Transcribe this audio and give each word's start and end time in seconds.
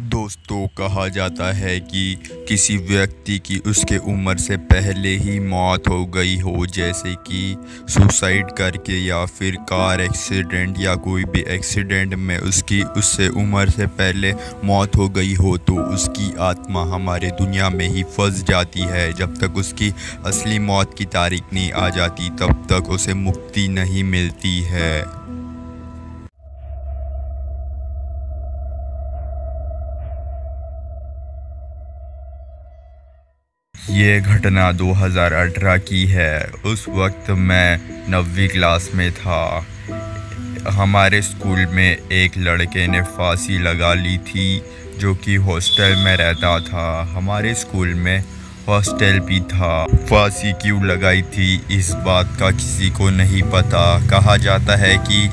दोस्तों, 0.00 0.66
कहा 0.68 1.06
जाता 1.08 1.52
है 1.52 1.78
कि 1.80 2.16
किसी 2.48 2.76
व्यक्ति 2.76 3.38
की 3.38 3.58
उसके 3.66 3.96
उम्र 3.96 4.36
से 4.38 4.56
पहले 4.56 5.08
ही 5.16 5.38
मौत 5.40 5.88
हो 5.88 6.04
गई 6.06 6.36
हो, 6.36 6.66
जैसे 6.66 7.14
कि 7.28 7.56
सुसाइड 7.88 8.50
करके 8.50 8.98
या 9.06 9.24
फिर 9.26 9.56
कार 9.56 10.00
एक्सीडेंट 10.00 10.80
या 10.80 10.94
कोई 10.94 11.24
भी 11.24 11.44
एक्सीडेंट 11.48 12.14
में 12.14 12.38
उसकी, 12.38 12.82
उससे 12.82 13.28
उम्र 13.28 13.70
से 13.70 13.86
पहले 13.86 14.34
मौत 14.64 14.96
हो 14.96 15.08
गई 15.08 15.34
हो 15.34 15.56
तो 15.58 15.80
उसकी 15.84 16.34
आत्मा 16.40 16.84
हमारे 16.84 17.30
दुनिया 17.30 17.70
में 17.70 17.88
ही 17.88 18.02
फंस 18.02 18.44
जाती 18.44 18.80
है। 18.80 19.12
जब 19.12 19.36
तक 19.36 19.56
उसकी 19.56 19.94
असली 20.26 20.58
मौत 20.58 20.94
की 20.98 21.04
तारीख 21.04 21.52
नहीं 21.52 21.72
आ 21.72 21.88
जाती, 21.88 22.30
तब 22.30 22.66
तक 22.72 22.90
उसे 22.90 23.14
मुक्ति 23.14 23.68
नहीं 23.68 24.04
मिलती 24.04 24.60
है। 24.60 25.23
ये 33.90 34.20
घटना 34.20 34.72
2018 34.72 35.76
की 35.76 36.06
है। 36.06 36.44
उस 36.64 36.86
वक्त 36.88 37.30
मैं 37.30 37.80
नवी 38.08 38.48
क्लास 38.48 38.90
में 38.94 39.12
था। 39.12 39.66
हमारे 40.70 41.22
स्कूल 41.22 41.66
में 41.66 41.96
एक 42.12 42.32
लड़के 42.38 42.86
ने 42.86 43.02
फांसी 43.02 43.58
लगा 43.58 43.94
ली 43.94 44.18
थी, 44.18 44.62
जो 44.98 45.14
कि 45.14 45.34
हॉस्टल 45.34 45.96
में 45.96 46.16
रहता 46.16 46.60
था। 46.60 47.12
हमारे 47.16 47.54
स्कूल 47.54 47.94
में 47.94 48.24
हॉस्टल 48.68 49.18
भी 49.18 49.40
था। 49.40 49.84
फांसी 49.84 50.52
क्यों 50.52 50.84
लगाई 50.84 51.22
थी, 51.22 51.62
इस 51.70 51.90
बात 51.90 52.36
का 52.40 52.50
किसी 52.50 52.90
को 52.90 53.10
नहीं 53.10 53.42
पता। 53.42 54.06
कहा 54.06 54.36
जाता 54.36 54.76
है 54.76 54.98
कि 54.98 55.30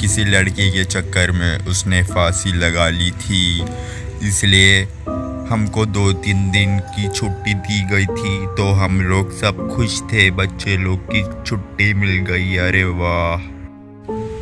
किसी 0.00 0.24
लड़की 0.24 0.70
के 0.70 0.84
चक्कर 0.84 1.30
में 1.30 1.58
उसने 1.58 2.02
फांसी 2.02 2.52
लगा 2.52 2.88
ली 2.88 3.10
थी। 3.10 3.64
इसलिए 4.22 4.88
हमको 5.50 5.84
दो 5.86 6.12
तीन 6.12 6.50
दिन 6.50 6.78
की 6.78 7.08
छुट्टी 7.08 7.54
दी 7.54 7.82
गई 7.84 8.06
थी 8.06 8.46
तो 8.56 8.70
हम 8.72 9.00
लोग 9.00 9.32
सब 9.32 9.68
खुश 9.76 10.00
थे। 10.02 10.30
बच्चे 10.30 10.76
लोग 10.76 11.06
की 11.10 11.22
छुट्टी 11.42 11.92
मिल 11.94 12.16
गई, 12.28 12.56
अरे 12.58 12.84
वाह। 12.84 13.42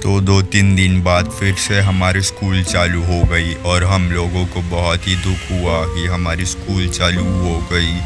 तो 0.02 0.20
दो 0.20 0.40
तीन 0.42 0.74
दिन 0.76 1.02
बाद 1.02 1.30
फिर 1.30 1.54
से 1.54 1.80
हमारी 1.80 2.20
स्कूल 2.20 2.62
चालू 2.64 3.02
हो 3.02 3.22
गई, 3.24 3.54
और 3.54 3.84
हम 3.84 4.10
लोगों 4.12 4.44
को 4.46 4.62
बहुत 4.70 5.08
ही 5.08 5.14
दुख 5.16 5.50
हुआ 5.50 5.84
कि 5.86 6.06
हमारी 6.06 6.44
स्कूल 6.44 6.88
चालू 6.88 7.24
हो 7.24 7.58
गई। 7.72 7.98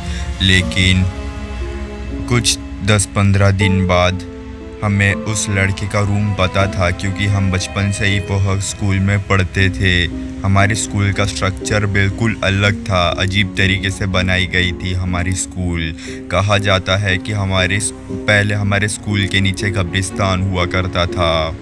लेकिन 0.43 1.05
कुछ 2.29 2.59
दस 2.85 3.07
पंद्रह 3.07 3.51
दिन 3.51 3.87
बाद 3.87 4.23
हमें 4.85 5.15
उस 5.15 5.49
लड़के 5.51 5.89
का 5.89 6.01
रूम 6.01 6.35
पता 6.35 6.67
था 6.67 6.91
क्योंकि 6.91 7.27
हम 7.27 7.51
बचपन 7.53 7.93
से 7.93 8.07
ही 8.07 8.19
वह 8.19 8.61
स्कूल 8.61 8.99
में 8.99 9.19
पढ़ते 9.23 9.71
थे। 9.71 10.05
हमारे 10.43 10.75
स्कूल 10.75 11.13
का 11.13 11.25
स्ट्रक्चर 11.27 11.87
बिल्कुल 11.87 12.37
अलग 12.45 12.85
था, 12.85 13.09
अजीब 13.09 13.55
तरीके 13.57 13.91
से 13.91 14.07
बनाई 14.07 14.47
गई 14.47 14.73
थी 14.73 14.93
हमारी 14.93 15.33
स्कूल 15.33 15.95
कहा 16.31 16.59
जाता 16.59 16.97
है 16.97 17.19
कि 17.19 17.33
हमारे 17.33 17.79
पहले 18.11 18.55
हमारे 18.55 18.89
स्कूल 18.89 19.27
के 19.27 19.41
नीचे 19.41 19.71
कब्रिस्तान 19.71 20.43
हुआ 20.43 20.67
करता 20.67 21.07
था। 21.07 21.57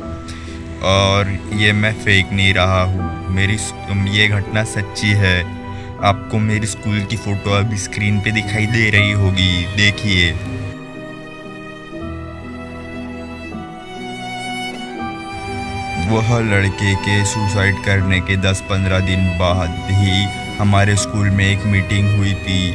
और 0.82 1.38
ये 1.54 1.72
मैं 1.72 1.92
फेक 1.94 2.32
नहीं 2.32 2.54
रहा 2.54 2.82
हूँ। 2.82 3.28
मेरी 3.34 3.56
ये 4.18 4.28
घटना 4.28 4.64
सच्ची 4.64 5.08
है। 5.08 5.40
आपको 6.04 6.38
मेरी 6.38 6.66
स्कूल 6.66 7.00
की 7.04 7.16
फ़ोटो 7.16 7.50
अभी 7.50 7.76
स्क्रीन 7.76 8.20
पे 8.20 8.30
दिखाई 8.30 8.66
दे 8.66 8.90
रही 8.90 9.12
होगी। 9.12 9.64
देखिए। 9.76 10.32
वह 16.04 16.38
लड़के 16.42 16.94
के 16.94 17.24
सुसाइड 17.24 17.84
करने 17.84 18.20
के 18.20 18.36
10-15 18.36 19.00
दिन 19.00 19.28
बाद 19.38 19.76
ही 19.90 20.24
हमारे 20.58 20.96
स्कूल 20.96 21.30
में 21.30 21.44
एक 21.46 21.64
मीटिंग 21.66 22.16
हुई 22.16 22.34
थी। 22.34 22.74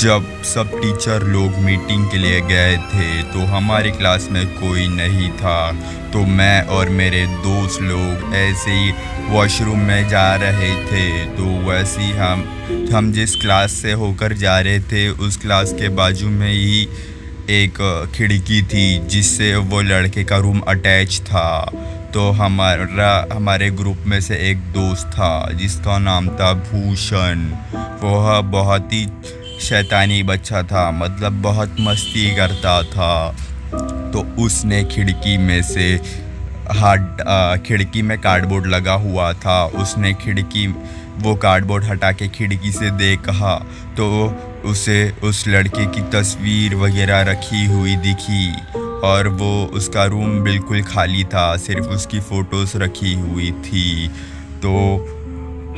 जब 0.00 0.26
सब 0.44 0.70
टीचर 0.72 1.22
लोग 1.22 1.56
मीटिंग 1.56 2.06
के 2.10 2.18
लिए 2.18 2.40
गए 2.40 2.76
थे 2.76 3.22
तो 3.22 3.44
हमारी 3.46 3.90
क्लास 3.90 4.28
में 4.32 4.46
कोई 4.46 4.86
नहीं 4.88 5.30
था। 5.32 5.72
तो 6.12 6.24
मैं 6.26 6.62
और 6.68 6.88
मेरे 6.90 7.24
दोस्त 7.26 7.82
लोग 7.82 8.34
ऐसे 8.34 8.70
ही 8.70 8.92
वॉशरूम 9.28 9.78
में 9.78 10.08
जा 10.08 10.34
रहे 10.36 10.74
थे। 10.84 11.24
तो 11.36 11.44
वैसे 11.68 12.02
ही 12.02 12.10
हम 12.10 12.44
हम 12.92 13.12
जिस 13.12 13.34
क्लास 13.36 13.72
से 13.72 13.92
होकर 13.92 14.32
जा 14.32 14.58
रहे 14.60 14.80
थे, 14.80 15.08
उस 15.08 15.36
क्लास 15.36 15.72
के 15.72 15.88
बाजू 15.88 16.28
में 16.28 16.52
ही 16.52 16.88
एक 17.50 17.78
खिड़की 18.14 18.62
थी, 18.62 18.98
जिससे 19.06 19.54
वो 19.56 19.80
लड़के 19.82 20.24
का 20.24 20.36
रूम 20.36 20.60
अटैच 20.68 21.20
था। 21.20 21.70
तो 22.14 22.30
हमारा, 22.32 23.26
हमारे 23.32 23.70
ग्रुप 23.70 24.04
में 24.06 24.20
से 24.20 24.36
एक 24.50 24.58
दोस्त 24.72 25.06
था, 25.08 25.50
जिसका 25.52 25.98
नाम 25.98 26.28
था 26.30 26.52
भूषण। 26.54 27.44
वह 28.02 28.40
बहुत 28.50 28.92
ही 28.92 29.06
शैतानी 29.60 30.22
बच्चा 30.22 30.62
था 30.62 30.90
मतलब 30.90 31.42
बहुत 31.42 31.76
मस्ती 31.80 32.34
करता 32.36 32.82
था। 32.84 33.30
तो 34.12 34.20
उसने 34.44 34.82
खिड़की 34.84 35.36
में 35.38 35.62
से 35.62 35.92
हाथ 36.72 37.58
खिड़की 37.66 38.02
में 38.02 38.18
कार्डबोर्ड 38.18 38.66
लगा 38.66 38.94
हुआ 38.94 39.32
था। 39.34 39.64
उसने 39.76 40.12
खिड़की, 40.14 40.66
वो 41.18 41.34
कार्डबोर्ड 41.36 41.84
हटा 41.84 42.12
के 42.12 42.28
खिड़की 42.28 42.72
से 42.72 42.90
देखा 42.90 43.56
तो 43.96 44.08
उसे 44.64 44.98
उस 45.24 45.46
लड़के 45.48 45.86
की 45.86 46.00
तस्वीर 46.10 46.74
वगैरह 46.76 47.22
रखी 47.22 47.64
हुई 47.66 47.96
दिखी। 47.98 48.46
और 49.04 49.28
वो 49.28 49.70
उसका 49.72 50.04
रूम 50.04 50.40
बिल्कुल 50.40 50.82
खाली 50.82 51.24
था, 51.24 51.56
सिर्फ़ 51.56 51.86
उसकी 51.86 52.20
फ़ोटोज़ 52.20 52.76
रखी 52.76 53.14
हुई 53.14 53.50
थी। 53.50 54.08
तो 54.56 54.74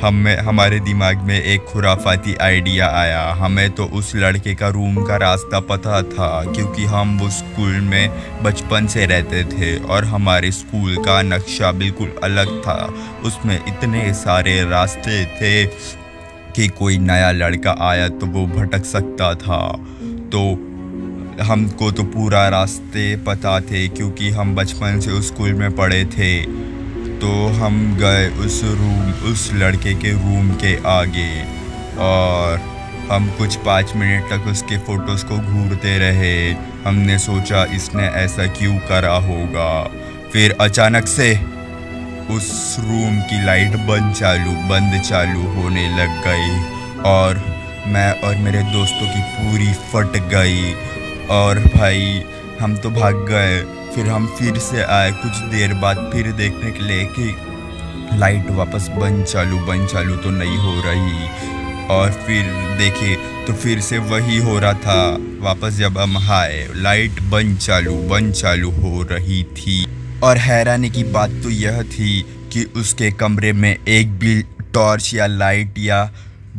हमें, 0.03 0.37
हमारे 0.37 0.81
दिमाग 0.81 1.17
में 1.17 1.43
एक 1.43 1.65
खुराफाती 1.65 2.35
आइडिया 2.35 2.89
आया। 2.89 3.33
हमें 3.33 3.71
तो 3.71 3.85
उस 3.85 4.17
लड़के 4.17 4.55
का 4.55 4.69
रूम 4.69 5.05
का 5.05 5.17
रास्ता 5.17 5.61
पता 5.61 6.03
था, 6.03 6.45
क्योंकि 6.45 6.85
हम 6.85 7.19
वो 7.19 7.31
स्कूल 7.31 7.73
में 7.73 8.11
बचपन 8.43 8.87
से 8.87 9.07
रहते 9.07 9.45
थे 9.45 9.77
और 9.85 10.05
हमारे 10.05 10.51
स्कूल 10.51 10.97
का 10.97 11.23
नक्शा 11.23 11.73
बिल्कुल 11.73 12.13
अलग 12.25 12.61
था। 12.61 12.95
उसमें 13.25 13.57
इतने 13.69 14.13
सारे 14.15 14.65
रास्ते 14.65 15.25
थे 15.25 15.67
कि 16.57 16.69
कोई 16.69 16.99
नया 16.99 17.31
लड़का 17.31 17.77
आया 17.81 18.09
तो 18.09 18.27
वो 18.27 18.47
भटक 18.47 18.85
सकता 18.85 19.35
था। 19.35 19.73
तो 20.33 20.70
हमको 21.41 21.91
तो 21.91 22.03
पूरा 22.05 22.49
रास्ते 22.49 23.17
पता 23.17 23.61
थे 23.61 23.89
क्योंकि 23.89 24.31
हम 24.31 24.55
बचपन 24.55 25.01
से 25.01 25.11
उस 25.11 25.29
स्कूल 25.29 25.53
में 25.53 25.77
पढ़े 25.77 26.05
थे। 26.05 26.43
तो 27.21 27.47
हम 27.47 27.97
गए 28.01 28.29
उस 28.29 28.61
रूम, 28.65 29.11
उस 29.33 29.51
लड़के 29.53 29.95
के 29.95 30.13
रूम 30.13 30.51
के 30.55 30.77
आगे 30.87 31.43
और 31.99 32.61
हम 33.13 33.29
कुछ 33.39 33.57
पाँच 33.57 33.93
मिनट 33.97 34.25
तक 34.25 34.49
उसके 34.49 34.79
फ़ोटोज़ 34.79 35.25
को 35.25 35.39
घूरते 35.39 35.99
रहे। 35.99 36.53
हमने 36.85 37.19
सोचा, 37.19 37.65
इसने 37.65 38.03
ऐसा 38.03 38.47
क्यों 38.47 38.79
करा 38.79 39.15
होगा? 39.15 39.83
फिर 40.33 40.57
अचानक 40.61 41.07
से 41.07 41.33
उस 42.31 42.77
रूम 42.81 43.21
की 43.21 43.45
लाइट 43.45 43.77
बंद 43.87 44.15
चालू 44.15 44.53
बंद 44.69 45.01
चालू 45.01 45.43
होने 45.53 45.89
लग 45.99 46.23
गई 46.27 47.01
और 47.11 47.43
मैं 47.87 48.11
और 48.21 48.37
मेरे 48.37 48.63
दोस्तों 48.63 49.07
की 49.07 49.23
पूरी 49.33 49.73
फट 49.73 50.29
गई। 50.29 50.73
और 51.31 51.59
भाई, 51.59 52.23
हम 52.61 52.77
तो 52.77 52.91
भाग 52.91 53.17
गए। 53.29 53.61
फिर 53.95 54.07
हम 54.07 54.27
फिर 54.39 54.59
से 54.59 54.83
आए 54.83 55.11
कुछ 55.13 55.37
देर 55.53 55.75
बाद, 55.75 56.11
फिर 56.13 56.33
देखने 56.33 56.71
के 56.71 56.83
लिए 56.83 57.05
कि 57.05 58.17
लाइट 58.19 58.51
वापस 58.51 58.89
बंद 58.89 59.25
चालू 59.25 59.59
बंद 59.59 59.89
चालू 59.89 60.17
तो 60.17 60.31
नहीं 60.31 60.57
हो 60.57 60.83
रही। 60.85 61.29
और 61.87 62.11
फिर 62.11 62.43
देखे 62.79 63.15
तो 63.47 63.53
फिर 63.53 63.81
से 63.81 63.99
वही 63.99 64.37
हो 64.39 64.59
रहा 64.59 64.73
था। 64.73 65.17
वापस 65.41 65.73
जब 65.73 65.99
हम 65.99 66.17
आए, 66.33 66.69
लाइट 66.75 67.23
बंद 67.23 67.59
चालू 67.59 67.95
बंद 67.95 68.33
चालू 68.33 68.71
हो 68.71 69.03
रही 69.03 69.45
थी। 69.45 69.87
और 70.23 70.37
हैरानी 70.37 70.91
की 70.91 71.05
बात 71.05 71.31
तो 71.31 71.51
यह 71.51 71.83
थी 71.83 72.21
कि 72.53 72.65
उसके 72.77 73.11
कमरे 73.11 73.53
में 73.53 73.77
एक 73.89 74.19
भी 74.19 74.43
टॉर्च 74.75 75.15
या 75.15 75.27
लाइट 75.27 75.75
या 75.79 76.11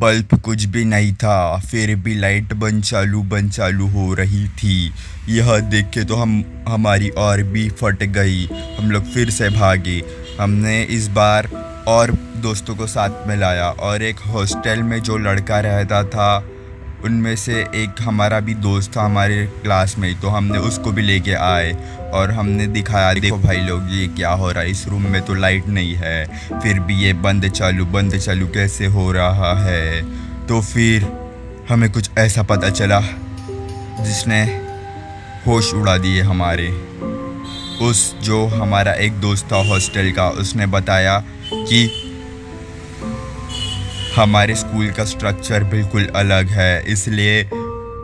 बल्ब 0.02 0.40
कुछ 0.40 0.66
भी 0.66 0.86
नहीं 0.86 1.14
था, 1.14 1.58
फिर 1.60 1.96
भी 1.96 2.16
लाइट 2.16 2.54
बंद 2.54 2.84
चालू 2.84 3.22
बंद 3.24 3.52
चालू 3.52 3.88
हो 3.88 4.14
रही 4.14 4.48
थी। 4.48 4.92
यह 5.30 5.58
देख 5.60 5.86
के 5.86 6.04
तो 6.04 6.16
हम, 6.16 6.44
हमारी 6.68 7.10
और 7.10 7.44
भी 7.44 7.70
फट 7.70 8.04
गई। 8.04 8.46
हम 8.80 8.92
लोग 8.92 9.04
फिर 9.04 9.30
से 9.30 9.50
भागे। 9.50 10.02
हमने 10.40 10.82
इस 10.84 11.08
बार 11.08 11.48
और 11.88 12.12
दोस्तों 12.38 12.76
को 12.76 12.88
साथ 12.88 13.28
में 13.28 13.36
लाया 13.38 13.70
और 13.70 14.04
एक 14.04 14.20
हॉस्टल 14.20 14.84
में 14.84 15.00
जो 15.02 15.18
लड़का 15.18 15.60
रहता 15.60 16.04
था 16.04 16.51
उनमें 17.06 17.36
से 17.36 17.54
एक 17.76 18.02
हमारा 18.02 18.40
भी 18.40 18.54
दोस्त 18.54 18.96
था 18.98 19.04
हमारे 19.04 19.46
क्लास 19.64 19.98
में 19.98 20.08
ही 20.10 20.16
तो 20.16 20.28
हमने 20.28 20.58
उसको 20.58 20.92
भी 20.92 21.02
लेके 21.02 21.34
आए 21.34 21.72
और 22.14 22.32
हमने 22.32 22.68
दिखाया, 22.68 23.14
देखो 23.14 23.38
भाई 23.38 23.58
लोग, 23.58 23.88
ये 23.92 24.08
क्या 24.08 24.32
हो 24.32 24.52
रहा 24.52 24.64
है? 24.64 24.72
इस 24.72 24.88
रूम 24.88 25.02
में 25.02 25.22
तो 25.22 25.34
लाइट 25.34 25.68
नहीं 25.68 25.94
है। 25.94 26.26
फिर 26.60 26.80
भी 26.80 26.96
ये 26.96 27.14
बंद 27.14 27.48
चालू 27.48 27.86
बंद 27.86 28.18
चालू 28.18 28.48
कैसे 28.48 28.86
हो 28.86 29.12
रहा 29.12 29.54
है? 29.64 30.02
तो 30.48 30.62
फिर 30.62 31.08
हमें 31.70 31.92
कुछ 31.92 32.10
ऐसा 32.18 32.44
पता 32.44 32.70
चला, 32.70 33.02
जिसने 34.02 34.44
होश 35.48 35.74
उड़ा 35.74 35.98
दिए 35.98 36.22
हमारे। 36.22 36.70
उस 37.82 38.16
जो 38.22 38.46
हमारा 38.48 38.94
एक 38.94 39.14
दोस्त 39.14 39.52
था 39.52 39.58
हॉस्टल 39.68 40.12
का, 40.12 40.30
उसने 40.30 40.66
बताया 40.66 41.18
कि 41.54 42.11
हमारे 44.16 44.56
स्कूल 44.56 44.90
का 44.92 45.04
स्ट्रक्चर 45.06 45.64
बिल्कुल 45.66 46.08
अलग 46.16 46.48
है, 46.50 46.84
इसलिए 46.88 47.42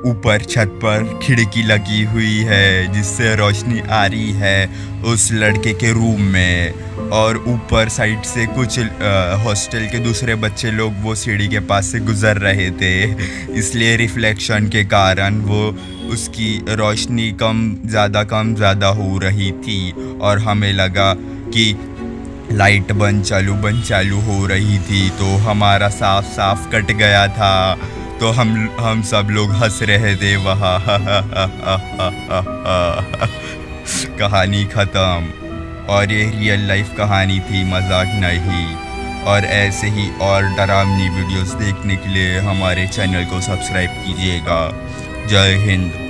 ऊपर 0.06 0.44
छत 0.44 0.80
पर 0.84 1.20
खिड़की 1.24 1.64
लगी 1.64 2.04
हुई 2.06 2.38
है, 2.48 2.94
जिससे 2.94 3.36
रोशनी 3.36 3.80
आ 3.82 4.06
रही 4.06 4.32
है 4.34 4.70
उस 5.06 5.30
लड़के 5.34 5.74
के 5.74 5.92
रूम 5.94 6.22
में। 6.34 7.10
और 7.12 7.38
ऊपर 7.48 7.90
साइड 7.90 8.24
से 8.26 8.46
कुछ 8.46 8.80
हॉस्टल 9.44 9.88
के 9.92 10.00
दूसरे 10.00 10.36
बच्चे 10.38 10.72
लोग 10.72 10.94
वो 11.02 11.16
सीढ़ी 11.16 11.48
के 11.48 11.60
पास 11.62 11.92
से 11.92 12.00
गुज़र 12.02 12.38
रहे 12.38 12.70
थे, 12.72 12.94
इसलिए 13.60 13.96
रिफ्लेक्शन 13.98 14.68
के 14.70 14.84
कारण 14.86 15.40
वो 15.42 15.68
उसकी 16.14 16.58
रोशनी 16.70 17.32
कम, 17.42 17.76
ज़्यादा 17.86 18.24
कम, 18.26 18.56
ज़्यादा 18.56 18.88
हो 18.90 19.18
रही 19.20 19.52
थी। 19.54 19.92
और 20.22 20.40
हमें 20.40 20.72
लगा 20.74 21.14
कि 21.18 21.72
लाइट 22.52 22.92
बंद 22.94 23.24
चालू 23.24 23.54
बंद 23.56 23.84
चालू 23.84 24.20
हो 24.22 24.46
रही 24.46 24.78
थी 24.80 25.10
तो 25.10 25.36
हमारा 25.40 25.90
साफ़ 25.92 26.26
साफ़ 26.28 26.70
कट 26.72 26.92
गया 26.94 27.28
था। 27.28 27.78
तो 28.20 28.32
हम 28.32 28.54
हम 28.80 29.02
सब 29.04 29.28
लोग 29.32 29.52
हंस 29.54 29.80
रहे 29.84 30.16
थे, 30.16 30.36
वहाँ 30.36 30.80
कहानी 34.20 34.64
ख़त्म। 34.66 35.46
और 35.90 36.12
ये 36.12 36.24
रियल 36.32 36.68
लाइफ 36.68 36.96
कहानी 36.98 37.40
थी, 37.42 37.64
मज़ाक 37.66 38.08
नहीं। 38.16 38.66
और 39.26 39.46
ऐसे 39.46 39.88
ही 39.90 40.10
और 40.22 40.44
डरावनी 40.58 41.10
वीडियोस 41.12 41.54
देखने 41.56 41.96
के 41.96 42.10
लिए 42.10 42.40
हमारे 42.40 42.88
चैनल 42.88 43.26
को 43.26 43.42
सब्सक्राइब 43.42 44.04
कीजिएगा। 44.06 44.60
जय 45.28 45.58
Hind. 45.62 46.07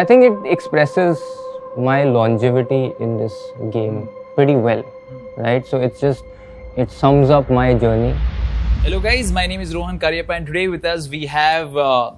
I 0.00 0.04
think 0.04 0.24
it 0.24 0.52
expresses 0.52 1.18
my 1.76 2.04
longevity 2.04 2.92
in 3.00 3.16
this 3.16 3.34
game 3.70 4.08
pretty 4.34 4.54
well, 4.54 4.84
right? 5.36 5.66
So 5.66 5.80
it's 5.80 6.00
just, 6.00 6.24
it 6.76 6.90
sums 6.90 7.30
up 7.30 7.50
my 7.50 7.74
journey. 7.74 8.14
Hello, 8.82 9.00
guys. 9.00 9.32
My 9.32 9.46
name 9.46 9.60
is 9.60 9.74
Rohan 9.74 9.98
Karyappa, 9.98 10.36
and 10.36 10.46
today 10.46 10.68
with 10.68 10.84
us 10.84 11.08
we 11.08 11.26
have 11.26 11.76
uh, 11.76 12.12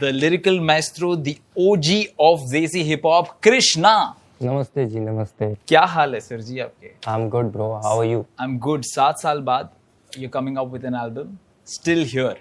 the 0.00 0.12
lyrical 0.12 0.60
maestro, 0.60 1.14
the 1.14 1.38
OG 1.58 2.14
of 2.18 2.40
Desi 2.52 2.84
hip 2.84 3.02
hop, 3.02 3.40
Krishna. 3.42 4.16
नमस्ते 4.42 4.84
जी 4.86 5.00
नमस्ते 5.00 5.46
क्या 5.68 5.80
हाल 5.90 6.14
है 6.14 6.20
sir 6.20 6.40
जी 6.46 6.58
आपके 6.60 6.90
I 7.10 7.20
am 7.20 7.28
good 7.30 7.50
bro 7.52 7.70
how 7.84 8.00
are 8.00 8.06
you 8.06 8.24
I 8.40 8.46
am 8.46 8.56
good 8.64 8.82
सात 8.84 9.18
साल 9.18 9.40
बाद 9.48 9.68
you're 10.22 10.32
coming 10.36 10.58
up 10.62 10.72
with 10.74 10.84
an 10.90 10.96
album 11.02 11.28
still 11.74 12.02
here 12.14 12.34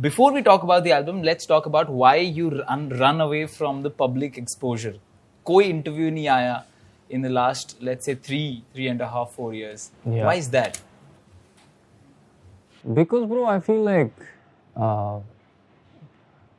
before 0.00 0.32
we 0.32 0.42
talk 0.42 0.62
about 0.62 0.84
the 0.84 0.92
album 0.92 1.22
let's 1.22 1.46
talk 1.46 1.66
about 1.66 1.88
why 1.90 2.16
you 2.16 2.50
run, 2.50 2.88
run 2.88 3.20
away 3.20 3.46
from 3.46 3.82
the 3.82 3.90
public 3.90 4.38
exposure 4.38 4.94
कोई 5.46 5.64
interview 5.74 6.10
नहीं 6.10 6.28
आया 6.28 6.62
in 7.10 7.22
the 7.22 7.28
last 7.28 7.76
let's 7.88 8.06
say 8.06 8.14
three 8.14 8.62
three 8.74 8.88
and 8.88 9.00
a 9.00 9.08
half 9.08 9.30
four 9.40 9.52
years 9.54 9.90
Yeah. 10.06 10.24
why 10.26 10.34
is 10.42 10.48
that 10.50 10.80
because 12.94 13.26
bro 13.26 13.44
i 13.46 13.58
feel 13.60 13.82
like 13.82 14.12
uh, 14.76 15.18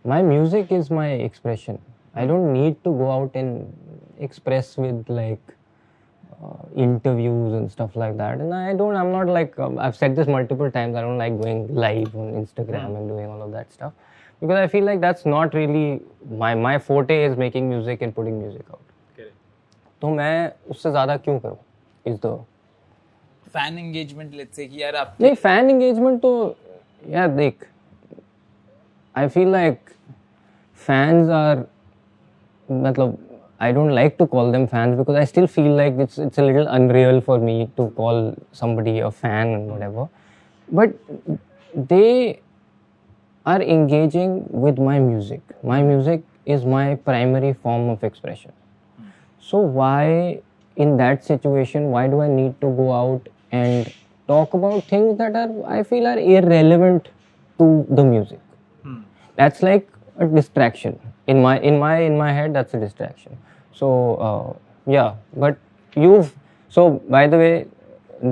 my 0.05 0.21
music 0.21 0.71
is 0.71 0.89
my 0.99 1.07
expression 1.29 1.79
i 2.13 2.25
don't 2.25 2.51
need 2.53 2.77
to 2.83 2.91
go 3.01 3.09
out 3.11 3.35
and 3.35 3.73
express 4.19 4.77
with 4.77 5.09
like 5.09 5.41
uh, 5.49 5.56
interviews 6.75 7.53
and 7.53 7.71
stuff 7.71 7.95
like 7.95 8.15
that 8.17 8.39
and 8.39 8.53
i 8.53 8.73
don't 8.73 8.95
i'm 9.01 9.11
not 9.11 9.27
like 9.27 9.57
um, 9.59 9.77
i've 9.79 9.95
said 9.95 10.15
this 10.15 10.27
multiple 10.27 10.69
times 10.69 10.95
i 10.95 11.01
don't 11.01 11.17
like 11.17 11.35
going 11.41 11.61
live 11.73 12.15
on 12.15 12.33
instagram 12.41 12.97
and 12.97 13.07
doing 13.07 13.27
all 13.27 13.41
of 13.41 13.51
that 13.51 13.71
stuff 13.71 13.93
because 14.41 14.57
i 14.57 14.67
feel 14.67 14.83
like 14.83 14.99
that's 14.99 15.25
not 15.25 15.53
really 15.53 16.01
my 16.45 16.53
my 16.53 16.77
forte 16.77 17.23
is 17.27 17.37
making 17.37 17.69
music 17.69 18.01
and 18.01 18.15
putting 18.15 18.39
music 18.39 18.65
out 18.71 18.79
तो 20.01 20.09
मैं 20.15 20.51
उससे 20.71 20.89
ज़्यादा 20.91 21.15
क्यों 21.25 21.39
करूँ 21.39 21.57
इस 22.05 22.19
the 22.25 22.39
fan 23.55 23.77
engagement 23.77 24.33
let's 24.39 24.59
say 24.59 24.67
कि 24.69 24.81
यार 24.81 24.95
आप 24.95 25.17
नहीं 25.21 25.35
फैन 25.35 25.69
एंगेजमेंट 25.69 26.21
तो 26.21 26.33
यार 27.09 27.27
देख 27.35 27.67
I 29.15 29.27
feel 29.35 29.47
like 29.51 29.89
fans 30.87 31.29
are 31.29 31.63
मतलब 32.71 33.17
I 33.60 33.72
don't 33.72 33.90
like 33.90 34.18
to 34.18 34.26
call 34.26 34.52
them 34.52 34.68
fans 34.68 34.96
because 34.96 35.16
I 35.16 35.24
still 35.24 35.48
feel 35.48 35.74
like 35.74 35.94
it's 35.98 36.18
it's 36.18 36.38
a 36.38 36.42
little 36.42 36.68
unreal 36.68 37.20
for 37.20 37.38
me 37.38 37.70
to 37.76 37.90
call 37.96 38.36
somebody 38.52 39.00
a 39.00 39.10
fan 39.10 39.48
and 39.48 39.70
whatever. 39.70 40.08
But 40.70 40.94
they 41.74 42.40
are 43.44 43.60
engaging 43.60 44.46
with 44.48 44.78
my 44.78 44.98
music. 45.00 45.40
My 45.62 45.82
music 45.82 46.22
is 46.46 46.64
my 46.64 46.94
primary 46.94 47.52
form 47.52 47.88
of 47.88 48.04
expression. 48.04 48.52
So 49.40 49.58
why 49.58 50.40
in 50.76 50.96
that 50.98 51.24
situation 51.24 51.90
why 51.90 52.06
do 52.06 52.20
I 52.20 52.28
need 52.28 52.60
to 52.60 52.68
go 52.80 52.92
out 52.92 53.28
and 53.50 53.92
talk 54.28 54.54
about 54.54 54.84
things 54.84 55.18
that 55.18 55.34
are 55.34 55.50
I 55.66 55.82
feel 55.82 56.06
are 56.06 56.18
irrelevant 56.18 57.08
to 57.58 57.86
the 57.90 58.04
music? 58.04 58.40
Hmm. 58.82 59.00
That's 59.34 59.62
like 59.62 59.88
a 60.18 60.26
distraction 60.26 61.00
in 61.26 61.42
my 61.42 61.58
in 61.58 61.78
my 61.78 61.98
in 62.00 62.16
my 62.16 62.32
head 62.32 62.54
that's 62.54 62.74
a 62.74 62.80
distraction 62.80 63.38
so 63.80 63.88
uh, 64.28 64.46
yeah 64.98 65.10
but 65.44 65.58
you've 66.04 66.30
so 66.76 66.84
by 67.16 67.26
the 67.34 67.38
way 67.42 67.52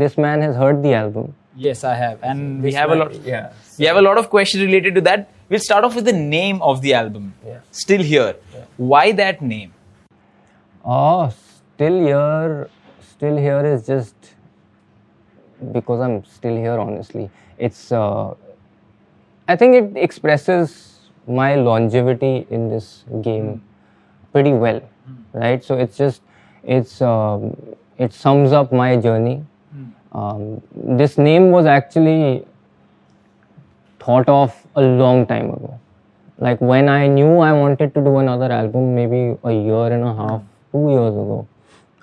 this 0.03 0.17
man 0.27 0.41
has 0.49 0.57
heard 0.65 0.83
the 0.89 0.95
album 1.03 1.35
Yes, 1.65 1.85
I 1.85 1.95
have, 1.99 2.23
and 2.23 2.63
we 2.63 2.71
have 2.75 2.91
a 2.91 2.97
lot. 3.01 3.15
yeah 3.27 3.45
We 3.79 3.87
have 3.87 3.97
a 3.99 4.03
lot 4.07 4.19
of 4.23 4.27
questions 4.33 4.63
related 4.63 4.95
to 4.97 5.03
that. 5.07 5.23
We'll 5.49 5.63
start 5.67 5.85
off 5.89 5.95
with 5.99 6.05
the 6.09 6.13
name 6.13 6.59
of 6.71 6.83
the 6.83 6.93
album. 6.99 7.33
Yeah. 7.47 7.61
Still 7.71 8.03
here. 8.09 8.35
Yeah. 8.55 8.65
Why 8.77 9.05
that 9.21 9.41
name? 9.41 9.73
Oh, 10.85 11.33
still 11.75 11.97
here, 12.09 12.69
still 13.13 13.39
here 13.47 13.65
is 13.71 13.87
just 13.87 14.15
because 15.73 16.01
I'm 16.01 16.25
still 16.25 16.57
here. 16.57 16.79
Honestly, 16.79 17.31
it's. 17.59 17.91
Uh, 17.91 18.35
I 19.49 19.57
think 19.57 19.77
it 19.81 19.97
expresses 20.09 20.77
my 21.27 21.55
longevity 21.55 22.47
in 22.51 22.69
this 22.69 23.05
game 23.23 23.63
pretty 24.33 24.53
well, 24.53 24.83
right? 25.34 25.64
So 25.64 25.78
it's 25.78 25.98
just, 25.98 26.22
it's, 26.64 27.02
um, 27.02 27.56
it 27.98 28.14
sums 28.14 28.52
up 28.52 28.72
my 28.72 28.96
journey. 28.98 29.44
Um, 30.14 30.62
this 30.76 31.18
name 31.18 31.52
was 31.52 31.66
actually 31.66 32.46
thought 34.00 34.28
of 34.28 34.56
a 34.76 34.82
long 34.82 35.26
time 35.26 35.52
ago. 35.52 35.80
Like 36.38 36.60
when 36.60 36.90
I 36.90 37.08
knew 37.08 37.38
I 37.40 37.54
wanted 37.54 37.94
to 37.94 38.02
do 38.02 38.18
another 38.18 38.52
album, 38.52 38.96
maybe 38.96 39.38
a 39.44 39.54
year 39.54 39.92
and 39.94 40.04
a 40.04 40.14
half, 40.16 40.42
two 40.72 40.90
years 40.90 41.14
ago, 41.14 41.48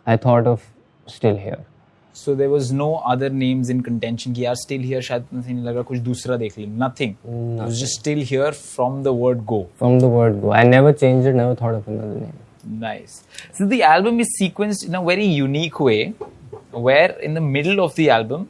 I 0.06 0.16
thought 0.16 0.46
of 0.46 0.64
Still 1.06 1.36
Here. 1.36 1.64
So 2.12 2.34
there 2.34 2.50
was 2.50 2.72
no 2.72 2.96
other 2.96 3.28
names 3.30 3.68
in 3.70 3.82
contention. 3.82 4.32
कि 4.34 4.44
यार 4.44 4.54
still 4.56 4.82
here 4.82 5.00
शायद 5.00 5.24
मुझे 5.34 5.52
नहीं 5.52 5.64
लगा 5.64 5.82
कुछ 5.82 5.98
दूसरा 5.98 6.36
देख 6.36 6.58
ले. 6.58 6.66
Nothing. 6.66 7.14
It 7.24 7.62
was 7.62 7.78
just 7.80 8.00
still 8.00 8.22
here 8.30 8.52
from 8.52 9.02
the 9.02 9.12
word 9.12 9.46
go. 9.46 9.66
From 9.82 9.98
the 10.00 10.08
word 10.08 10.40
go. 10.42 10.52
I 10.52 10.64
never 10.64 10.92
changed 10.92 11.28
it, 11.28 11.34
never 11.34 11.54
thought 11.54 11.74
of 11.74 11.86
another 11.88 12.20
name. 12.20 12.32
Nice. 12.65 13.23
So 13.51 13.65
the 13.65 13.83
album 13.83 14.19
is 14.19 14.27
sequenced 14.41 14.85
in 14.87 14.95
a 14.95 15.03
very 15.03 15.25
unique 15.25 15.79
way, 15.79 16.13
where 16.71 17.11
in 17.19 17.33
the 17.33 17.41
middle 17.41 17.83
of 17.83 17.95
the 17.95 18.09
album, 18.09 18.49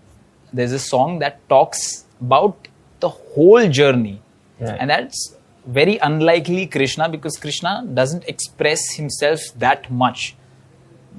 there's 0.52 0.72
a 0.72 0.80
song 0.80 1.20
that 1.20 1.38
talks 1.50 2.06
about 2.22 2.68
the 3.00 3.10
whole 3.10 3.68
journey, 3.70 4.22
Right. 4.60 4.78
and 4.80 4.90
that's 4.90 5.36
very 5.66 5.98
unlikely 5.98 6.68
Krishna 6.68 7.10
because 7.10 7.38
Krishna 7.38 7.86
doesn't 7.94 8.24
express 8.28 8.92
himself 8.94 9.40
that 9.58 9.90
much 9.92 10.36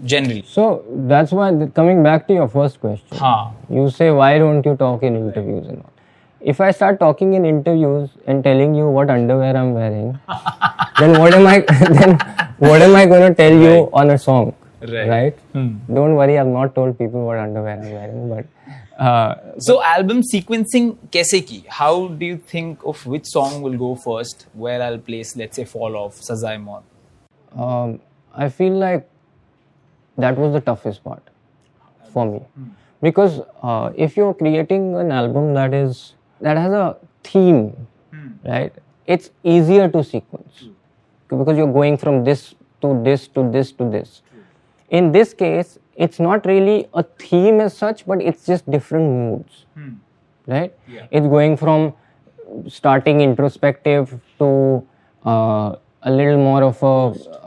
generally. 0.05 0.45
So 0.47 0.85
that's 0.89 1.33
why, 1.33 1.51
coming 1.75 2.03
back 2.03 2.27
to 2.29 2.35
your 2.35 2.49
first 2.49 2.81
question, 2.81 3.19
Huh. 3.19 3.51
you 3.69 3.91
say, 3.91 4.11
why 4.11 4.39
don't 4.39 4.65
you 4.65 4.77
talk 4.77 5.03
in 5.03 5.17
interviews 5.17 5.67
and 5.69 5.79
all? 5.83 5.91
if 6.45 6.61
I 6.61 6.71
start 6.71 7.01
talking 7.01 7.33
in 7.35 7.45
interviews 7.47 8.11
and 8.27 8.45
telling 8.45 8.75
you 8.75 8.89
what 8.89 9.11
underwear 9.11 9.57
I'm 9.57 9.73
wearing, 9.73 10.19
then 10.99 11.19
what 11.19 11.33
am 11.35 11.47
I 11.47 11.61
then 11.99 12.19
what 12.59 12.83
am 12.83 12.95
I 12.95 13.07
going 13.07 13.29
to 13.31 13.35
tell 13.35 13.53
you 13.53 13.75
right. 13.85 13.91
on 14.01 14.11
a 14.11 14.19
song? 14.19 14.55
Right. 14.81 15.09
right? 15.09 15.39
Hmm. 15.53 15.79
Don't 15.93 16.15
worry, 16.15 16.39
I've 16.39 16.47
not 16.47 16.75
told 16.75 16.99
people 16.99 17.25
what 17.25 17.39
underwear 17.39 17.81
I'm 17.81 17.91
wearing, 17.91 18.29
but. 18.29 18.47
Uh, 19.03 19.35
so 19.59 19.83
album 19.83 20.21
sequencing 20.23 20.97
kaise 21.11 21.47
ki? 21.47 21.65
How 21.69 22.09
do 22.09 22.27
you 22.27 22.37
think 22.37 22.85
of 22.85 23.05
which 23.07 23.27
song 23.27 23.63
will 23.63 23.79
go 23.79 23.95
first? 23.97 24.47
Where 24.53 24.83
I'll 24.83 24.99
place, 24.99 25.35
let's 25.37 25.57
say, 25.57 25.65
Fall 25.65 25.97
Off, 25.97 26.21
Sazai 26.21 26.83
Um, 27.57 28.01
I 28.35 28.51
feel 28.51 28.75
like 28.75 29.09
that 30.19 30.37
was 30.37 30.53
the 30.53 30.61
toughest 30.61 31.03
part 31.03 31.23
for 32.13 32.27
me. 32.27 32.39
Hmm. 32.39 32.69
Because 33.01 33.41
uh, 33.63 33.93
if 33.97 34.17
you're 34.17 34.35
creating 34.35 34.95
an 34.97 35.11
album 35.11 35.55
that 35.55 35.75
is 35.75 36.15
that 36.41 36.57
has 36.57 36.73
a 36.73 36.97
theme, 37.23 37.87
right? 38.45 38.73
It's 39.07 39.31
easier 39.43 39.89
to 39.89 40.03
sequence 40.05 40.69
because 41.29 41.57
you're 41.57 41.73
going 41.73 41.97
from 41.97 42.25
this 42.25 42.55
to 42.83 43.03
this 43.03 43.29
to 43.29 43.51
this 43.51 43.73
to 43.73 43.91
this. 43.91 44.23
In 44.91 45.13
this 45.13 45.35
case, 45.35 45.79
it's 45.97 46.21
not 46.21 46.45
really 46.47 46.89
a 46.95 47.03
theme 47.03 47.61
as 47.61 47.77
such, 47.77 48.07
but 48.07 48.21
it's 48.23 48.47
just 48.47 48.71
different 48.71 49.09
moods, 49.11 49.65
right? 50.47 50.73
It's 51.11 51.27
going 51.27 51.57
from 51.57 51.95
starting 52.69 53.21
introspective 53.21 54.21
to 54.39 54.87
uh, 55.25 55.77
a 56.03 56.11
little 56.11 56.37
more 56.39 56.63
of 56.63 56.83
a 56.83 56.97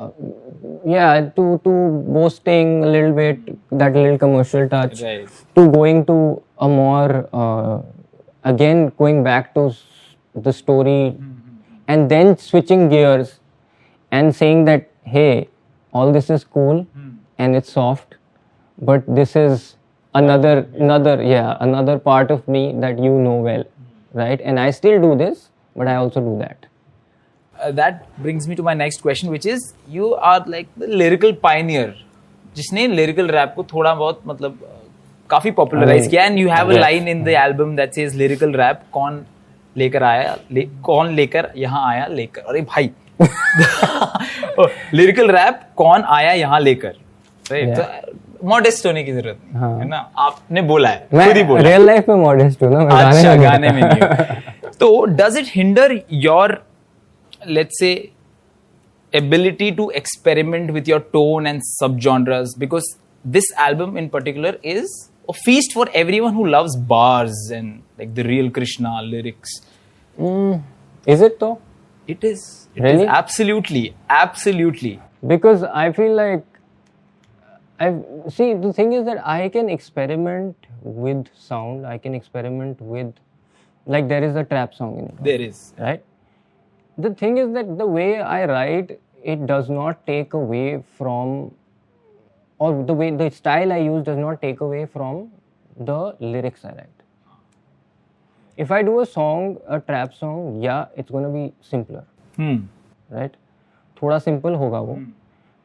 uh, 0.05 0.11
yeah 0.85 1.29
to 1.35 1.61
to 1.63 1.73
boasting 2.07 2.83
a 2.83 2.87
little 2.87 3.13
bit 3.13 3.37
that 3.71 3.93
little 3.93 4.17
commercial 4.17 4.67
touch 4.67 5.01
Right. 5.03 5.29
to 5.55 5.69
going 5.71 6.05
to 6.07 6.41
a 6.59 6.67
more 6.67 7.29
uh, 7.31 7.81
again 8.46 8.80
going 9.02 9.22
back 9.28 9.52
to 9.58 9.66
s- 9.68 9.82
the 10.46 10.52
story 10.52 11.14
and 11.88 12.10
then 12.14 12.36
switching 12.46 12.88
gears 12.94 13.38
and 14.18 14.34
saying 14.40 14.64
that 14.70 14.88
hey 15.14 15.48
all 15.92 16.12
this 16.16 16.30
is 16.36 16.44
cool 16.56 16.86
and 17.38 17.56
it's 17.60 17.72
soft 17.78 18.14
but 18.90 19.06
this 19.20 19.34
is 19.44 19.64
another 20.14 20.54
another 20.86 21.14
yeah 21.22 21.56
another 21.68 21.98
part 22.10 22.30
of 22.30 22.46
me 22.56 22.62
that 22.84 22.98
you 23.06 23.12
know 23.26 23.36
well 23.48 23.64
right 24.22 24.40
and 24.50 24.60
i 24.66 24.68
still 24.80 25.00
do 25.06 25.14
this 25.24 25.48
but 25.76 25.88
i 25.94 25.96
also 26.04 26.20
do 26.28 26.36
that 26.44 26.68
Uh, 27.64 27.70
that 27.78 27.98
brings 28.22 28.46
me 28.50 28.54
to 28.58 28.62
my 28.66 28.72
next 28.74 29.02
question, 29.02 29.28
which 29.32 29.44
is 29.50 29.64
you 29.96 30.06
are 30.30 30.38
like 30.52 30.70
the 30.82 30.86
lyrical 31.00 31.32
pioneer, 31.42 31.84
जिसने 32.56 32.86
lyrical 32.94 33.28
rap 33.36 33.52
को 33.56 33.64
थोड़ा 33.72 33.94
बहुत 34.00 34.22
मतलब 34.26 34.56
uh, 34.68 34.75
काफ़ी 35.29 35.51
popularise 35.51 36.07
किया 36.07 36.23
and 36.23 36.37
you 36.39 36.49
have 36.49 36.73
a 36.73 36.77
line 36.79 37.07
in 37.07 37.23
the 37.23 37.27
album 37.37 37.75
that 37.75 37.93
says 37.93 38.15
lyrical 38.15 38.53
rap 38.53 38.81
कौन 38.91 39.21
लेकर 39.75 40.03
आया 40.03 40.37
ले, 40.51 40.61
कौन 40.83 41.13
लेकर 41.13 41.49
यहाँ 41.57 41.87
आया 41.89 42.07
लेकर। 42.07 42.41
अरे 42.41 42.61
भाई। 42.61 42.89
लिरिकल 44.93 45.31
रैप 45.31 45.59
कौन 45.75 46.03
आया 46.07 46.31
यहाँ 46.31 46.59
लेकर। 46.59 46.93
राइट 47.45 48.15
मॉडेस्ट 48.43 48.83
तो 48.83 48.89
होने 48.89 49.03
की 49.03 49.11
ज़रूरत 49.11 49.37
है। 49.53 49.87
ना? 49.87 49.97
आपने 50.17 50.61
बोला 50.61 50.89
है 50.89 51.07
खुद 51.11 51.37
ही 51.37 51.43
बोला 51.43 51.61
रियल 51.61 51.85
लाइफ 51.85 52.09
में 52.09 52.15
मॉडेस्ट 52.15 52.63
हूँ 52.63 52.71
ना 52.73 52.97
अच्छा 52.99 53.35
गाने 53.35 53.69
में 53.69 53.83
तो 54.79 55.05
does 55.05 55.37
it 55.37 55.45
hinder 55.55 55.99
your 56.13 56.61
let's 57.47 57.79
say 57.79 57.91
ability 59.13 59.71
to 59.71 59.89
experiment 59.95 60.71
with 60.71 60.89
your 60.89 60.99
tone 61.13 61.47
and 61.47 61.61
सब 61.63 61.97
genres 61.97 62.55
because 62.59 62.93
this 63.25 63.51
album 63.67 63.97
in 63.97 64.07
particular 64.07 64.59
is 64.65 65.06
a 65.29 65.33
feast 65.33 65.73
for 65.73 65.87
everyone 65.93 66.33
who 66.33 66.45
loves 66.47 66.75
bars 66.75 67.49
and 67.51 67.83
like 67.97 68.13
the 68.15 68.23
real 68.23 68.49
krishna 68.49 69.01
lyrics. 69.01 69.61
Mm, 70.19 70.63
is 71.05 71.21
it 71.21 71.39
though? 71.39 71.59
It 72.07 72.23
is. 72.23 72.67
It 72.75 72.85
is 72.85 72.91
Really? 72.93 73.07
absolutely 73.07 73.95
absolutely. 74.09 75.01
Because 75.25 75.63
I 75.63 75.91
feel 75.91 76.15
like 76.15 76.45
I 77.79 77.95
see 78.29 78.53
the 78.53 78.73
thing 78.73 78.93
is 78.93 79.05
that 79.05 79.25
I 79.27 79.49
can 79.49 79.69
experiment 79.69 80.55
with 80.81 81.27
sound. 81.35 81.85
I 81.85 81.97
can 81.97 82.15
experiment 82.15 82.81
with 82.81 83.13
like 83.85 84.07
there 84.07 84.23
is 84.23 84.35
a 84.35 84.43
trap 84.43 84.73
song 84.73 84.97
in 84.99 85.05
it, 85.05 85.23
there 85.23 85.41
is. 85.41 85.73
Right? 85.77 86.03
The 86.97 87.13
thing 87.13 87.37
is 87.37 87.53
that 87.53 87.77
the 87.77 87.85
way 87.85 88.19
I 88.19 88.45
write, 88.45 88.99
it 89.23 89.45
does 89.45 89.69
not 89.69 90.05
take 90.07 90.33
away 90.33 90.83
from, 90.97 91.53
और 92.59 92.83
the 92.83 92.91
way 92.91 93.11
the 93.11 93.29
style 93.29 93.71
I 93.71 93.85
use 93.85 94.03
does 94.03 94.17
not 94.17 94.39
take 94.39 94.63
away 94.63 94.85
from 94.85 95.25
the 95.81 96.17
lyrics 96.21 96.65
I 96.65 96.71
write 96.71 97.03
if 98.59 98.73
I 98.73 98.83
do 98.83 98.97
a 98.97 99.03
song 99.03 99.57
a 99.57 99.77
trap 99.77 100.09
song 100.09 100.63
या 100.63 100.87
it's 100.97 101.11
gonna 101.11 101.27
be 101.27 101.51
simpler 101.71 102.03
right 103.11 103.31
थोड़ा 104.01 104.19
simple 104.19 104.55
होगा 104.55 104.79
वो. 104.79 104.95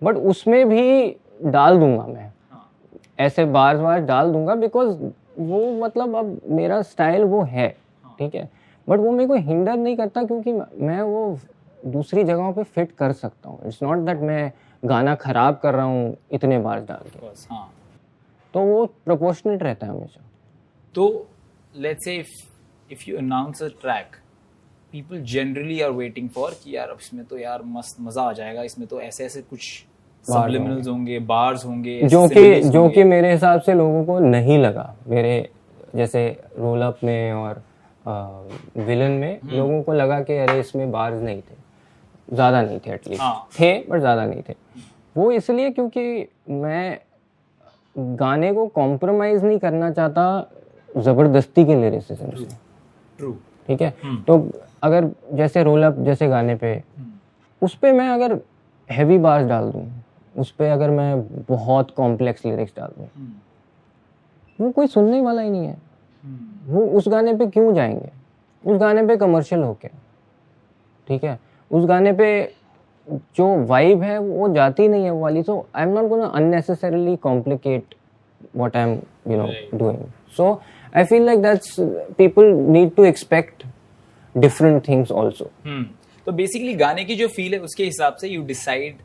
but 0.02 0.14
hmm. 0.14 0.24
उसमें 0.24 0.68
भी 0.68 1.16
डाल 1.44 1.78
दूँगा 1.78 2.06
मैं. 2.06 2.32
हाँ. 2.50 2.70
ऐसे 3.18 3.44
बार 3.44 3.76
बार 3.76 4.00
डाल 4.00 4.32
दूँगा 4.32 4.54
बिकॉज़ 4.54 4.96
वो 5.38 5.84
मतलब 5.84 6.16
अब 6.16 6.40
मेरा 6.48 6.82
स्टाइल 6.82 7.24
वो 7.24 7.42
है. 7.42 7.76
हाँ. 8.04 8.16
ठीक 8.18 8.34
है? 8.34 8.48
बट 8.88 8.98
वो 8.98 9.10
मेरे 9.10 9.26
को 9.28 9.34
हिंडर 9.34 9.76
नहीं 9.76 9.96
करता 9.96 10.24
क्योंकि 10.24 10.52
मैं 10.52 11.02
वो 11.02 11.38
दूसरी 11.86 12.24
जगहों 12.24 12.52
पे 12.52 12.62
फिट 12.62 12.92
कर 12.92 13.12
सकता 13.12 13.50
हूँ. 13.50 13.60
इट्स 13.66 13.82
नॉट 13.82 13.98
दैट 13.98 14.18
मैं 14.18 14.52
गाना 14.82 15.14
खराब 15.16 15.58
कर 15.62 15.74
रहा 15.74 15.84
हूँ 15.84 16.16
इतने 16.32 16.58
बार 16.58 16.80
डाल 16.84 17.10
के 17.10 17.26
हाँ। 17.50 17.68
तो 18.54 18.60
वो 18.62 18.84
प्रोपोर्शनेट 19.04 19.62
रहता 19.62 19.86
है 19.86 19.92
हमेशा। 19.92 20.20
तो 20.94 21.26
say 21.74 22.14
if 22.14 22.30
if 22.90 23.06
you 23.08 23.16
announce 23.18 23.60
a 23.62 23.68
track 23.82 24.18
people 24.92 25.20
generally 25.26 25.78
are 25.82 25.92
waiting 25.92 26.28
for 26.30 26.50
कि 26.54 26.76
यार 26.76 26.88
अब 26.88 26.98
इसमें 27.00 27.24
तो 27.26 27.38
यार 27.38 27.62
मस्त 27.66 28.00
मज़ा 28.00 28.22
आ 28.22 28.32
जाएगा 28.32 28.62
इसमें 28.62 28.86
तो 28.88 29.00
ऐसे 29.00 29.24
ऐसे 29.24 29.42
कुछ 29.42 29.84
subliminals 30.24 30.88
होंगे 30.88 31.18
बार्स 31.30 31.64
होंगे 31.64 32.00
जो 32.08 32.26
कि 32.28 32.60
जो 32.62 32.88
कि 32.88 33.04
मेरे 33.04 33.32
हिसाब 33.32 33.60
से 33.60 33.74
लोगों 33.74 34.04
को 34.04 34.18
नहीं 34.20 34.58
लगा। 34.58 34.94
मेरे 35.08 35.48
जैसे 35.96 36.28
रोल 36.58 36.82
अप 36.82 36.98
में 37.04 37.32
और 37.32 37.62
विलन 38.78 39.10
में 39.10 39.40
लोगों 39.44 39.82
को 39.82 39.92
लगा 39.92 40.20
कि 40.20 40.36
अरे 40.38 40.58
इसमें 40.60 40.90
बार्स 40.92 41.22
नहीं 41.22 41.40
थे। 41.40 41.56
ज़्यादा 42.34 42.62
नहीं 42.62 42.78
थे 42.78 42.90
एटलीस्ट 42.94 43.22
हाँ। 43.22 43.48
थे 43.58 43.72
बट 43.88 43.98
ज़्यादा 44.00 44.24
नहीं 44.26 44.42
थे। 44.48 44.54
वो 45.16 45.30
इसलिए 45.32 45.70
क्योंकि 45.70 46.28
मैं 46.48 46.98
गाने 47.98 48.52
को 48.54 48.66
कॉम्प्रोमाइज़ 48.66 49.44
नहीं 49.44 49.58
करना 49.58 49.90
चाहता 49.90 50.24
ज़बरदस्ती 50.96 51.64
के 51.64 51.74
लिरिसिज्म 51.80 52.30
से 52.36 52.44
True. 53.18 53.34
ठीक 53.68 53.82
है? 53.82 53.94
तो 54.26 54.50
अगर 54.82 55.10
जैसे 55.32 55.62
रोल 55.62 55.84
अप 55.84 55.98
जैसे 56.04 56.28
गाने 56.28 56.54
पे 56.56 56.82
उस 57.62 57.74
पर 57.74 57.92
मैं 57.92 58.08
अगर 58.08 58.38
हैवी 58.90 59.18
बार्स 59.18 59.46
डाल 59.48 59.70
दूँ 59.70 59.86
उस 60.38 60.50
पर 60.50 60.64
अगर 60.64 60.90
मैं 60.90 61.22
बहुत 61.48 61.90
कॉम्प्लेक्स 61.90 62.46
लिरिक्स 62.46 62.72
डाल 62.76 62.92
दूँ 62.98 63.08
वो 64.60 64.70
कोई 64.70 64.86
सुनने 64.86 65.20
वाला 65.20 65.42
ही 65.42 65.50
नहीं 65.50 65.66
है। 65.66 65.76
वो 66.66 66.86
उस 66.86 67.08
गाने 67.08 67.34
पे 67.34 67.46
क्यों 67.46 67.74
जाएँगे? 67.74 68.10
उस 68.64 68.80
गाने 68.80 69.06
पे 69.06 69.16
कमर्शियल 69.16 69.62
होके। 69.62 69.88
ठीक 71.08 71.24
है? 71.24 71.38
उस 71.70 71.84
गाने 71.84 72.12
पे 72.12 72.54
जो 73.36 73.46
वाइब 73.66 74.02
है 74.02 74.18
वो 74.18 74.48
जाती 74.54 74.88
नहीं 74.88 75.04
है 75.04 75.10
वो 75.10 75.20
वाली 75.20 75.42
so 75.42 75.66
I 75.76 75.82
am 75.82 75.98
not 75.98 76.32
unnecessarily 76.32 77.16
complicate 77.22 77.94
what 78.56 78.76
I 78.76 78.82
am 78.82 78.98
you 79.30 79.38
know 79.38 79.46
doing 79.74 80.04
so 80.36 80.52
I 80.96 81.04
feel 81.04 81.24
like 81.26 81.42
that's 81.42 81.76
people 82.18 82.52
need 82.68 82.94
to 82.94 83.04
expect 83.04 83.64
different 84.34 84.86
things 84.88 85.12
also 85.12 85.50
तो 86.26 86.32
बेसिकली 86.32 86.74
गाने 86.74 87.04
की 87.04 87.14
जो 87.14 87.28
फील 87.28 87.54
है 87.54 87.60
उसके 87.60 87.84
हिसाब 87.84 88.16
से 88.20 88.28
यू 88.28 88.42
डिसाइड 88.46 88.96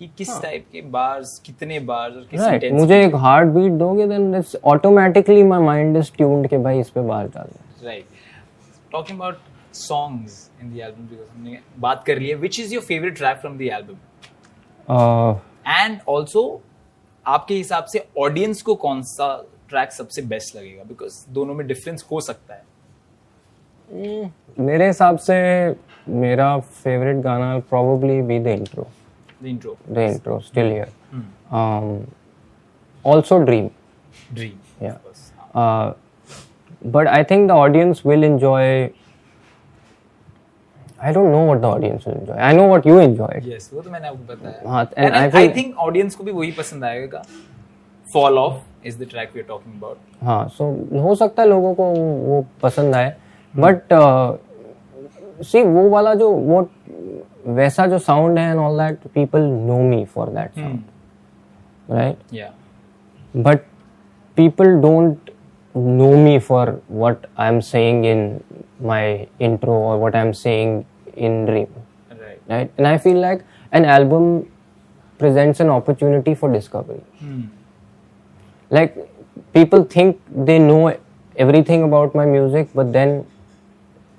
कि 0.00 0.08
किस 0.18 0.28
टाइप 0.28 0.62
हाँ. 0.62 0.70
के 0.72 0.80
बार्स 0.90 1.38
कितने 1.46 1.78
बार्स 1.80 2.16
और 2.16 2.26
किस 2.30 2.40
right. 2.40 2.72
मुझे 2.72 3.04
एक 3.04 3.14
हार्ट 3.16 3.48
बीट 3.48 3.72
दोगे 3.72 4.06
then 4.06 4.34
it's 4.34 4.56
automatically 4.64 5.42
my 5.42 5.60
mind 5.60 5.96
is 5.96 6.10
tuned 6.16 6.48
के 6.48 6.58
भाई 6.58 6.80
इस 6.80 6.90
पे 6.90 7.00
बार 7.08 7.28
डाल 7.28 7.50
right 7.84 8.04
talking 8.92 9.18
about 9.18 9.38
songs 9.78 10.38
in 10.62 10.72
the 10.72 10.80
album 10.80 11.08
because 11.08 11.28
हमने 11.30 11.58
बात 11.78 12.04
कर 12.06 12.18
ली 12.18 12.28
है 12.28 12.34
which 12.34 12.60
is 12.60 12.74
your 12.74 12.84
favourite 12.84 13.16
track 13.16 13.38
from 13.38 13.58
the 13.58 13.62
album 13.62 13.94
uh, 14.94 15.38
and 15.68 15.98
also 16.08 16.62
आपके 17.26 17.54
हिसाब 17.54 17.84
से 17.92 18.06
ऑडियंस 18.18 18.62
को 18.62 18.74
कौन 18.74 19.02
सा 19.02 19.34
ट्रैक 19.68 19.92
सबसे 19.92 20.22
बेस्ट 20.22 20.56
लगेगा? 20.56 20.82
बिकॉज़ 20.84 21.24
दोनों 21.34 21.54
में 21.54 21.66
डिफरेंस 21.66 22.04
हो 22.12 22.20
सकता 22.20 22.54
है। 22.54 22.64
मेरे 24.58 24.86
हिसाब 24.86 25.18
से 25.18 25.34
मेरा 26.08 26.58
फेवरेट 26.58 27.16
गाना 27.22 27.50
probably 27.72 28.16
be 28.28 28.38
the 28.44 28.54
intro 28.58 28.84
the 29.42 29.46
intro 29.46 29.76
the 29.92 30.04
intro 30.10 30.38
still 30.46 30.70
here 30.70 30.88
um, 31.58 31.88
also 33.04 33.38
dream 33.44 33.68
dream 34.32 34.56
yeah 34.82 34.96
uh, 35.54 35.92
but 36.94 37.10
i 37.12 37.22
think 37.30 37.48
the 37.50 37.58
audience 37.64 38.04
will 38.10 38.28
i 40.98 41.12
don't 41.12 41.30
know 41.30 41.44
what 41.46 41.60
the 41.62 41.68
audience 41.68 42.04
will 42.06 42.14
enjoy. 42.18 42.34
I 42.34 42.52
know 42.56 42.66
what 42.68 42.86
you 42.88 42.98
enjoyed. 43.00 43.46
Yes 43.48 43.70
वो 43.74 43.80
तो 43.82 43.90
मैंने 43.90 44.08
आपको 44.08 44.34
बताया। 44.34 44.70
हाँ, 44.70 44.84
and 44.86 44.98
and 44.98 45.14
I 45.14 45.36
I 45.36 45.48
think 45.56 45.76
audience 45.86 46.14
को 46.14 46.24
भी 46.24 46.32
वही 46.32 46.52
पसंद 46.58 46.84
आएगा। 46.84 47.22
Fall 48.06 48.38
off 48.38 48.86
is 48.86 48.98
the 49.02 49.08
track 49.10 49.30
we 49.34 49.40
are 49.40 49.46
talking 49.48 49.74
about 49.74 50.24
हाँ 50.24 50.48
सो 50.48 50.64
हो 51.02 51.14
सकता 51.14 51.42
है 51.42 51.48
लोगों 51.48 51.74
को 51.74 51.84
वो 51.92 52.44
पसंद 52.62 52.94
आए। 52.94 53.14
बट 53.54 53.92
सी 55.46 55.62
वो 55.62 55.88
वाला 55.90 56.14
जो 56.14 56.30
वो 56.30 56.68
वैसा 57.54 57.86
जो 57.86 57.98
साउंड 57.98 58.38
है 58.38 58.50
and 58.50 58.58
all 58.60 58.78
that 58.78 59.06
people 59.14 59.40
know 59.40 59.80
me 59.88 60.04
for 60.14 60.28
that 60.28 60.50
sound 60.58 60.82
right 61.90 62.34
या 62.34 62.50
but 63.44 63.64
people 64.36 64.70
don't 64.82 65.30
know 65.76 66.16
me 66.16 66.38
for 66.38 66.80
what 66.88 67.28
I'm 67.36 67.60
saying 67.60 68.04
in 68.04 68.42
my 68.80 69.28
intro 69.38 69.72
or 69.72 69.98
what 69.98 70.14
I'm 70.14 70.32
saying 70.32 70.86
in 71.14 71.44
Dream. 71.44 71.68
Right. 72.10 72.40
right? 72.48 72.72
And 72.78 72.86
I 72.86 72.98
feel 72.98 73.18
like 73.18 73.44
an 73.72 73.84
album 73.84 74.50
presents 75.18 75.60
an 75.60 75.68
opportunity 75.68 76.34
for 76.34 76.52
discovery. 76.52 77.02
Hmm. 77.18 77.42
Like 78.70 78.96
people 79.52 79.84
think 79.84 80.20
they 80.30 80.58
know 80.58 80.98
everything 81.36 81.82
about 81.82 82.14
my 82.14 82.26
music, 82.26 82.68
but 82.74 82.92
then 82.92 83.26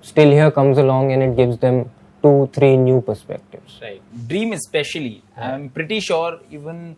still 0.02 0.30
here 0.30 0.52
comes 0.52 0.78
along 0.78 1.12
and 1.12 1.24
it 1.24 1.36
gives 1.36 1.58
them 1.58 1.90
two, 2.22 2.50
three 2.54 2.78
new 2.78 3.02
perspectives. 3.02 3.80
Right. 3.82 4.02
Dream 4.28 4.54
especially. 4.54 5.24
I'm 5.36 5.70
pretty 5.70 6.00
sure 6.00 6.40
even 6.52 6.98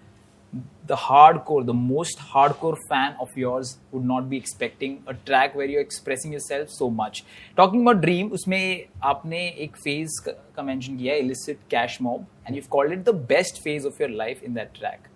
the 0.86 0.96
hardcore, 0.96 1.64
the 1.66 1.74
most 1.74 2.18
hardcore 2.18 2.76
fan 2.88 3.16
of 3.18 3.36
yours 3.36 3.78
would 3.90 4.04
not 4.04 4.28
be 4.28 4.36
expecting 4.36 5.02
a 5.06 5.14
track 5.14 5.54
where 5.54 5.66
you're 5.66 5.80
expressing 5.80 6.32
yourself 6.32 6.68
so 6.68 6.90
much. 6.90 7.24
Talking 7.56 7.80
about 7.82 8.02
Dream, 8.02 8.30
उसमें 8.30 8.84
आपने 9.02 9.40
एक 9.64 9.76
phase 9.86 10.18
का 10.26 10.64
mention 10.64 10.98
किया 10.98 11.18
illicit 11.22 11.58
cash 11.68 12.00
mob, 12.00 12.26
and 12.46 12.54
you've 12.54 12.68
called 12.70 12.92
it 12.92 13.04
the 13.04 13.12
best 13.12 13.62
phase 13.62 13.84
of 13.84 13.98
your 13.98 14.10
life 14.10 14.42
in 14.42 14.54
that 14.54 14.74
track. 14.74 15.08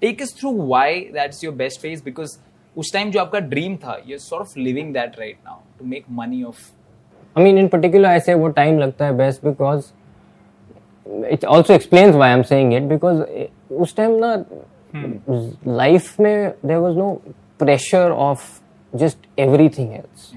Take 0.00 0.20
us 0.22 0.32
through 0.32 0.52
why 0.72 1.10
that's 1.12 1.42
your 1.42 1.52
best 1.52 1.80
phase 1.80 2.02
because 2.02 2.38
उस 2.76 2.92
time 2.92 3.10
जो 3.10 3.20
आपका 3.20 3.40
dream 3.48 3.78
था, 3.78 3.96
you're 4.06 4.18
sort 4.18 4.42
of 4.42 4.56
living 4.56 4.92
that 4.92 5.18
right 5.18 5.38
now 5.44 5.58
to 5.78 5.84
make 5.84 6.08
money 6.08 6.44
of. 6.44 6.70
I 7.34 7.42
mean, 7.42 7.58
in 7.58 7.68
particular, 7.68 8.08
I 8.08 8.18
say 8.18 8.34
वो 8.34 8.54
time 8.54 8.78
लगता 8.78 9.06
है 9.06 9.16
best 9.16 9.42
because 9.42 9.92
it 11.30 11.44
also 11.44 11.74
explains 11.74 12.14
why 12.14 12.28
I'm 12.32 12.44
saying 12.44 12.72
it 12.72 12.88
because 12.88 13.26
उस 13.72 13.94
time 13.96 14.20
ना 14.20 14.44
Life 14.95 16.19
में 16.19 16.53
there 16.65 16.77
was 16.77 16.97
no 16.97 17.13
pressure 17.59 18.11
of 18.11 18.61
just 18.93 19.27
everything 19.69 19.93
else 19.93 20.31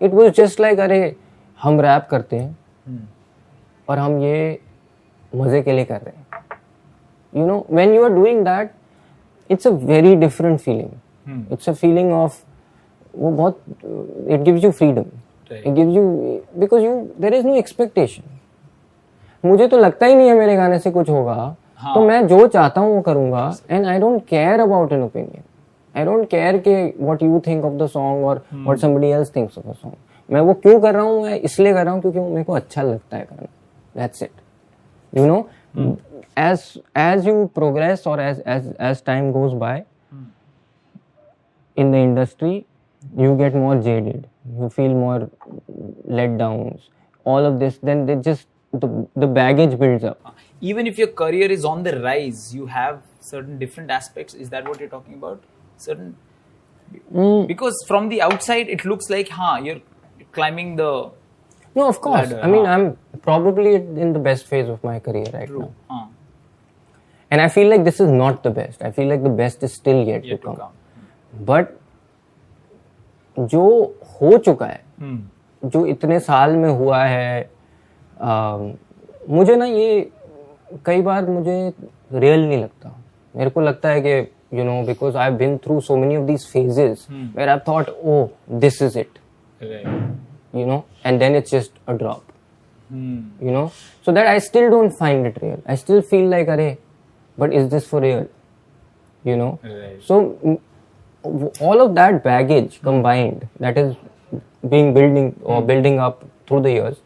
it 0.00 0.12
was 0.12 0.32
just 0.32 0.60
like 0.60 0.80
अरे 0.80 1.14
हम 1.62 1.80
rap 1.80 2.06
करते 2.10 2.36
हैं 2.36 2.56
hmm. 2.88 3.04
और 3.88 3.98
हम 3.98 4.18
ये 4.22 4.58
मज़े 5.32 5.62
के 5.62 5.72
लिए 5.72 5.84
कर 5.84 6.00
रहे 6.00 6.16
हैं। 6.16 6.26
You 7.32 7.46
know 7.46 7.66
when 7.70 7.94
you 7.94 8.04
are 8.04 8.10
doing 8.10 8.44
that 8.44 8.70
it's 9.50 9.66
a 9.66 9.70
very 9.70 10.14
different 10.16 10.60
feeling 10.60 11.52
it's 11.52 11.68
a 11.68 11.72
feeling 11.72 12.12
of 12.12 12.42
वो 13.16 13.30
बहुत 13.30 13.62
it 14.28 14.40
gives 14.40 14.64
you 14.64 14.70
freedom 14.70 15.04
it 15.52 15.74
gives 15.74 15.94
you 15.96 16.02
because 16.58 16.84
you 16.84 17.00
there 17.20 17.34
is 17.34 17.46
no 17.46 17.54
expectation 17.54 18.22
मुझे 19.44 19.66
तो 19.68 19.78
लगता 19.78 20.06
ही 20.06 20.14
नहीं 20.14 20.28
है 20.28 20.34
मेरे 20.34 20.56
गाने 20.56 20.78
से 20.78 20.90
कुछ 20.90 21.10
होगा। 21.10 21.56
हाँ. 21.78 21.94
तो 21.94 22.00
मैं 22.00 22.26
जो 22.26 22.46
चाहता 22.46 22.80
हूँ 22.80 22.94
वो 22.94 23.00
करूँगा 23.02 23.52
and 23.70 23.86
I 23.86 23.98
don't 23.98 24.26
care 24.26 24.60
about 24.60 24.92
an 24.92 25.02
opinion 25.02 25.42
I 25.96 26.04
don't 26.04 26.28
care 26.30 26.58
के 26.58 26.74
what 27.04 27.22
you 27.22 27.40
think 27.46 27.64
of 27.64 27.74
the 27.74 27.86
song 27.86 28.24
और 28.26 28.44
what 28.54 28.78
somebody 28.78 29.08
else 29.08 29.32
thinks 29.36 29.58
of 29.58 29.68
the 29.68 29.72
song 29.72 29.96
मैं 30.32 30.40
वो 30.40 30.54
क्यों 30.54 30.80
कर 30.80 30.94
रहा 30.94 31.02
हूँ? 31.02 31.22
मैं 31.22 31.36
इसलिए 31.40 31.72
कर 31.72 31.84
रहा 31.84 31.94
हूँ 31.94 32.00
क्योंकि 32.00 32.20
मेरे 32.20 32.44
को 32.44 32.52
अच्छा 32.52 32.82
लगता 32.82 33.16
है 33.16 33.24
करना। 33.24 33.46
That's 33.96 34.22
it 34.22 34.30
you 35.16 35.26
know 35.26 35.48
as 36.46 37.26
you 37.26 37.32
progress 37.56 38.04
or 38.10 38.14
as 38.22 38.38
as 38.52 38.66
as 38.88 39.00
time 39.08 39.26
goes 39.32 39.54
by 39.62 39.72
hmm. 40.10 40.24
in 41.76 41.90
the 41.94 42.00
industry 42.08 42.66
you 43.16 43.36
get 43.36 43.54
more 43.54 43.76
jaded. 43.86 44.26
You 44.58 44.68
feel 44.70 44.94
more 44.94 45.30
let 46.18 46.36
downs. 46.38 46.88
All 47.26 47.48
of 47.50 47.58
this 47.60 47.78
then 47.90 48.06
they 48.06 48.16
just 48.28 48.46
the 48.73 49.07
the 49.15 49.27
baggage 49.27 49.77
builds 49.79 50.03
up 50.03 50.33
even 50.71 50.87
if 50.87 50.97
your 50.97 51.09
career 51.21 51.51
is 51.51 51.65
on 51.65 51.83
the 51.83 51.99
rise, 52.01 52.55
you 52.55 52.67
have 52.67 53.01
certain 53.19 53.59
different 53.59 53.91
aspects. 53.91 54.33
Is 54.33 54.49
that 54.51 54.67
what 54.67 54.79
you're 54.79 54.93
talking 54.97 55.15
about? 55.15 55.43
Certain 55.77 56.15
mm. 57.13 57.47
because 57.47 57.83
from 57.87 58.07
the 58.13 58.21
outside 58.21 58.69
it 58.69 58.85
looks 58.85 59.09
like, 59.09 59.29
huh, 59.29 59.59
you're 59.63 59.81
climbing 60.31 60.77
the. 60.77 61.11
No, 61.75 61.87
of 61.89 61.99
course. 61.99 62.31
Ladder, 62.31 62.41
I 62.41 62.47
mean, 62.47 62.65
huh? 62.65 62.71
I'm 62.71 63.19
probably 63.21 63.75
in 63.75 64.13
the 64.13 64.19
best 64.19 64.47
phase 64.47 64.69
of 64.69 64.83
my 64.83 64.99
career 64.99 65.25
right 65.33 65.47
True. 65.47 65.59
now. 65.59 65.73
Huh. 65.89 66.05
And 67.31 67.41
I 67.41 67.49
feel 67.49 67.67
like 67.67 67.83
this 67.83 67.99
is 67.99 68.09
not 68.09 68.43
the 68.43 68.51
best. 68.51 68.81
I 68.81 68.91
feel 68.91 69.07
like 69.07 69.23
the 69.23 69.35
best 69.43 69.63
is 69.63 69.73
still 69.73 70.03
yet, 70.07 70.23
yet 70.23 70.41
to, 70.41 70.47
come. 70.47 70.55
come. 70.55 70.71
But 71.53 71.79
जो 73.39 73.61
हो 74.15 74.37
चुका 74.37 74.65
है 74.65 74.83
hmm. 75.01 75.19
जो 75.65 75.85
इतने 75.93 76.19
साल 76.19 76.55
में 76.55 76.69
हुआ 76.69 77.03
है 77.03 77.41
आ, 77.41 77.47
मुझे 78.22 79.56
ना 79.56 79.64
ये 79.64 80.10
कई 80.86 81.02
बार 81.02 81.26
मुझे 81.26 81.72
रियल 82.12 82.48
नहीं 82.48 82.58
लगता। 82.58 82.94
मेरे 83.34 83.50
को 83.50 83.60
लगता 83.60 83.88
है 83.88 84.00
कि 84.00 84.58
you 84.58 84.64
know 84.64 84.82
because 84.82 85.16
I 85.16 85.30
been 85.30 85.56
through 85.58 85.80
so 85.80 85.96
many 85.96 86.16
of 86.16 86.24
these 86.26 86.46
phases 86.46 87.06
where 87.36 87.48
I 87.48 87.58
thought 87.68 87.88
oh 88.04 88.26
this 88.50 88.80
is 88.82 88.98
it 88.98 89.18
you 90.54 90.66
know 90.66 90.82
and 91.06 91.18
then 91.18 91.36
it's 91.36 91.50
just 91.50 91.72
a 91.88 91.92
drop 91.92 92.22
you 93.42 93.52
know 93.52 93.66
so 94.06 94.12
that 94.12 94.26
I 94.26 94.40
still 94.40 94.68
don't 94.70 94.92
find 94.92 95.26
it 95.26 95.42
real 95.42 95.62
I 95.68 95.76
still 95.76 96.00
feel 96.00 96.28
like 96.30 96.48
अरे 96.48 96.76
but 97.38 97.52
is 97.52 97.70
this 97.70 97.88
for 97.88 98.02
real 98.02 98.26
you 99.24 99.36
know 99.36 99.58
so 100.08 100.20
all 101.68 101.80
of 101.80 101.90
that 101.90 102.22
baggage 102.24 102.76
combined 102.84 103.44
that 103.62 103.78
is 103.78 103.92
being 104.66 104.94
building 104.94 105.32
building 105.66 105.98
up 105.98 106.20
through 106.48 106.60
the 106.60 106.66
years 106.66 106.96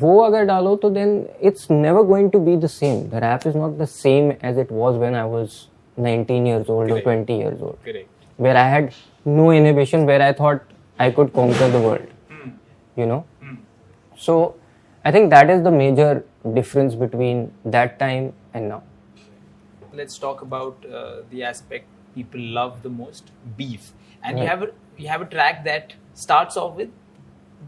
वो 0.00 0.18
अगर 0.22 0.44
डालो 0.44 0.74
तो 0.76 0.90
then 0.90 1.24
it's 1.48 1.70
never 1.70 2.02
going 2.02 2.30
to 2.30 2.40
be 2.40 2.56
the 2.56 2.66
same 2.66 3.02
the 3.10 3.20
rap 3.24 3.46
is 3.46 3.56
not 3.56 3.78
the 3.78 3.84
same 3.84 4.32
as 4.44 4.58
it 4.58 4.72
was 4.72 4.96
when 4.96 5.14
I 5.14 5.28
was 5.30 5.60
19 5.98 6.46
years 6.46 6.68
old 6.68 6.88
Correct. 6.88 7.06
or 7.06 7.14
20 7.14 7.34
years 7.34 7.60
old 7.60 7.78
Correct. 7.84 8.08
where 8.36 8.56
i 8.56 8.68
had 8.68 8.94
no 9.24 9.50
inhibition 9.50 10.06
where 10.06 10.22
i 10.22 10.32
thought 10.32 10.62
i 10.98 11.10
could 11.10 11.32
conquer 11.32 11.68
the 11.76 11.80
world 11.80 12.08
mm. 12.30 12.52
you 12.96 13.06
know 13.06 13.24
mm. 13.42 13.56
so 14.16 14.54
i 15.04 15.12
think 15.12 15.30
that 15.30 15.50
is 15.50 15.62
the 15.62 15.70
major 15.70 16.24
difference 16.54 16.94
between 16.94 17.50
that 17.64 17.98
time 17.98 18.32
and 18.54 18.68
now 18.68 18.82
let's 19.92 20.18
talk 20.18 20.42
about 20.42 20.84
uh, 20.92 21.22
the 21.30 21.42
aspect 21.42 21.86
people 22.14 22.40
love 22.60 22.82
the 22.82 22.88
most 22.88 23.32
beef 23.56 23.92
and 24.22 24.36
right. 24.36 24.42
you 24.42 24.48
have 24.48 24.62
a, 24.62 24.70
you 24.96 25.08
have 25.08 25.20
a 25.20 25.30
track 25.36 25.64
that 25.64 25.94
starts 26.14 26.56
off 26.56 26.76
with 26.76 26.88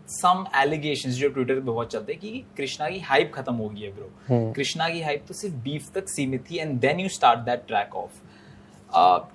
some 0.10 0.46
allegation 0.62 1.10
जो 1.12 1.30
Twitter 1.30 1.54
पे 1.54 1.62
बहुत 1.62 1.92
चलते 1.92 2.14
हैं 2.14 2.22
कि 2.22 2.44
कृष्णा 2.58 2.90
की 2.90 3.00
hype 3.10 3.32
खत्म 3.36 3.54
हो 3.56 3.70
गई 3.70 3.82
है 3.82 3.92
ब्रो 3.96 4.12
हम्म। 4.30 4.52
कृष्णा 4.54 4.90
की 4.90 5.02
हाइप 5.02 5.26
तो 5.28 5.34
सिर्फ़ 5.34 5.56
बीफ 5.64 5.92
तक 5.96 6.10
सीमित 6.10 6.50
थी 6.50 6.58
and 6.58 6.80
then 6.80 7.00
you 7.00 7.10
start 7.10 7.40
that 7.46 7.68
track 7.68 7.96
off 7.96 8.22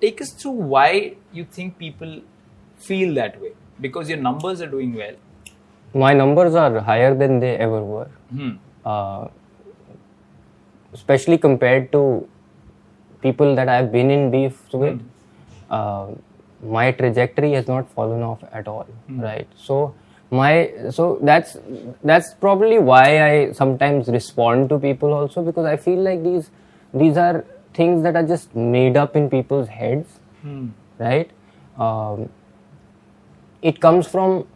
take 0.00 0.22
us 0.22 0.36
through 0.42 0.52
why 0.62 1.10
you 1.34 1.44
think 1.58 1.74
people 1.78 2.20
feel 2.80 3.14
that 3.14 3.40
way 3.40 3.52
because 3.80 4.08
your 4.08 4.18
numbers 4.18 4.60
are 4.60 4.70
doing 4.74 4.94
well 4.94 5.16
my 5.94 6.12
numbers 6.14 6.54
are 6.54 6.80
higher 6.80 7.14
than 7.14 7.38
they 7.40 7.54
ever 7.66 7.82
were 7.84 8.08
hmm. 8.30 8.52
uh, 8.84 9.28
especially 10.92 11.38
compared 11.38 11.90
to 11.92 12.02
people 13.22 13.54
that 13.54 13.68
i've 13.68 13.92
been 13.92 14.10
in 14.10 14.30
beef 14.30 14.60
with 14.72 14.98
hmm. 14.98 15.06
uh, 15.70 16.06
my 16.60 16.90
trajectory 16.92 17.52
has 17.52 17.68
not 17.68 17.90
fallen 17.90 18.22
off 18.22 18.44
at 18.52 18.68
all 18.68 18.86
hmm. 19.08 19.20
right 19.20 19.48
so 19.56 19.94
my 20.30 20.72
so 20.90 21.18
that's 21.22 21.56
that's 22.04 22.34
probably 22.34 22.78
why 22.78 23.22
i 23.22 23.52
sometimes 23.52 24.08
respond 24.08 24.68
to 24.68 24.78
people 24.78 25.12
also 25.12 25.42
because 25.42 25.66
i 25.66 25.76
feel 25.76 25.98
like 25.98 26.22
these 26.22 26.50
these 26.94 27.16
are 27.16 27.44
things 27.74 28.02
that 28.02 28.14
are 28.14 28.26
just 28.26 28.54
made 28.54 28.96
up 28.96 29.16
in 29.16 29.28
people's 29.28 29.68
heads 29.68 30.20
hmm. 30.42 30.68
right 30.98 31.30
um, 31.78 32.28
it 33.62 33.80
comes 33.80 34.06
from 34.06 34.46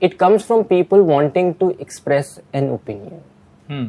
it 0.00 0.18
comes 0.18 0.44
from 0.44 0.64
people 0.64 1.02
wanting 1.02 1.54
to 1.54 1.70
express 1.78 2.40
an 2.52 2.70
opinion 2.70 3.22
hmm. 3.68 3.86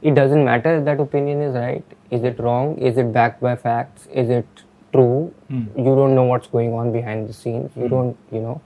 it 0.00 0.14
doesn't 0.14 0.44
matter 0.44 0.78
if 0.78 0.84
that 0.86 1.00
opinion 1.00 1.42
is 1.42 1.54
right 1.54 1.84
is 2.10 2.24
it 2.24 2.38
wrong 2.38 2.78
is 2.78 2.96
it 2.96 3.12
backed 3.12 3.42
by 3.42 3.54
facts 3.54 4.06
is 4.06 4.30
it 4.30 4.46
true 4.92 5.34
hmm. 5.48 5.66
you 5.76 5.84
don't 5.84 6.14
know 6.14 6.24
what's 6.24 6.46
going 6.46 6.72
on 6.72 6.92
behind 6.92 7.28
the 7.28 7.32
scenes 7.32 7.70
you 7.76 7.82
hmm. 7.82 7.88
don't 7.88 8.16
you 8.32 8.40
know 8.40 8.60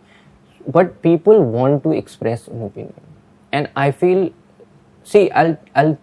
but 0.66 1.00
people 1.02 1.42
want 1.42 1.82
to 1.82 1.92
express 1.92 2.48
an 2.48 2.62
opinion 2.62 3.00
and 3.52 3.70
i 3.76 3.90
feel 3.90 4.30
see 5.04 5.30
i'll 5.30 5.56
i'll 5.74 5.96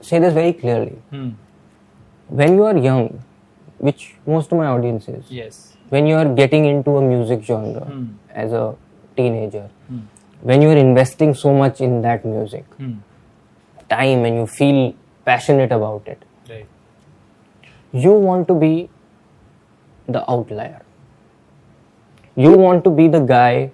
say 0.00 0.18
this 0.18 0.32
very 0.32 0.52
clearly 0.52 0.96
hmm. 1.10 1.30
when 2.28 2.54
you 2.54 2.64
are 2.64 2.76
young 2.76 3.22
which 3.78 4.14
most 4.26 4.52
of 4.52 4.58
my 4.58 4.66
audience 4.66 5.08
is 5.08 5.30
yes 5.30 5.76
when 5.88 6.06
you 6.06 6.14
are 6.14 6.28
getting 6.40 6.64
into 6.64 6.96
a 6.96 7.02
music 7.02 7.42
genre 7.42 7.84
hmm. 7.84 8.06
as 8.30 8.52
a 8.52 8.64
teenager 9.16 9.68
hmm. 9.88 10.00
when 10.40 10.62
you 10.62 10.68
are 10.68 10.80
investing 10.86 11.34
so 11.34 11.52
much 11.52 11.80
in 11.80 12.00
that 12.02 12.24
music 12.24 12.64
hmm. 12.76 12.94
time 13.88 14.24
and 14.24 14.36
you 14.36 14.46
feel 14.46 14.94
passionate 15.24 15.72
about 15.72 16.06
it 16.06 16.22
right. 16.48 16.66
you 17.92 18.12
want 18.12 18.48
to 18.48 18.54
be 18.54 18.88
the 20.08 20.22
outlier 20.30 20.82
you 22.36 22.52
want 22.52 22.84
to 22.84 22.90
be 22.90 23.08
the 23.08 23.20
guy 23.20 23.70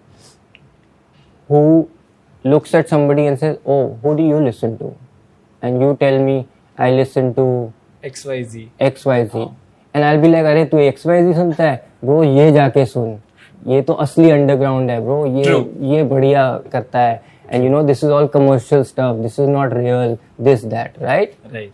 who 1.48 1.88
looks 2.44 2.74
at 2.74 2.88
somebody 2.88 3.26
and 3.26 3.38
says, 3.38 3.58
Oh, 3.66 3.98
who 4.02 4.16
do 4.16 4.22
you 4.22 4.38
listen 4.38 4.78
to? 4.78 4.94
And 5.62 5.80
you 5.80 5.96
tell 5.98 6.18
me, 6.22 6.46
I 6.78 6.90
listen 6.90 7.34
to 7.34 7.72
XYZ. 8.02 8.68
XYZ. 8.80 9.30
Oh. 9.34 9.54
And 9.94 10.04
I'll 10.04 10.20
be 10.20 10.28
like, 10.28 10.44
अरे 10.44 10.64
तू 10.70 10.78
XYZ 10.90 11.34
सुनता 11.34 11.64
है 11.64 11.84
bro 12.04 12.22
ये 12.24 12.50
जाके 12.52 12.84
सुन 12.86 13.16
ये 13.66 13.80
तो 13.82 13.92
असली 14.04 14.30
underground 14.30 14.90
है 14.90 15.00
ब्रो 15.04 15.24
ये 15.26 15.44
True. 15.44 15.64
ये 15.92 16.02
बढ़िया 16.10 16.50
करता 16.72 16.98
है 16.98 17.20
and 17.48 17.64
you 17.64 17.70
know 17.70 17.82
this 17.86 18.02
is 18.02 18.10
all 18.10 18.28
commercial 18.28 18.84
stuff 18.84 19.16
this 19.22 19.38
is 19.38 19.48
not 19.48 19.74
real 19.76 20.18
this 20.38 20.62
that 20.74 20.96
right 21.00 21.34
right 21.52 21.72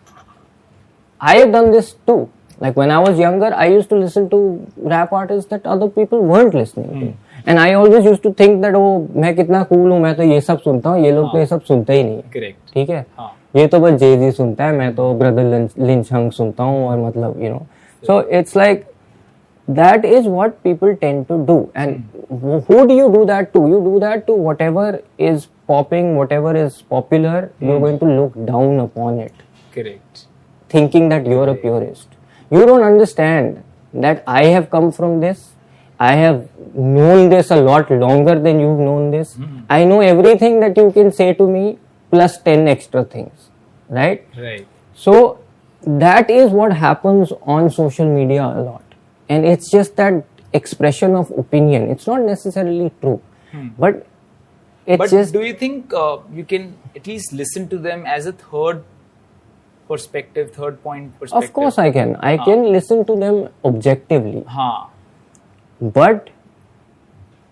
i 1.21 1.37
have 1.37 1.53
done 1.53 1.71
this 1.71 1.95
too 2.07 2.29
like 2.61 2.77
when 2.77 2.91
i 2.91 2.99
was 2.99 3.19
younger 3.19 3.53
i 3.55 3.67
used 3.67 3.89
to 3.89 4.01
listen 4.01 4.29
to 4.35 4.41
rap 4.95 5.13
artists 5.21 5.51
that 5.51 5.67
other 5.67 5.89
people 5.89 6.25
weren't 6.33 6.55
listening 6.55 6.91
mm. 6.91 7.01
to 7.01 7.07
hmm. 7.07 7.32
And 7.49 7.59
I 7.59 7.75
always 7.75 8.07
use 8.07 8.21
to 8.21 8.31
think 8.31 8.61
that 8.63 8.75
वो 8.75 9.09
मैं 9.17 9.35
कितना 9.37 9.63
cool 9.63 9.91
हूँ 9.91 10.01
मैं 10.01 10.15
तो 10.15 10.23
ये 10.23 10.41
सब 10.41 10.61
सुनता 10.61 10.91
हूँ 10.91 11.05
ये 11.05 11.13
लोग 11.13 11.33
तो 11.33 11.39
ये 11.39 11.47
सब 11.47 11.61
सुनते 11.61 11.93
ही 11.93 12.03
नहीं 12.05 12.23
करेक्ट 12.35 12.75
ठीक 12.75 12.91
है? 12.91 13.05
हाँ. 13.19 13.33
ये 13.57 13.67
तो 13.67 13.81
बस 13.81 13.93
जे 13.93 14.17
जी 14.17 14.31
सुनता 14.33 14.65
है 14.65 14.73
मैं 14.73 14.95
तो 14.95 15.13
ब्रदर 15.15 15.69
लिंच 15.79 16.13
हंग 16.13 16.31
सुनता 16.33 16.65
हूँ 16.65 16.87
और 16.89 16.99
मतलब 16.99 17.43
you 17.43 17.51
know 17.51 17.67
so 18.03 18.21
it's 18.39 18.57
like 18.57 18.85
that 19.69 20.05
is 20.05 20.29
what 20.29 20.53
people 20.65 20.95
tend 20.95 21.23
to 21.25 21.37
do 21.47 21.59
and 21.77 21.97
who 22.71 22.85
do 22.87 22.95
you 22.95 23.09
do 23.09 23.25
that 23.25 23.53
to 23.53 23.67
you 23.69 23.81
do 23.81 23.99
that 24.01 24.25
to 24.27 24.37
what 24.43 24.63
is 25.21 25.47
popping 25.69 26.17
what 26.19 26.57
is 26.57 26.83
popular 26.91 27.49
you 27.63 27.79
going 27.79 27.99
to 27.99 28.07
look 28.07 28.39
down 28.39 28.79
upon 28.79 29.21
it 29.21 29.43
correct 29.75 30.27
thinking 30.71 31.11
that 31.11 31.29
you 31.29 31.41
are 31.41 31.49
a 31.49 31.55
purist 31.63 32.55
you 32.55 32.67
don't 32.67 32.83
understand 32.83 33.57
that 33.95 34.25
I 34.29 34.47
have 34.47 34.67
come 34.73 34.91
from 34.91 35.21
this 35.21 35.52
I 36.09 36.15
have 36.17 36.39
known 36.75 37.29
this 37.31 37.51
a 37.53 37.57
lot 37.57 37.91
longer 37.91 38.39
than 38.45 38.59
you've 38.59 38.81
known 38.81 39.11
this. 39.13 39.35
Hmm. 39.35 39.61
I 39.71 39.85
know 39.85 40.01
everything 40.01 40.59
that 40.61 40.77
you 40.77 40.91
can 40.91 41.13
say 41.13 41.33
to 41.35 41.49
me 41.49 41.79
plus 42.11 42.39
10 42.43 42.67
extra 42.67 43.05
things, 43.05 43.51
right? 43.89 44.27
Right. 44.37 44.67
So 44.95 45.39
that 45.87 46.29
is 46.29 46.51
what 46.51 46.73
happens 46.73 47.33
on 47.43 47.71
social 47.71 48.13
media 48.13 48.43
a 48.45 48.63
lot. 48.63 48.83
And 49.29 49.47
it's 49.47 49.71
just 49.71 49.95
that 49.97 50.25
expression 50.53 51.15
of 51.15 51.31
opinion. 51.39 51.91
It's 51.91 52.07
not 52.07 52.23
necessarily 52.23 52.91
true. 53.01 53.21
Hmm. 53.53 53.69
But 53.79 54.07
it's 54.87 54.99
But 54.99 55.11
just 55.11 55.33
do 55.33 55.43
you 55.43 55.55
think 55.55 55.95
uh, 55.95 56.19
you 56.33 56.45
can 56.45 56.77
at 56.97 57.07
least 57.07 57.33
listen 57.33 57.69
to 57.69 57.79
them 57.79 58.07
as 58.07 58.27
a 58.27 58.33
third 58.33 58.83
perspective, 59.87 60.51
third 60.51 60.83
point 60.83 61.19
perspective? 61.21 61.49
of 61.49 61.53
course 61.53 61.79
I 61.79 61.93
can. 61.93 62.17
I 62.17 62.39
ah. 62.39 62.45
can 62.45 62.73
listen 62.73 63.05
to 63.05 63.17
them 63.17 63.49
objectively. 63.65 64.43
Huh 64.49 64.87
But 65.82 66.30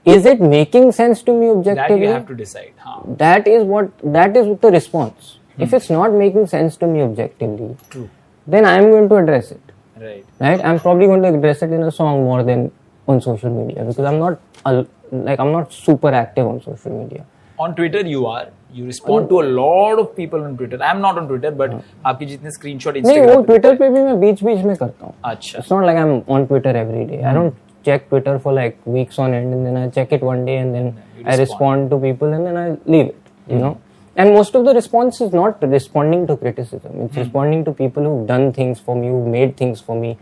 is 0.06 0.26
it 0.26 0.42
making 0.42 0.92
sense 0.92 1.22
to 1.24 1.34
me 1.34 1.48
That 1.48 1.58
objectively? 1.58 2.02
you 2.04 2.10
have 2.10 2.28
to 2.28 2.36
decide. 2.36 2.74
Huh. 2.78 3.02
that 3.18 3.48
is 3.48 3.64
what 3.64 3.92
that 4.18 4.36
is 4.38 4.58
the 4.66 4.72
response. 4.72 5.38
If 5.58 5.74
it's 5.74 5.90
not 5.90 6.14
making 6.14 6.48
sense 6.48 6.76
to 6.78 6.88
me 6.88 7.02
objectively, 7.02 7.78
True. 7.90 8.10
then 8.46 8.66
I 8.66 8.74
am 8.78 8.90
going 8.92 9.08
to 9.10 9.16
address 9.16 9.52
it. 9.52 9.62
Right. 10.00 10.26
right 10.44 10.62
i'm 10.70 10.78
probably 10.80 11.06
going 11.10 11.22
to 11.22 11.30
address 11.36 11.62
it 11.66 11.72
in 11.76 11.84
a 11.84 11.92
song 11.98 12.24
more 12.24 12.44
than 12.48 12.64
on 13.08 13.22
social 13.22 13.50
media 13.50 13.86
because 13.86 14.04
i'm 14.10 14.18
not 14.20 14.42
a, 14.66 14.86
like 15.28 15.40
i'm 15.40 15.54
not 15.54 15.72
super 15.72 16.10
active 16.10 16.46
on 16.46 16.60
social 16.62 16.92
media 16.98 17.24
On 17.58 17.74
Twitter, 17.76 18.00
you 18.06 18.26
are. 18.26 18.48
You 18.74 18.86
respond 18.86 19.30
to 19.30 19.40
a 19.42 19.46
lot 19.58 20.00
of 20.00 20.16
people 20.16 20.42
on 20.44 20.58
Twitter. 20.58 20.78
I'm 20.84 21.00
not 21.04 21.18
on 21.18 21.28
Twitter, 21.30 21.52
but 21.52 21.76
आपके 22.06 22.26
जितने 22.26 22.52
screenshot 22.56 22.98
नहीं 23.06 23.20
वो 23.20 23.28
Instagram 23.28 23.46
पे 23.48 23.58
Twitter 23.60 23.76
पे 23.76 23.90
भी 23.90 24.02
मैं 24.08 24.20
बीच 24.20 24.44
बीच 24.44 24.66
में 24.66 24.76
करता 24.76 25.06
हूँ 25.06 25.14
अच्छा 25.32 25.60
it's 25.60 25.72
not 25.74 25.86
like 25.90 26.00
i'm 26.02 26.12
on 26.38 26.48
twitter 26.50 26.74
every 26.82 27.06
day 27.12 27.22
i 27.30 27.34
don't 27.38 27.56
check 27.87 28.09
twitter 28.11 28.35
for 28.45 28.53
like 28.53 28.77
weeks 28.97 29.19
on 29.25 29.35
end 29.39 29.53
and 29.55 29.65
then 29.67 29.77
i 29.83 29.89
check 29.99 30.11
it 30.17 30.23
one 30.33 30.45
day 30.51 30.57
and 30.65 30.75
then 30.77 30.89
i 31.33 31.37
respond 31.45 31.91
to 31.93 31.99
people 32.09 32.33
and 32.39 32.45
then 32.47 32.57
i 32.65 32.67
leave 32.95 33.07
it 33.13 33.23
you 33.55 33.59
know 33.65 33.73
and 34.17 34.35
most 34.39 34.55
of 34.59 34.65
the 34.69 34.75
response 34.81 35.21
is 35.27 35.33
not 35.41 35.63
responding 35.77 36.23
to 36.31 36.37
criticism 36.45 36.93
it's 37.05 37.17
responding 37.23 37.65
to 37.69 37.73
people 37.83 38.03
who've 38.09 38.27
done 38.35 38.47
things 38.59 38.81
for 38.89 38.95
me 39.01 39.09
who've 39.13 39.33
made 39.39 39.57
things 39.63 39.81
for 39.89 39.97
me 40.05 40.13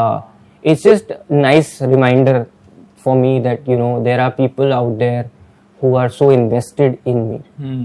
uh, 0.00 0.20
it's 0.70 0.82
just 0.90 1.10
a 1.10 1.20
nice 1.50 1.70
reminder 1.94 2.36
for 3.04 3.14
me 3.24 3.32
that 3.46 3.66
you 3.72 3.76
know 3.82 3.92
there 4.08 4.20
are 4.24 4.30
people 4.42 4.72
out 4.72 4.92
there 4.98 5.22
who 5.80 5.94
are 6.02 6.08
so 6.20 6.30
invested 6.30 6.98
in 7.12 7.18
me 7.30 7.38
Hmm. 7.62 7.84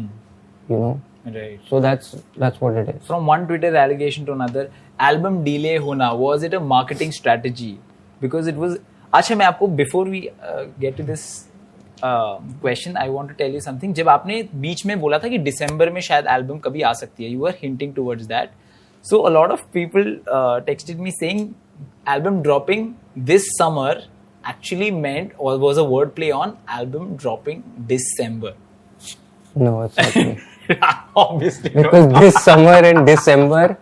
you 0.69 0.80
know 0.86 0.95
Right. 1.38 1.60
so 1.69 1.80
that's 1.86 2.12
that's 2.41 2.60
what 2.63 2.75
it 2.82 2.88
is 2.91 3.08
From 3.08 3.25
one 3.32 3.41
Twitter 3.47 3.71
allegation 3.80 4.25
to 4.27 4.32
another, 4.36 4.62
album 5.08 5.34
delay 5.47 5.73
होना 5.86 6.08
was 6.17 6.43
it 6.47 6.53
a 6.60 6.62
marketing 6.73 7.12
strategy? 7.17 7.73
Because 8.21 8.47
it 8.51 8.56
was. 8.56 8.77
अच्छा 9.13 9.36
मैं 9.36 9.46
आपको 9.46 9.67
before 9.67 10.10
we 10.10 10.20
get 10.80 10.98
to 10.98 11.04
this 11.04 11.26
question 12.04 12.98
I 12.98 13.10
want 13.10 13.30
to 13.30 13.36
tell 13.36 13.54
you 13.54 13.60
something 13.60 13.93
जब 13.93 14.10
आपने 14.10 14.41
बीच 14.56 14.86
में 14.86 15.00
बोला 15.00 15.20
था 15.20 15.28
कि 15.28 15.38
डिसम्बर 15.38 15.89
में 15.89 16.02
शायद 16.02 16.28
एल्बम 16.32 16.58
कभी 16.60 16.82
आ 16.82 16.93
सकती 16.93 17.24
है 17.24 17.32
you 17.32 17.46
are 17.46 17.58
hinting 17.63 17.93
towards 17.96 18.26
that 18.26 18.50
so 19.06 19.20
a 19.20 19.30
lot 19.30 19.52
of 19.52 19.63
people 19.74 20.20
texted 20.67 21.00
me 21.00 21.12
saying 21.12 21.50
album 22.10 22.41
dropping 22.41 22.88
this 23.32 23.48
summer 23.58 24.04
actually 24.50 24.91
meant 24.91 25.34
और 25.41 25.58
was 25.60 25.80
a 25.80 25.84
word 25.84 26.10
play 26.10 26.32
on 26.32 26.54
album 26.80 27.15
dropping 27.17 27.62
December 27.88 28.56
No, 29.56 29.82
it's 29.82 29.98
not 29.98 30.15
me. 30.15 30.39
Obviously. 31.15 31.70
Because 31.72 32.08
not. 32.08 32.22
this 32.22 32.36
summer 32.43 32.74
and 32.74 33.08
December 33.08 33.78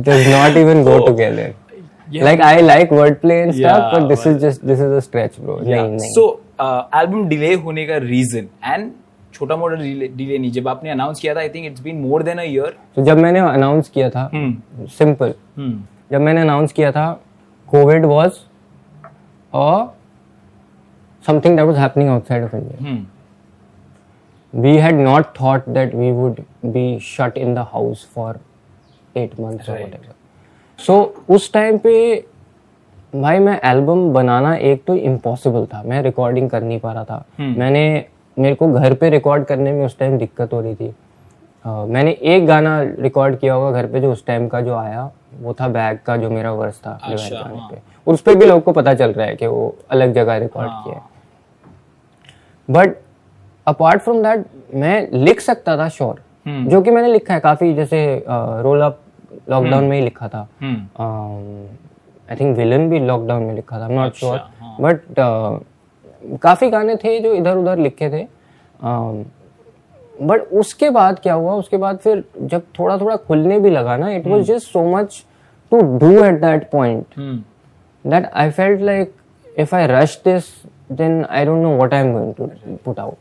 does 0.00 0.26
like 2.14 2.40
I 2.40 2.62
like 2.62 2.92
word 2.92 3.16
play 3.16 3.34
and 3.34 3.52
stuff 3.52 3.94
but 3.94 4.08
this 4.08 4.26
is 4.26 4.38
just 4.38 4.64
this 4.64 4.78
is 4.78 4.92
a 4.92 5.00
stretch 5.00 5.40
bro 5.40 5.58
नहीं 5.60 5.82
नहीं 5.82 5.98
so 5.98 6.28
album 7.00 7.26
delay 7.28 7.54
होने 7.54 7.86
का 7.86 7.96
reason 7.96 8.48
and 8.64 8.90
छोटा 9.34 9.56
मोटा 9.56 9.76
delay 9.76 10.38
नहीं। 10.38 10.50
जब 10.50 10.68
आपने 10.68 10.90
announce 10.90 11.20
किया 11.20 11.34
था 11.34 11.40
I 11.40 11.48
think 11.48 11.66
it's 11.66 11.80
been 11.80 12.00
more 12.00 12.22
than 12.22 12.38
a 12.38 12.42
year 12.42 13.02
जब 13.02 13.18
मैंने 13.18 13.40
अनाउंस 13.40 13.88
किया 13.88 14.10
था 14.10 14.30
सिंपल 14.34 15.28
hmm. 15.28 15.66
hmm. 15.66 15.76
जब 16.12 16.20
मैंने 16.20 16.40
अनाउंस 16.40 16.72
किया 16.72 16.92
था 16.92 17.10
Covid 17.68 18.04
was 18.04 18.30
a 19.54 19.94
something 21.26 21.56
that 21.56 21.66
was 21.66 21.76
happening 21.76 22.10
outside 22.10 22.44
of 22.44 22.56
India 22.56 23.04
we 24.54 24.76
had 24.76 25.00
not 25.00 25.24
thought 25.40 25.68
that 25.68 25.94
we 25.94 26.10
would 26.12 26.40
be 26.66 26.98
shut 27.02 27.38
in 27.38 27.54
the 27.54 27.66
house 27.72 28.08
for 28.14 28.38
8 29.16 29.40
months 29.40 29.68
और 29.70 29.78
whatever 29.78 30.14
whatever. 30.78 30.86
So 30.86 31.34
उस 31.34 31.52
time 31.52 31.78
पे 31.78 32.24
भाई 33.14 33.38
मैं 33.38 33.60
album 33.64 34.12
बनाना 34.12 34.54
एक 34.56 34.84
तो 34.86 34.94
इम्पॉसिबल 34.94 35.66
था 35.66 35.82
मैं 35.82 36.02
रिकॉर्डिंग 36.02 36.50
कर 36.50 36.62
नहीं 36.62 36.80
पा 36.80 36.92
रहा 36.92 37.04
था 37.04 37.24
मैंने 37.40 38.04
मेरे 38.38 38.54
को 38.54 38.72
घर 38.72 38.94
पे 38.94 39.10
रिकॉर्ड 39.10 39.44
करने 39.44 39.72
में 39.72 39.84
उस 39.86 39.98
टाइम 39.98 40.18
दिक्कत 40.18 40.52
हो 40.52 40.60
रही 40.60 40.74
थी 40.74 40.88
अ, 41.64 41.68
मैंने 41.68 42.10
एक 42.22 42.46
गाना 42.46 42.82
रिकॉर्ड 42.82 43.38
किया 43.38 43.54
होगा 43.54 43.70
घर 43.72 43.86
पे 43.86 44.00
जो 44.00 44.12
उस 44.12 44.26
टाइम 44.26 44.48
का 44.48 44.60
जो 44.60 44.74
आया 44.74 45.10
वो 45.40 45.54
था 45.54 45.68
बैग 45.68 45.98
का 46.06 46.16
जो 46.16 46.30
मेरा 46.30 46.52
वर्स 46.52 46.80
था 46.86 46.98
अच्छा, 47.04 47.38
हाँ। 47.38 47.68
पे 47.70 47.76
और 47.76 48.14
उस 48.14 48.20
पर 48.20 48.34
भी 48.34 48.46
लोग 48.46 48.62
को 48.62 48.72
पता 48.72 48.94
चल 48.94 49.12
रहा 49.12 49.26
है 49.26 49.36
कि 49.36 49.46
वो 49.46 49.76
अलग 49.90 50.12
जगह 50.14 50.36
रिकॉर्ड 50.36 50.68
हाँ। 50.68 50.82
किया 50.84 51.02
बट 52.68 52.94
अपार्ट 53.66 54.02
फ्रॉम 54.02 54.22
दैट 54.22 54.44
मैं 54.74 55.08
लिख 55.12 55.40
सकता 55.40 55.76
था 55.78 55.88
श्योर 55.88 56.20
हम्म। 56.46 56.68
जो 56.68 56.80
कि 56.82 56.90
मैंने 56.90 57.12
लिखा 57.12 57.34
है 57.34 57.40
काफ़ी 57.40 57.74
जैसे 57.74 58.24
रोल 58.28 58.80
अप 58.80 59.00
लॉकडाउन 59.50 59.84
में 59.84 59.96
ही 59.96 60.02
लिखा 60.04 60.28
था 60.28 60.46
हम्म। 60.60 61.06
आई 62.30 62.36
थिंक 62.40 62.56
विलन 62.56 62.88
भी 62.90 62.98
लॉकडाउन 62.98 63.42
में 63.42 63.54
लिखा 63.54 63.80
था 63.80 63.88
नॉट 63.88 64.14
श्योर। 64.14 64.38
बट 64.80 65.00
काफ़ी 66.42 66.70
गाने 66.70 66.96
थे 67.04 67.18
जो 67.20 67.34
इधर 67.34 67.56
उधर 67.56 67.78
लिखे 67.78 68.10
थे 68.10 68.26
बट 70.26 70.42
उसके 70.60 70.90
बाद 70.90 71.18
क्या 71.22 71.34
हुआ 71.34 71.54
उसके 71.54 71.76
बाद 71.76 71.98
फिर 72.04 72.24
जब 72.40 72.62
थोड़ा 72.78 72.96
थोड़ा 72.98 73.16
खुलने 73.28 73.58
भी 73.60 73.70
लगा 73.70 73.96
ना 73.96 74.10
it 74.10 74.26
was 74.26 74.46
just 74.52 74.72
so 74.72 74.84
much 74.96 75.24
to 75.72 75.80
do 75.98 76.12
at 76.24 76.40
that 76.40 76.70
point 76.70 77.04
hmm. 77.16 77.42
that 78.04 78.30
I 78.34 78.50
felt 78.50 78.80
like 78.80 79.12
if 79.56 79.72
I 79.72 79.86
rush 79.86 80.16
this, 80.16 80.50
then 80.90 81.24
I 81.28 81.44
don't 81.44 81.62
know 81.62 81.72
what 81.72 81.92
I'm 81.92 82.12
going 82.12 82.34
to 82.34 82.76
put 82.84 82.98
out. 82.98 83.18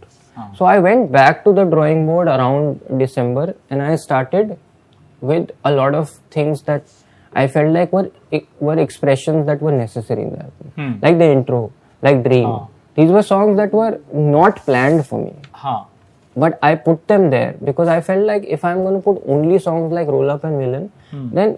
So 0.55 0.65
I 0.65 0.79
went 0.79 1.11
back 1.11 1.43
to 1.45 1.53
the 1.53 1.63
drawing 1.63 2.05
board 2.05 2.27
around 2.27 2.81
December 2.97 3.55
and 3.69 3.81
I 3.81 3.95
started 3.95 4.57
with 5.25 5.51
a 5.63 5.71
lot 5.71 5.95
of 5.95 6.09
things 6.35 6.61
that 6.63 6.83
I 7.33 7.47
felt 7.47 7.73
like 7.73 7.91
were 7.91 8.11
were 8.59 8.77
expressions 8.79 9.45
that 9.47 9.61
were 9.61 9.71
necessary 9.71 10.23
in 10.23 10.31
the 10.31 10.43
album, 10.43 10.71
hmm. 10.75 10.93
like 11.01 11.17
the 11.17 11.29
intro, 11.31 11.71
like 12.01 12.23
Dream. 12.23 12.53
These 12.95 13.11
were 13.11 13.23
songs 13.23 13.57
that 13.57 13.73
were 13.73 13.99
not 14.13 14.57
planned 14.65 15.05
for 15.05 15.21
me. 15.23 15.33
Ah. 15.53 15.87
But 16.43 16.57
I 16.61 16.75
put 16.75 17.07
them 17.07 17.29
there 17.29 17.55
because 17.63 17.87
I 17.87 18.01
felt 18.01 18.25
like 18.25 18.45
if 18.45 18.63
I'm 18.63 18.83
going 18.83 18.95
to 18.95 19.01
put 19.01 19.21
only 19.25 19.59
songs 19.59 19.91
like 19.91 20.07
Roll 20.07 20.29
Up 20.29 20.43
and 20.43 20.59
Villain, 20.59 20.91
hmm. 21.11 21.29
then 21.33 21.57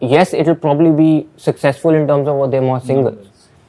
yes, 0.00 0.34
it'll 0.34 0.56
probably 0.56 0.92
be 0.92 1.28
successful 1.36 1.94
in 1.94 2.06
terms 2.06 2.28
of 2.28 2.36
what 2.36 2.50
they're 2.50 2.60
more 2.60 2.80
hmm. 2.80 2.86
singles. 2.86 3.28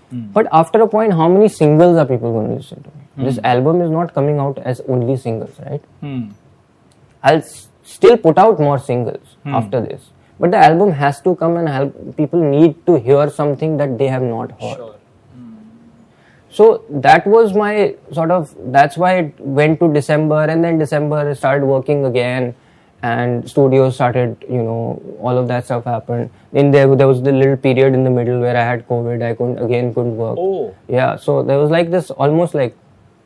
Hmm. 0.10 0.32
But 0.32 0.48
after 0.52 0.82
a 0.82 0.88
point, 0.88 1.14
how 1.14 1.28
many 1.28 1.50
singles 1.50 1.98
are 1.98 2.06
people 2.06 2.34
going 2.34 2.50
to 2.50 2.56
listen 2.56 2.84
to? 2.84 2.90
Hmm. 2.90 3.26
This 3.26 3.40
album 3.44 3.82
is 3.82 3.92
not 3.92 4.14
coming 4.14 4.40
out 4.40 4.58
as 4.60 4.82
only 4.88 5.18
singles, 5.18 5.60
right? 5.60 5.82
Hmm. 6.02 6.30
I'll 7.22 7.44
still 7.84 8.18
put 8.18 8.38
out 8.38 8.60
more 8.60 8.80
singles 8.80 9.38
hmm. 9.44 9.54
after 9.54 9.82
this. 9.82 10.10
But 10.40 10.52
the 10.52 10.58
album 10.58 10.92
has 10.92 11.22
to 11.22 11.36
come 11.36 11.58
and 11.58 11.70
help 11.70 12.18
people 12.18 12.40
need 12.40 12.86
to 12.86 12.96
hear 13.00 13.30
something 13.30 13.78
that 13.78 13.98
they 13.98 14.08
have 14.08 14.24
not 14.24 14.52
heard. 14.52 14.78
Sure. 14.78 14.96
Hmm. 15.36 15.54
So 16.50 16.86
that 16.90 17.28
was 17.28 17.54
my 17.54 17.96
sort 18.12 18.32
of 18.32 18.56
that's 18.72 18.98
why 18.98 19.14
it 19.20 19.40
went 19.40 19.80
to 19.80 19.94
December 19.94 20.44
and 20.44 20.64
then 20.64 20.78
December 20.80 21.30
I 21.30 21.34
started 21.34 21.66
working 21.66 22.06
again 22.06 22.56
and 23.04 23.50
studios 23.50 23.96
started 23.96 24.38
you 24.50 24.64
know 24.64 25.02
all 25.20 25.38
of 25.38 25.48
that 25.50 25.66
stuff 25.66 25.84
happened. 25.84 26.30
In 26.54 26.72
there 26.72 26.96
there 26.96 27.08
was 27.08 27.22
the 27.22 27.32
little 27.32 27.58
period 27.58 27.94
in 27.94 28.04
the 28.04 28.10
middle 28.10 28.40
where 28.40 28.56
I 28.56 28.64
had 28.64 28.88
COVID 28.88 29.22
I 29.22 29.36
couldn't 29.36 29.60
again 29.60 29.94
couldn't 29.94 30.18
work. 30.18 30.38
Oh. 30.40 30.76
Yeah, 30.88 31.18
so 31.18 31.44
there 31.44 31.60
was 31.60 31.70
like 31.70 31.92
this 31.92 32.10
almost 32.12 32.56
like 32.56 32.76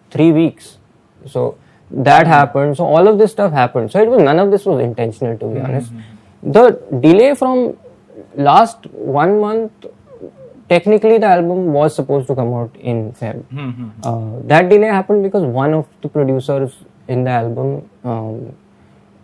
three 0.09 0.31
weeks. 0.31 0.77
So 1.25 1.57
that 1.91 2.27
happened. 2.27 2.77
So 2.77 2.85
all 2.85 3.07
of 3.07 3.17
this 3.17 3.31
stuff 3.31 3.51
happened. 3.51 3.91
So 3.91 4.01
it 4.01 4.09
was 4.09 4.21
none 4.21 4.39
of 4.39 4.51
this 4.51 4.65
was 4.65 4.81
intentional 4.81 5.37
to 5.37 5.45
be 5.45 5.59
hmm. 5.59 5.65
honest. 5.65 5.91
The 6.43 6.81
delay 7.01 7.33
from 7.35 7.77
last 8.35 8.85
one 8.87 9.39
month 9.39 9.71
technically 10.69 11.17
the 11.17 11.25
album 11.25 11.73
was 11.73 11.95
supposed 11.95 12.27
to 12.27 12.35
come 12.35 12.53
out 12.53 12.75
in 12.75 13.11
Feb. 13.13 13.43
Hmm, 13.45 13.69
hmm, 13.69 13.89
uh, 14.03 14.39
that 14.47 14.69
delay 14.69 14.87
happened 14.87 15.23
because 15.23 15.43
one 15.43 15.73
of 15.73 15.87
the 16.01 16.09
producers 16.09 16.75
in 17.07 17.23
the 17.23 17.29
album, 17.29 17.89
um, 18.03 18.55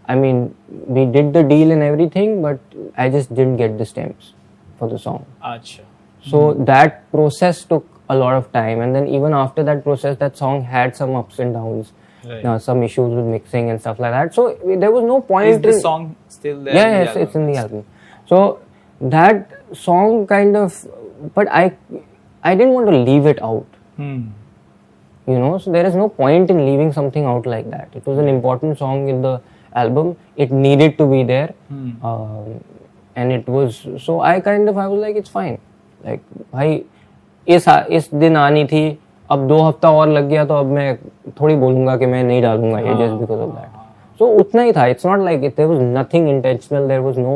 I 0.08 0.16
mean, 0.16 0.56
we 0.70 1.06
did 1.06 1.34
the 1.34 1.44
deal 1.44 1.72
and 1.72 1.82
everything, 1.82 2.42
but 2.42 2.60
I 2.98 3.10
just 3.10 3.34
didn't 3.34 3.58
get 3.58 3.78
the 3.78 3.86
stems. 3.86 4.34
for 4.78 4.90
the 4.90 4.98
song. 5.02 5.26
Acha. 5.48 5.82
So 6.30 6.54
that 6.70 7.10
process 7.12 7.64
took 7.64 7.88
a 8.10 8.16
lot 8.16 8.34
of 8.36 8.52
time, 8.52 8.82
and 8.82 8.96
then 8.96 9.08
even 9.08 9.34
after 9.34 9.64
that 9.64 9.84
process, 9.84 10.18
that 10.18 10.38
song 10.38 10.64
had 10.64 10.96
some 10.96 11.16
ups 11.16 11.40
and 11.40 11.54
downs, 11.54 11.92
right. 12.26 12.44
Now, 12.44 12.58
some 12.58 12.84
issues 12.84 13.14
with 13.14 13.26
mixing 13.26 13.70
and 13.70 13.80
stuff 13.80 14.00
like 14.00 14.12
that. 14.12 14.34
So 14.34 14.58
there 14.66 14.92
was 14.92 15.04
no 15.04 15.22
point. 15.22 15.50
Is 15.50 15.62
the 15.62 15.80
song 15.80 16.16
still 16.28 16.64
there? 16.64 16.76
Yeah, 16.76 17.14
the 17.14 17.22
it's, 17.22 17.36
in 17.36 17.48
the 17.52 17.58
album. 17.58 17.86
So 18.26 18.60
that 19.02 19.62
song 19.74 20.28
kind 20.28 20.56
of, 20.56 20.88
but 21.34 21.48
I, 21.50 21.76
I 22.44 22.56
didn't 22.56 22.74
want 22.74 22.90
to 22.90 22.98
leave 22.98 23.26
it 23.26 23.42
out. 23.42 23.66
Hmm. 23.98 24.30
You 25.28 25.40
know, 25.40 25.58
so 25.58 25.72
there 25.72 25.86
is 25.86 25.96
no 25.96 26.10
point 26.10 26.50
in 26.50 26.66
leaving 26.66 26.92
something 26.92 27.24
out 27.24 27.46
like 27.46 27.70
that. 27.72 27.90
It 27.94 28.06
was 28.06 28.18
an 28.18 28.28
important 28.28 28.78
song 28.78 29.08
in 29.08 29.22
the 29.22 29.42
album. 29.74 30.18
It 30.36 30.52
needed 30.52 30.98
to 30.98 31.06
be 31.10 31.24
there, 31.24 31.54
hmm. 31.70 32.06
Um, 32.06 32.64
and 33.16 33.32
it 33.32 33.48
was. 33.48 33.88
So 34.00 34.20
I 34.20 34.42
kind 34.42 34.68
of 34.68 34.78
I 34.78 34.88
was 34.88 35.00
like, 35.00 35.16
it's 35.16 35.30
fine. 35.30 35.60
Like, 36.04 36.22
why? 36.52 36.84
is 37.46 37.68
is 37.90 38.08
din 38.08 38.34
aani 38.34 38.68
thi. 38.70 39.00
अब 39.30 39.48
दो 39.48 39.62
हफ़्ता 39.64 39.92
और 39.92 40.10
लग 40.10 40.28
गया 40.30 40.46
तो 40.46 40.54
अब 40.54 40.66
मैं 40.78 40.96
थोड़ी 41.42 41.56
बोलूँगा 41.56 41.96
कि 41.98 42.06
मैं 42.06 42.24
नहीं 42.24 42.42
डालूँगा 42.42 42.80
ये 42.80 42.94
just 42.98 43.20
because 43.20 43.40
of 43.40 43.52
that 43.56 44.18
so 44.20 44.26
उतना 44.40 44.62
ही 44.62 44.72
था 44.74 44.86
it's 44.88 45.06
not 45.06 45.20
like 45.26 45.44
it 45.44 45.56
there 45.58 45.70
was 45.70 45.82
nothing 45.98 46.30
intentional 46.30 46.88
there 46.88 47.00
was 47.00 47.20
no 47.20 47.36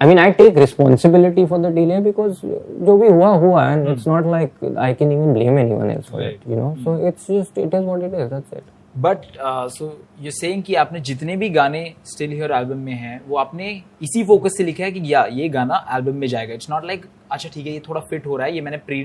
I 0.00 0.06
mean, 0.06 0.18
I 0.18 0.30
take 0.32 0.54
responsibility 0.56 1.42
for 1.46 1.58
the 1.58 1.70
delay 1.70 2.00
because 2.00 2.38
जो 2.84 2.96
भी 2.98 3.08
हुआ 3.08 3.28
हुआ 3.40 3.64
and 3.72 3.88
it's 3.88 4.06
not 4.06 4.28
like 4.34 4.54
I 4.84 4.94
can 5.00 5.10
even 5.12 5.34
blame 5.34 5.58
anyone 5.58 5.90
else 5.94 6.06
for 6.08 6.20
it, 6.20 6.26
Right. 6.26 6.46
you 6.46 6.56
know. 6.56 6.70
So 6.84 6.94
it's 7.08 7.26
just 7.28 7.58
it 7.58 7.74
is 7.78 7.84
what 7.84 8.06
it 8.08 8.14
is. 8.20 8.30
That's 8.30 8.60
it. 8.60 8.62
But 8.96 9.26
so 9.70 9.86
you 10.20 10.30
saying 10.30 10.62
कि 10.62 10.74
आपने 10.74 11.00
जितने 11.08 11.36
भी 11.36 11.48
गाने 11.50 11.82
still 12.12 12.30
here 12.30 12.52
album 12.52 12.78
में 12.84 12.92
हैं 12.92 13.20
वो 13.28 13.36
आपने 13.38 13.68
इसी 14.02 14.22
फोकस 14.30 14.56
से 14.56 14.64
लिखा 14.64 14.84
है 14.84 14.90
कि 14.92 15.02
या 15.12 15.24
ये 15.32 15.48
गाना 15.48 15.84
एल्बम 15.96 16.16
में 16.20 16.26
जाएगा 16.28 16.54
इट्स 16.54 16.70
नॉट 16.70 16.84
लाइक 16.86 17.04
अच्छा 17.32 17.48
ठीक 17.54 17.66
है 17.66 17.72
ये 17.72 17.82
थोड़ा 17.88 18.00
फिट 18.10 18.26
हो 18.26 18.36
रहा 18.36 18.46
है 18.46 18.54
ये 18.54 18.60
मैंने 18.60 18.76
प्री 18.86 19.02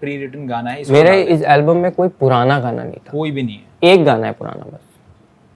प्री 0.00 0.16
गाना 0.36 0.70
है 0.70 0.82
मेरे 0.90 1.22
इस 1.22 1.42
एल्बम 1.42 1.76
में 1.76 1.90
कोई 1.92 2.08
पुराना 2.20 2.58
गाना 2.60 2.82
नहीं 2.82 2.98
था। 2.98 3.12
कोई 3.12 3.30
भी 3.30 3.42
नहीं 3.42 3.56
है। 3.56 3.92
एक 3.92 4.04
गाना 4.04 4.26
है 4.26 4.32
पुराना 4.32 4.64
बस। 4.64 4.80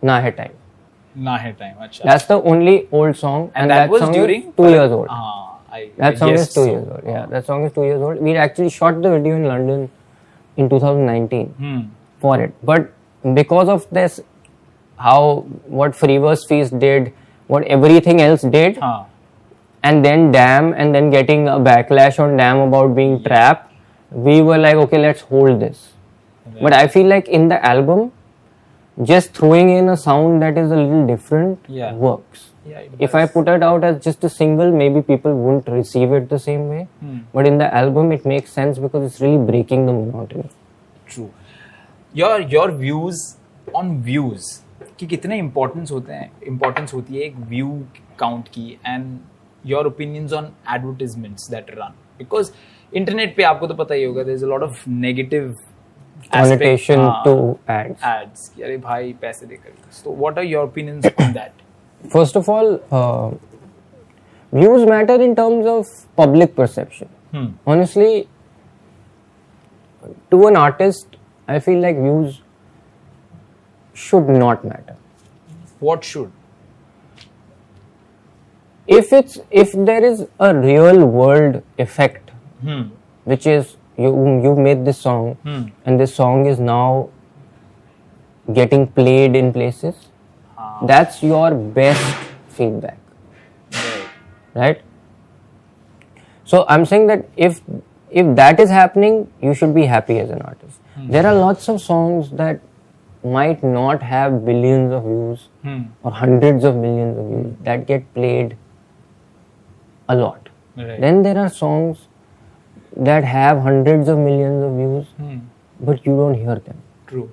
ना 0.03 0.18
है 0.18 0.31
टाइम 0.31 1.22
ना 1.24 1.37
है 1.37 1.53
टाइम 1.53 1.74
अच्छा। 1.81 2.11
That's 2.11 2.29
the 2.29 2.33
only 2.33 2.81
old 2.92 3.16
song 3.16 3.48
and 3.57 3.72
that 3.72 3.90
was 3.90 4.11
during 4.11 4.42
2 4.61 4.68
years 4.70 4.92
old 4.92 5.11
हाँ 5.11 5.62
that 5.72 6.18
song 6.18 6.35
is 6.35 6.59
2 6.59 6.66
years 6.66 6.88
old 6.88 7.09
या 7.09 7.24
that 7.31 7.44
song 7.44 7.64
is 7.66 7.72
2 7.79 7.85
years 7.85 8.03
old 8.03 8.20
we 8.22 8.33
actually 8.35 8.70
shot 8.70 8.94
the 8.94 9.07
video 9.07 9.37
in 9.37 9.46
London 9.46 9.88
in 10.57 10.68
2019 10.68 11.83
for 12.22 12.42
it 12.42 12.53
but 12.64 12.88
because 13.24 13.70
of 13.70 13.87
this 13.94 14.20
how 14.98 15.40
what 15.70 15.94
Free Verse 15.94 16.46
Feast 16.48 16.74
did 16.74 17.11
what 17.50 17.64
everything 17.64 18.20
else 18.20 18.44
did 18.46 18.79
हाँ 18.83 19.09
and 19.85 20.03
then 20.03 20.31
them 20.33 20.74
and 20.74 20.92
then 20.92 21.11
getting 21.11 21.46
a 21.46 21.57
backlash 21.59 22.20
on 22.20 22.37
them 22.37 22.62
about 22.62 22.90
being 22.90 23.18
trapped 23.24 23.68
we 24.11 24.41
were 24.41 24.57
like, 24.57 24.75
okay, 24.75 24.97
let's 24.97 25.21
hold 25.21 25.59
this. 25.59 25.89
But 26.61 26.73
I 26.73 26.88
feel 26.88 27.07
like 27.07 27.27
in 27.27 27.47
the 27.47 27.63
album, 27.65 28.11
just 28.97 29.33
throwing 29.33 29.69
in 29.69 29.89
a 29.89 29.97
sound 29.97 30.41
that 30.41 30.57
is 30.57 30.71
a 30.71 30.75
little 30.75 31.05
different 31.07 31.59
Yeah. 31.67 31.93
works. 31.93 32.43
Yeah, 32.65 32.79
it 32.79 32.91
If 32.99 33.15
I 33.15 33.25
put 33.27 33.47
it 33.47 33.63
out 33.63 33.83
as 33.83 33.97
just 34.03 34.23
a 34.23 34.29
single, 34.29 34.71
maybe 34.71 35.01
people 35.01 35.33
wouldn't 35.35 35.67
receive 35.67 36.13
it 36.13 36.29
the 36.29 36.39
same 36.39 36.67
way. 36.69 36.88
But 37.33 37.47
in 37.47 37.57
the 37.57 37.67
album, 37.81 38.11
it 38.11 38.25
makes 38.25 38.51
sense 38.51 38.79
because 38.85 39.03
it's 39.09 39.19
really 39.21 39.43
breaking 39.51 39.85
the 39.89 39.93
monotony. 39.97 40.49
True 41.09 41.27
your 42.17 42.41
your 42.53 42.71
views 42.75 43.19
on 43.75 43.89
views 44.03 44.45
कि 44.99 45.07
कितने 45.07 45.38
importance 45.38 45.91
होते 45.91 46.13
हैं 46.13 46.31
importance 46.47 46.93
होती 46.93 47.15
है 47.15 47.21
एक 47.23 47.35
view 47.49 47.69
count 48.19 48.47
की 48.53 48.67
and 48.85 49.17
your 49.71 49.88
opinions 49.88 50.33
on 50.33 50.51
advertisements 50.75 51.49
that 51.51 51.69
run 51.77 51.93
because 52.17 52.51
internet 52.92 53.37
पे 53.37 53.42
आपको 53.42 53.66
तो 53.66 53.74
पता 53.74 53.94
ही 53.94 54.05
होगा 54.05 54.22
is 54.33 54.44
a 54.44 54.48
lot 54.48 54.62
of 54.62 54.88
negative 54.88 55.55
connotation 56.33 57.09
to 57.24 57.35
ads 57.70 58.05
ads 58.07 58.48
कि 58.48 58.62
अरे 58.62 58.76
भाई 58.79 59.12
पैसे 59.20 59.46
देकर 59.46 59.92
so 59.92 60.14
what 60.14 60.38
are 60.38 60.44
your 60.44 60.64
opinions 60.64 61.07
on 61.20 61.33
that 61.33 62.11
first 62.12 62.37
of 62.37 62.50
all 62.50 62.79
views 64.53 64.85
matter 64.90 65.20
in 65.20 65.35
terms 65.35 65.66
of 65.66 65.88
public 66.18 66.55
perception 66.55 67.55
honestly 67.68 68.24
to 70.31 70.48
an 70.48 70.57
artist 70.57 71.16
I 71.48 71.59
feel 71.59 71.81
like 71.83 71.96
views 71.98 72.35
should 73.96 74.31
not 74.31 74.64
matter 74.64 74.94
what 75.83 76.05
should 76.05 76.31
if 78.88 79.14
it's 79.14 79.40
if 79.53 79.76
there 79.79 80.05
is 80.05 80.22
a 80.22 80.50
real 80.53 81.03
world 81.03 81.61
effect 81.81 82.29
Hmm. 82.62 82.82
which 83.24 83.46
is 83.46 83.76
you 83.96 84.10
um, 84.16 84.44
you've 84.44 84.58
made 84.58 84.84
this 84.84 84.98
song. 84.98 85.34
Hmm. 85.42 85.62
And 85.84 86.00
this 86.00 86.14
song 86.14 86.46
is 86.46 86.58
now 86.58 87.10
getting 88.52 88.86
played 88.86 89.36
in 89.36 89.52
places, 89.52 90.08
ah. 90.58 90.84
that's 90.86 91.22
your 91.22 91.50
best 91.54 92.16
feedback. 92.48 92.98
right. 94.54 94.82
So 96.44 96.64
i'm 96.74 96.84
saying 96.90 97.06
that 97.08 97.28
if 97.48 97.60
if 98.22 98.30
that 98.38 98.60
is 98.62 98.70
happening 98.76 99.18
you 99.40 99.54
should 99.58 99.74
be 99.74 99.84
happy 99.84 100.18
as 100.18 100.30
an 100.30 100.42
artist. 100.42 100.80
Hmm. 100.94 101.08
There 101.16 101.26
are 101.26 101.34
lots 101.34 101.68
of 101.68 101.80
songs 101.80 102.30
that 102.42 102.60
might 103.22 103.62
not 103.62 104.02
have 104.02 104.44
billions 104.44 104.92
of 104.92 105.02
views 105.04 105.48
or 106.02 106.10
hundreds 106.10 106.64
of 106.64 106.76
millions 106.76 107.18
of 107.18 107.26
views 107.26 107.56
that 107.64 107.86
get 107.86 108.12
played 108.14 108.56
a 110.08 110.16
lot. 110.16 110.48
Right. 110.76 111.00
then 111.00 111.22
there 111.22 111.36
are 111.36 111.50
songs 111.50 112.06
that 112.96 113.24
have 113.24 113.61
hundreds 113.62 114.09
of 114.09 114.18
millions 114.18 114.64
of 114.64 114.72
views, 114.72 115.07
hmm. 115.16 115.38
but 115.81 116.05
you 116.05 116.16
don't 116.16 116.35
hear 116.35 116.57
them. 116.57 116.83
True. 117.07 117.31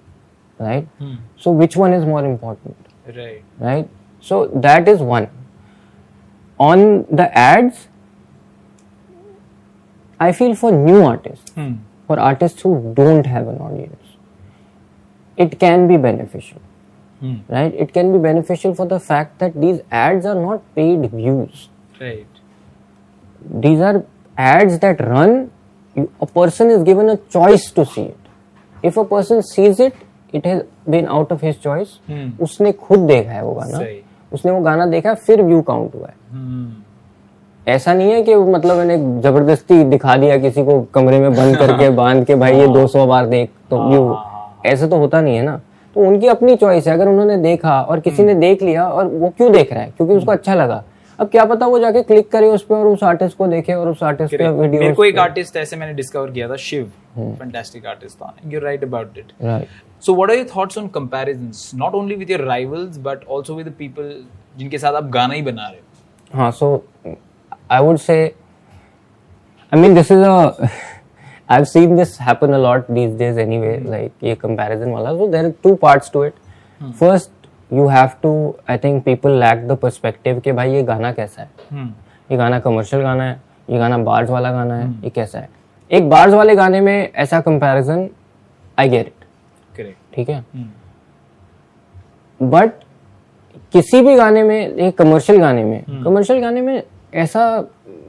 Right? 0.60 0.88
Hmm. 1.00 1.16
So, 1.38 1.52
which 1.52 1.76
one 1.76 1.94
is 1.94 2.06
more 2.06 2.26
important? 2.26 2.76
Right. 3.08 3.44
Right? 3.60 3.90
So, 4.20 4.48
that 4.48 4.88
is 4.88 5.00
one. 5.00 5.30
On 6.60 7.06
the 7.12 7.36
ads, 7.38 7.88
I 10.20 10.32
feel 10.32 10.56
for 10.56 10.72
new 10.72 11.04
artists, 11.04 11.52
hmm. 11.52 11.76
for 12.08 12.20
artists 12.20 12.62
who 12.62 12.94
don't 12.96 13.26
have 13.26 13.48
an 13.48 13.58
audience, 13.58 14.04
it 15.38 15.60
can 15.60 15.88
be 15.88 15.98
beneficial. 15.98 16.62
Hmm. 17.20 17.38
Right? 17.48 17.74
It 17.74 17.94
can 17.94 18.12
be 18.12 18.20
beneficial 18.20 18.74
for 18.76 18.86
the 18.86 19.00
fact 19.00 19.40
that 19.40 19.60
these 19.60 19.82
ads 19.92 20.26
are 20.26 20.36
not 20.36 20.64
paid 20.76 21.10
views. 21.12 21.70
Right. 22.00 22.28
These 23.50 23.80
are 23.80 24.06
ads 24.38 24.80
that 24.80 25.00
run. 25.00 25.50
You, 25.96 26.10
a 26.22 26.26
person 26.26 26.70
is 26.70 26.84
given 26.84 27.10
a 27.10 27.18
choice 27.18 27.72
to 27.72 27.86
see 27.86 28.02
it. 28.02 28.18
If 28.84 28.98
a 28.98 29.06
person 29.06 29.42
sees 29.44 29.80
it, 29.80 29.94
it 30.34 30.46
has 30.46 30.64
been 30.90 31.08
out 31.08 31.32
of 31.32 31.42
his 31.42 31.56
choice. 31.68 31.96
उसने 32.42 32.72
खुद 32.72 33.00
देखा 33.00 33.32
है 33.32 33.44
वो 33.44 33.54
गाना। 33.54 33.78
उसने 34.34 34.52
वो 34.52 34.62
गाना 34.62 34.86
देखा 34.86 35.14
फिर 35.14 35.42
व्यू 35.42 35.62
काउंट 35.62 35.96
हुआ 35.96 36.08
है। 36.08 36.14
ऐसा 37.68 37.94
नहीं 37.94 38.12
है 38.12 38.24
कि 38.24 38.36
मतलब 38.36 38.78
मैंने 38.78 39.22
ज़बरदस्ती 39.22 39.84
दिखा 39.84 40.16
दिया 40.18 40.38
किसी 40.38 40.64
को 40.66 40.82
कमरे 40.82 41.20
में 41.20 41.34
बंद 41.34 41.58
करके 41.58 41.90
बाँध 42.02 42.26
के 42.26 42.36
भाई 42.36 42.60
ये 42.60 42.68
200 42.68 43.08
बार 43.08 43.26
देख 43.26 43.50
तो 43.70 43.90
व्यू 43.90 44.18
ऐसे 44.66 44.88
तो 44.88 44.98
होता 44.98 45.22
नहीं 45.22 45.36
है 45.36 45.44
ना। 45.44 45.62
तो 45.96 46.08
उनकी 46.08 46.28
अपनी 46.28 46.56
चॉइस 46.56 46.88
है। 46.88 46.94
अगर 46.94 47.08
उन्होंने 47.08 47.38
देखा 47.38 47.82
और 47.82 48.00
किसी 48.00 48.24
ने 48.24 48.34
देख 48.34 48.62
लिया 48.62 48.88
और 48.90 49.08
वो 49.08 49.30
क्यों 49.38 49.52
देख 49.52 49.74
रहा 49.74 49.82
है? 49.82 49.94
क्योंकि 49.98 50.14
उसको 50.14 50.32
अच्छा 50.32 50.56
लगा। 50.56 50.84
अब 51.20 51.30
क्या 51.30 51.44
पता 51.46 51.66
वो 51.68 51.80
जाके 51.80 52.02
क्लिक 52.04 52.30
करे 52.32 52.48
उस 52.48 52.64
पर 52.66 52.76
और 52.76 52.88
उस 52.88 53.04
आर्टिस्ट 53.04 53.38
को 53.38 53.48
देखे 53.48 53.74
और 53.74 53.90
उस 53.90 54.02
आर्टिस्ट 54.04 54.36
का 54.36 54.50
वीडियो 54.50 54.82
मेरे 54.82 54.94
को 54.96 55.06
एक 55.06 55.18
आर्टिस्ट 55.20 55.56
ऐसे 55.58 55.76
मैंने 55.76 55.94
डिस्कवर 55.94 56.32
किया 56.32 56.50
था 56.50 56.56
शिव 56.66 56.92
फैंटास्टिक 57.18 57.86
आर्टिस्ट 57.86 58.18
था। 58.18 58.34
You 58.48 58.60
right 58.60 58.84
about 58.84 59.18
it 59.18 59.32
right 59.44 59.68
so 60.06 60.16
what 60.16 60.32
are 60.32 60.38
your 60.38 60.48
thoughts 60.56 60.78
on 60.78 60.88
comparisons 60.98 61.72
not 61.76 61.96
only 61.96 62.16
with 62.16 62.32
your 62.32 62.42
rivals 62.48 62.98
but 63.08 63.24
also 63.32 63.56
with 63.56 63.68
the 63.68 63.74
people 63.80 64.14
जिनके 64.58 64.78
साथ 64.78 64.94
आप 64.94 65.10
गाना 65.18 65.34
ही 65.34 65.42
बना 65.42 65.68
रहे 65.68 65.80
हो। 65.80 65.84
हाँ 66.38 66.52
so 66.52 66.68
I 67.70 67.80
would 67.88 68.00
say 68.02 68.20
I 69.72 69.80
mean 69.82 69.98
this 70.00 70.12
is 70.12 70.28
a 70.28 70.70
I've 71.56 71.68
seen 71.72 71.96
this 71.96 72.18
happen 72.28 72.54
a 72.54 72.58
lot 72.60 72.88
these 73.00 73.14
days 73.24 73.38
anyway 73.46 73.74
like 73.94 74.24
ये 74.24 74.36
comparison 74.46 74.94
वाला। 74.94 75.12
So 75.20 75.28
there 75.36 75.46
are 75.48 75.56
two 75.68 75.76
parts 75.84 76.14
to 76.16 76.24
it. 76.30 76.36
First 77.02 77.32
you 77.72 77.88
have 77.88 78.22
to 78.22 78.56
I 78.68 78.78
think 78.78 79.06
people 79.06 79.32
lack 79.32 79.68
the 79.68 79.76
perspective 79.76 80.42
कि 80.44 80.52
भाई 80.52 80.74
ये 80.74 80.84
गाना 80.84 81.12
कैसा 81.12 81.42
है 81.42 81.50
hmm. 81.74 81.92
ये 82.32 82.38
गाना 82.38 82.60
कमर्शियल 82.60 83.02
गाना 83.02 83.24
है 83.24 83.42
ये 83.70 83.78
गाना 83.80 83.98
बार्स 83.98 84.30
वाला 84.30 84.52
गाना 84.52 84.76
है 84.76 84.88
hmm. 84.88 85.04
ये 85.04 85.10
कैसा 85.10 85.40
है 85.40 85.50
एक 85.92 86.10
बार्स 86.10 86.34
वाले 86.34 86.56
गाने 86.56 86.82
में 86.82 87.12
ऐसा 87.16 87.40
कंपैरिजन 87.42 88.10
आई 88.78 88.90
गेट 88.90 89.14
इट 89.80 89.96
ठीक 90.16 90.30
है 90.30 90.44
बट 92.40 92.70
hmm. 92.70 92.86
किसी 93.74 94.02
भी 94.02 94.16
गाने 94.16 94.44
में 94.44 94.60
एक 94.60 94.98
कमर्शियल 94.98 95.40
गाने 95.40 95.64
में 95.64 96.04
कमर्शियल 96.04 96.42
गाने 96.42 96.62
में 96.62 96.84
ऐसा 97.14 97.48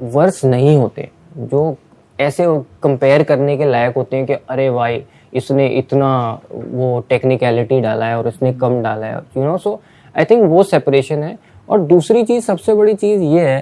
वर्स 0.03 0.45
नहीं 0.45 0.77
होते 0.77 1.09
जो 1.37 1.77
ऐसे 2.21 2.45
कंपेयर 2.83 3.23
करने 3.23 3.57
के 3.57 3.65
लायक 3.65 3.95
होते 3.97 4.17
हैं 4.17 4.27
कि 4.27 4.33
अरे 4.33 4.71
भाई 4.71 5.05
इसने 5.33 5.67
इतना 5.69 6.09
वो 6.53 6.99
टेक्निकलिटी 7.09 7.81
डाला 7.81 8.07
है 8.07 8.19
और 8.19 8.29
इसने 8.29 8.53
कम 8.53 8.81
डाला 8.83 9.07
है 9.07 9.17
you 9.37 9.45
know 9.45 9.57
so 9.59 9.81
I 10.15 10.25
think 10.25 10.45
वो 10.51 10.63
सेपरेशन 10.63 11.23
है। 11.23 11.37
और 11.69 11.81
दूसरी 11.81 12.23
चीज़ 12.25 12.45
सबसे 12.45 12.75
बड़ी 12.75 12.95
चीज़ 12.95 13.23
ये 13.23 13.49
है 13.49 13.61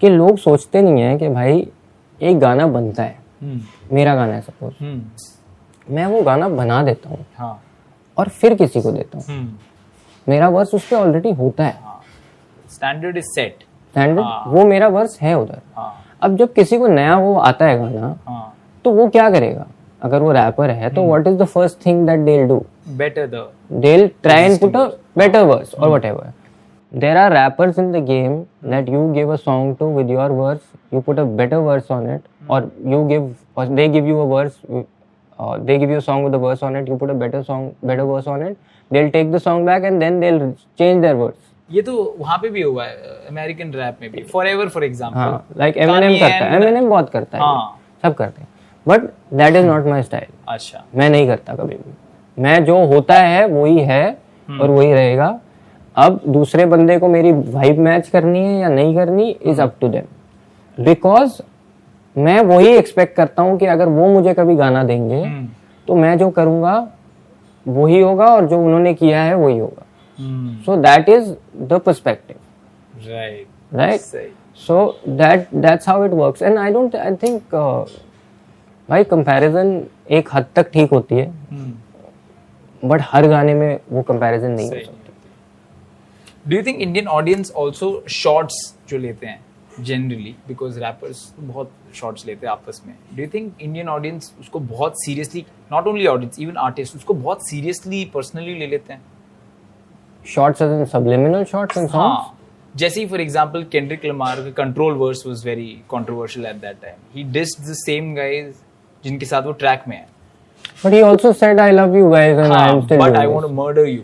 कि 0.00 0.08
लोग 0.08 0.36
सोचते 0.38 0.82
नहीं 0.82 1.02
है 1.02 1.16
कि 1.18 1.28
भाई 1.28 1.66
एक 2.20 2.38
गाना 2.38 2.66
बनता 2.66 3.02
है। 3.02 3.16
हम्म। 3.42 3.60
मेरा 3.92 4.14
गाना 4.14 4.34
है 4.34 4.40
सपोज़ 4.40 4.74
हम्म। 4.80 5.94
मैं 5.94 6.06
वो 6.06 6.22
गाना 6.22 6.48
बना 6.48 6.82
देता 6.82 7.10
हूँ 7.10 7.24
हाँ। 7.38 7.60
और 8.16 8.28
फिर 8.30 8.54
किसी 8.54 8.80
को 8.80 8.92
देता 8.92 9.18
हूँ। 9.18 9.24
हम्म। 9.28 9.52
मेरा 10.26 10.48
वर्स 10.48 10.74
उस 10.74 10.88
पर 10.88 10.96
ऑलरेडी 10.96 11.32
होता 11.32 11.64
है। 11.64 11.78
हाँ। 11.82 12.00
स्टैंडर्ड 12.70 13.16
इज़ 13.16 13.24
सेट 13.24 13.64
स्टैंडर्ड 13.94 14.26
वो 14.46 14.64
मेरा 14.66 14.88
वर्स 14.88 15.18
है 15.22 15.34
उधर। 15.34 15.60
हाँ। 15.76 15.92
अब 16.22 16.36
जब 16.36 16.52
किसी 16.52 16.78
को 16.78 16.86
नया 16.86 17.16
वो 17.18 17.34
आता 17.38 17.66
है 17.66 17.78
गाना 17.78 18.16
हाँ। 18.26 18.54
तो 18.84 18.90
वो 18.90 19.08
क्या 19.08 19.28
करेगा? 19.30 19.66
अगर 20.04 20.22
वो 20.22 20.32
रैपर 20.32 20.70
है 20.70 20.88
तो 20.94 21.02
what 21.06 21.26
is 21.26 21.36
the 21.36 21.44
first 21.46 21.84
thing 21.86 22.06
that 22.06 22.20
they 22.20 22.42
do 22.46 22.64
better 22.98 23.26
the 23.26 23.46
they 23.82 23.96
try 24.22 24.42
and 24.42 24.58
put 24.60 24.76
a 24.76 24.84
better 25.18 25.42
verse 25.44 25.74
और 25.74 25.88
whatever 26.04 27.16
are 27.16 27.32
rappers 27.32 27.78
in 27.78 27.92
the 27.92 28.04
game 28.06 28.38
that 28.70 28.88
you 28.88 29.06
give 29.12 29.32
a 29.32 29.36
song 29.36 29.76
to 29.76 29.86
with 29.96 30.10
your 30.10 30.30
verse 30.32 30.60
you 30.94 31.00
put 31.00 31.18
a 31.18 31.24
better 31.40 31.56
verse 31.68 31.90
on 31.90 32.12
it 32.14 32.50
और 32.50 32.70
you 32.86 33.04
give 33.06 33.34
they 33.70 33.88
give 33.88 34.08
you 34.08 34.18
a 34.18 34.26
verse 34.34 34.60
they 35.40 35.78
give 35.78 35.92
you 35.92 36.00
song 36.00 36.24
with 36.24 36.40
verse 36.42 36.62
on 36.62 36.76
it 36.76 36.88
you 36.88 36.96
put 36.96 37.10
a 37.10 37.14
better 37.24 37.42
song 37.42 37.86
better 37.86 38.02
verse 38.02 38.28
on 38.28 38.46
it 38.46 38.56
they 38.90 39.08
take 39.08 39.32
the 39.32 39.38
song 39.38 39.66
back 39.66 39.84
and 39.84 40.00
then 40.00 40.20
they 40.20 40.30
change 40.78 41.00
their 41.02 41.14
words 41.14 41.38
ये 41.70 41.82
तो 41.82 42.14
वहाँ 42.18 42.38
पे 42.38 42.48
भी 42.48 42.62
हुआ 42.62 42.84
है 42.84 42.96
American 43.28 43.70
rap 43.74 43.98
में 44.02 44.10
भी 44.10 44.22
for 44.22 44.68
for 44.68 44.84
example 44.84 45.60
like 45.60 45.76
Em 45.76 45.90
करता 45.90 46.26
है। 46.26 46.76
एम 46.76 46.88
बहुत 46.88 47.10
करता 47.10 47.38
है। 47.38 47.44
हाँ. 47.44 47.80
सब 48.02 48.14
करते 48.14 48.40
हैं। 48.40 48.48
But 48.86 49.02
that 49.34 49.56
is 49.56 49.66
not 49.66 49.86
my 49.86 50.02
style 50.02 50.26
अच्छा। 50.48 50.84
मैं 50.94 51.08
नहीं 51.10 51.26
करता 51.26 51.54
कभी 51.54 51.74
भी। 51.74 52.42
मैं 52.42 52.64
जो 52.64 52.84
होता 52.86 53.14
है 53.18 53.46
वही 53.48 53.78
है 53.80 54.06
और 54.48 54.70
वही 54.70 54.92
रहेगा। 54.92 55.38
अब 55.96 56.20
दूसरे 56.26 56.64
बंदे 56.66 56.98
को 56.98 57.08
मेरी 57.08 57.32
वाइब 57.32 57.78
मैच 57.78 58.08
करनी 58.08 58.38
है 58.38 58.58
या 58.60 58.68
नहीं 58.68 58.94
करनी 58.96 59.28
is 59.42 59.60
up 59.62 59.76
to 59.80 59.88
them 59.88 60.84
because 60.84 61.40
मैं 62.16 62.40
वही 62.40 62.74
एक्सपेक्ट 62.76 63.16
करता 63.16 63.42
हूँ 63.42 63.58
कि 63.58 63.66
अगर 63.66 63.88
वो 63.88 64.08
मुझे 64.08 64.34
कभी 64.34 64.54
गाना 64.56 64.82
देंगे 64.84 65.22
हम्म। 65.22 65.48
तो 65.88 65.94
मैं 65.94 66.16
जो 66.18 66.30
करूँगा 66.30 66.76
वही 67.66 68.00
होगा 68.00 68.26
और 68.26 68.46
जो 68.48 68.58
उन्होंने 68.64 68.94
किया 68.94 69.22
है 69.22 69.34
वही 69.36 69.58
होगा। 69.58 69.84
हम्म। 70.18 70.56
So 70.64 70.76
that 70.76 71.08
is 71.08 71.32
the 71.68 71.80
perspective 71.86 72.36
right 73.10 73.46
right 73.74 74.00
so 74.00 74.26
so 74.66 74.74
that 75.20 75.46
that's 75.62 75.86
how 75.90 75.94
it 76.02 76.12
works 76.18 76.42
and 76.48 76.58
i 76.64 76.66
don't 76.74 76.92
i 76.96 77.08
think 77.22 77.54
uh, 77.60 77.80
भाई 78.88 79.04
कंपैरिजन 79.04 79.80
एक 80.16 80.28
हद 80.32 80.46
तक 80.56 80.70
ठीक 80.72 80.90
होती 80.90 81.14
है 81.14 81.26
हम्म। 81.50 82.88
बट 82.88 83.02
हर 83.04 83.26
गाने 83.28 83.54
में 83.54 83.78
वो 83.92 84.02
कंपैरिजन 84.02 84.50
नहीं 84.50 84.66
हो 84.66 84.74
सही। 84.74 86.48
Do 86.48 86.56
you 86.56 86.62
think 86.62 86.80
Indian 86.80 87.06
audience 87.08 87.52
also 87.56 87.88
shots 88.12 88.74
जो 88.88 88.98
लेते 88.98 89.26
हैं 89.26 89.40
जनरली 89.80 90.34
बिकॉज़ 90.48 90.78
रैपर्स 90.80 91.22
बहुत 91.38 91.70
शॉर्ट्स 91.94 92.26
लेते 92.26 92.46
हैं 92.46 92.52
आपस 92.52 92.82
में। 92.86 92.94
Do 93.14 93.22
you 93.22 93.28
think 93.34 93.62
Indian 93.62 93.88
audience 93.88 94.34
उसको 94.40 94.60
बहुत 94.60 95.02
seriously 95.04 95.44
not 95.72 95.86
only 95.86 96.06
audience 96.06 96.38
even 96.40 96.56
artist 96.58 96.96
उसको 96.96 97.14
बहुत 97.14 97.48
सीरियसली 97.48 98.04
पर्सनली 98.14 98.54
ले 98.58 98.66
लेते 98.66 98.92
हैं? 98.92 99.00
Shots 100.24 100.62
as 100.62 100.70
in 100.70 100.84
subliminal 100.92 101.48
shots 101.48 101.76
in 101.76 101.86
songs? 101.86 101.92
हाँ। 101.92 102.38
जैसे 102.74 103.00
ही 103.00 103.06
फॉर 103.06 103.20
एग्जांपल 103.20 103.64
केंड्रिक 103.72 104.04
लमार 104.04 104.40
का 104.42 104.50
Control 104.62 104.94
verse 104.98 105.26
was 105.26 105.44
very 105.46 105.66
controversial 105.90 106.46
at 106.46 106.56
that 106.60 106.80
time 106.82 106.96
he 107.14 107.24
dissed 107.32 107.60
the 107.62 107.74
same 107.78 108.14
guys 108.14 108.62
जिनके 109.04 109.26
साथ 109.26 109.42
वो 109.42 109.52
ट्रैक 109.52 109.82
में 109.88 109.96
है। 109.96 110.06
But 110.82 110.92
he 110.94 111.00
also 111.06 111.30
said 111.40 111.60
i 111.60 111.70
love 111.76 111.94
you 111.98 112.08
guys 112.12 112.38
and 112.44 112.52
i 112.54 112.64
am 112.72 112.82
still 112.86 113.00
but 113.00 113.16
I. 113.16 113.26
Want 113.26 113.42
to 113.42 113.48
murder 113.62 113.88
you 113.88 114.02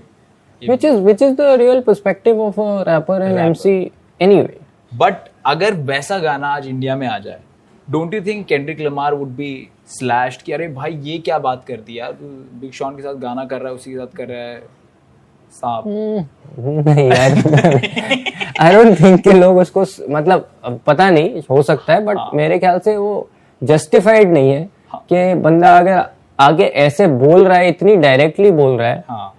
which 0.63 0.83
is 0.87 0.97
which 1.05 1.23
is 1.27 1.37
the 1.37 1.51
real 1.61 1.79
perspective 1.85 2.41
of 2.47 2.59
a 2.63 2.71
rapper 2.89 3.19
and 3.27 3.37
Rapper. 3.37 3.51
mc 3.51 3.75
anyway. 4.21 4.57
But 4.93 5.29
अगर 5.47 5.75
वैसा 5.91 6.19
गाना 6.19 6.49
आज 6.55 6.67
India 6.69 6.97
में 6.97 7.07
आ 7.09 7.19
जाए 7.19 7.39
don't 7.89 8.15
you 8.15 8.21
think 8.27 8.47
Kendrick 8.47 8.81
Lamar 8.81 9.15
would 9.15 9.29
be 9.37 9.53
slashed 9.89 10.43
कि 10.43 10.53
अरे 10.53 10.69
भाई 10.75 10.99
ये 11.05 11.17
क्या 11.19 11.39
बात 11.47 11.65
कर 11.69 11.77
दी 11.87 11.99
यार? 11.99 12.13
बिग 12.61 12.73
शॉन 12.73 12.97
के 12.97 13.03
साथ 13.03 13.15
गाना 13.23 13.45
कर 13.45 13.61
रहा 13.61 13.69
है 13.69 13.75
उसी 13.75 13.91
के 13.93 13.97
साथ 13.99 14.17
कर 14.17 14.29
रहा 14.29 14.41
है। 14.41 14.63
सांप 15.53 15.85
नहीं 16.87 17.09
यार। 17.09 17.33
आई 18.61 18.75
डोंट 18.75 19.01
थिंक 19.01 19.21
कि 19.25 19.33
लोग 19.33 19.57
उसको 19.59 19.85
मतलब 20.11 20.51
पता 20.87 21.11
नहीं 21.11 21.43
हो 21.51 21.63
सकता 21.63 21.93
है 21.93 22.05
बट 22.05 22.17
हाँ। 22.17 22.31
मेरे 22.35 22.59
ख्याल 22.59 22.79
से 22.85 22.97
वो 22.97 23.29
जस्टिफाइड 23.63 24.33
नहीं 24.33 24.51
है। 24.51 24.69
कि 24.95 25.35
बंदा 25.35 25.77
अगर 25.79 26.03
आगे 26.41 26.65
ऐसे 26.65 27.07
बोल 27.07 27.47
रहा 27.49 27.59
है 27.59 27.69
इतनी 27.69 27.97
डायरेक्टली 27.97 28.51
बोल 28.51 28.79
रहा 28.79 28.89
है 28.89 29.05
हाँ। 29.09 29.33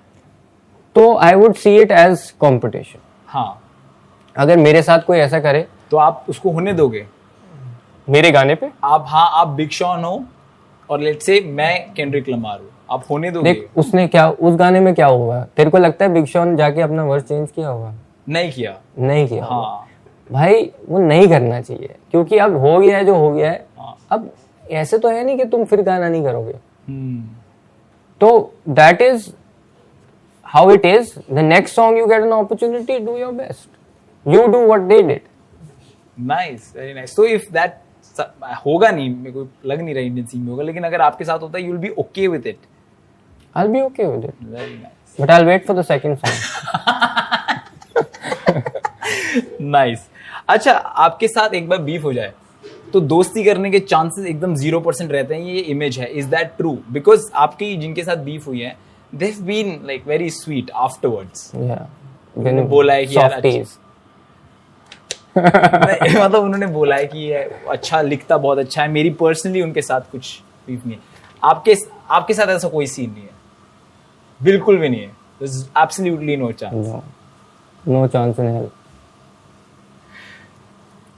तो 0.95 1.15
I 1.17 1.35
would 1.35 1.55
see 1.55 1.75
it 1.77 1.91
as 1.91 2.29
competition 2.39 2.99
हाँ। 3.27 3.61
अगर 4.35 4.57
मेरे 4.57 4.81
साथ 4.81 4.99
कोई 4.99 5.17
ऐसा 5.17 5.39
करे 5.39 5.65
तो 5.91 5.97
आप 5.97 6.25
उसको 6.29 6.51
होने 6.51 6.73
दोगे? 6.73 7.05
मेरे 8.07 8.31
गाने 8.31 8.55
पे? 8.55 8.69
आप 8.83 9.05
हाँ 9.07 9.29
आप 9.33 9.47
बिग 9.47 9.69
शॉन 9.69 10.03
हो 10.03 10.23
और 10.89 10.99
लेट 10.99 11.21
से 11.21 11.39
मैं 11.45 11.93
केंड्रिक 11.93 12.29
लमार 12.29 12.59
हूँ। 12.59 12.69
आप 12.91 13.03
होने 13.09 13.31
दोगे? 13.31 13.53
देख 13.53 13.77
उसने 13.77 14.07
क्या 14.07 14.29
उस 14.29 14.55
गाने 14.55 14.79
में 14.79 14.93
क्या 14.95 15.07
हुआ? 15.07 15.39
तेरे 15.57 15.69
को 15.69 15.77
लगता 15.77 16.05
है 16.05 16.13
बिग 16.13 16.25
शॉन 16.25 16.55
जाके 16.55 16.81
अपना 16.81 17.03
वर्स 17.03 17.23
चेंज 17.23 17.51
किया 17.51 17.67
होगा 17.67 17.93
नहीं 18.29 18.51
किया। 18.51 18.73
नहीं 18.99 19.27
किया। 19.27 19.45
हाँ। 19.45 19.87
भाई 20.31 20.71
वो 20.89 20.99
नहीं 20.99 21.27
करना 21.27 21.61
चाहिए 21.61 21.95
क्योंकि 22.11 22.37
अब 22.37 22.55
हो 22.57 22.77
गया 22.79 22.97
है 22.97 23.05
जो 23.05 23.15
हो 23.15 23.31
गया 23.31 23.51
है। 23.51 23.65
हाँ। 23.79 23.95
अब 24.11 24.29
ऐसे 24.71 24.97
तो 24.97 25.09
है 25.09 25.23
नहीं 25.23 25.37
कि 25.37 25.45
तुम 25.45 25.63
फिर 25.65 25.81
गाना 25.81 26.09
नहीं 26.09 26.23
करोगे। 26.23 26.53
हम्म। 26.87 27.21
तो 28.21 28.53
that 28.69 29.01
is 29.01 29.29
how 30.45 30.71
it 30.71 30.85
is 30.85 31.13
the 31.31 31.39
next 31.39 31.75
song 31.75 31.97
you 31.97 32.05
get 32.07 32.23
an 32.23 32.31
opportunity 32.31 32.99
do 32.99 33.17
your 33.17 33.33
best 33.33 33.69
you 34.25 34.45
do 34.47 34.65
what 34.65 34.81
they 34.81 35.01
did 35.03 35.21
nice 36.17 36.73
very 36.77 36.93
nice 36.93 37.15
तो 37.15 37.25
इफ़ 37.25 37.51
दैट 37.53 37.71
होगा 38.65 38.89
नहीं 38.91 39.09
मेरे 39.15 39.31
को 39.31 39.47
लग 39.65 39.81
नहीं 39.81 39.95
रहा 39.95 40.03
इंडियन 40.03 40.25
सीन 40.27 40.41
में 40.41 40.49
होगा 40.49 40.63
लेकिन 40.63 40.83
अगर 40.83 41.01
आपके 41.01 41.25
साथ 41.25 41.39
होता 41.39 41.57
है 41.57 41.63
you 41.65 41.71
will 41.71 41.81
be 41.81 41.89
okay 41.99 42.27
with 42.27 42.47
it 42.47 42.57
I 43.55 43.63
will 43.63 43.73
be 43.73 43.81
okay 43.81 44.05
with 44.05 44.25
it 44.25 44.33
very 44.43 44.73
nice 44.73 45.21
but 45.21 45.31
I 45.31 45.37
will 45.37 45.47
wait 45.47 45.65
for 45.67 45.77
the 45.77 45.81
second 45.85 46.17
song 46.17 46.39
nice 49.61 50.07
अच्छा 50.49 50.71
आपके 50.71 51.27
साथ 51.27 51.53
एक 51.53 51.67
बार 51.69 51.79
बीफ 51.81 52.03
हो 52.03 52.13
जाए। 52.13 52.31
तो 52.93 52.99
दोस्ती 53.01 53.43
करने 53.43 53.69
के 53.71 53.79
चांसेस 53.79 54.25
एकदम 54.25 54.55
ज़ीरो 54.55 54.79
परसेंट 54.79 55.11
रहते 55.11 55.35
हैं 55.35 55.41
ये 55.43 55.59
इमेज 55.73 55.99
है। 55.99 56.07
इज़ 56.13 56.27
दैट 56.29 56.53
ट्रू 56.57 56.77
बिकॉज़ 56.91 57.29
आपकी 57.35 57.75
जिनके 57.77 58.03
साथ 58.03 58.17
बीफ 58.25 58.47
हुई 58.47 58.59
है 58.61 58.75
they 59.13 59.33
been 59.41 59.79
like 59.85 60.07
very 60.07 60.29
sweet 60.31 60.71
afterwards 60.77 61.51
बोला 62.37 62.93
है 62.93 63.05
कि 63.05 63.17
यार 63.17 63.41
मतलब 65.37 66.35
उन्होंने 66.35 66.67
बोला 66.67 66.95
है 66.95 67.05
कि 67.07 67.19
ये 67.19 67.43
अच्छा 67.69 68.01
लिखता 68.01 68.37
बहुत 68.37 68.57
अच्छा 68.57 68.81
है। 68.81 68.87
मेरी 68.91 69.09
पर्सनली 69.19 69.61
उनके 69.61 69.81
साथ 69.81 70.11
कुछ 70.11 70.41
बीफ 70.67 70.85
नहीं 70.85 70.97
है। 70.97 71.01
आपके 71.43 71.75
आपके 72.09 72.33
साथ 72.33 72.47
ऐसा 72.55 72.67
कोई 72.69 72.87
सीन 72.87 73.09
नहीं 73.11 73.23
है। 73.23 73.29
बिल्कुल 74.39 74.77
भी 74.77 74.89
नहीं 74.89 75.01
है। 75.01 75.11
Absolutely 75.83 76.35
no 76.37 76.51
chance 76.51 76.87
no 77.83 78.05
chance 78.07 78.39
in 78.39 78.47
hell 78.47 78.69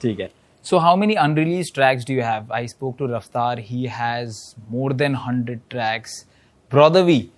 ठीक 0.02 0.20
है। 0.20 0.30
So 0.64 0.78
how 0.78 0.96
many 0.96 1.14
unreleased 1.14 1.74
tracks 1.74 2.06
do 2.06 2.14
you 2.14 2.22
have? 2.22 2.50
I 2.50 2.64
spoke 2.64 2.96
to 2.96 3.04
Raftar. 3.04 3.58
He 3.58 3.86
has 3.86 4.54
more 4.70 4.94
than 4.94 5.12
100 5.12 5.68
tracks. 5.68 6.24
Brother 6.72 7.04
V, 7.04 7.30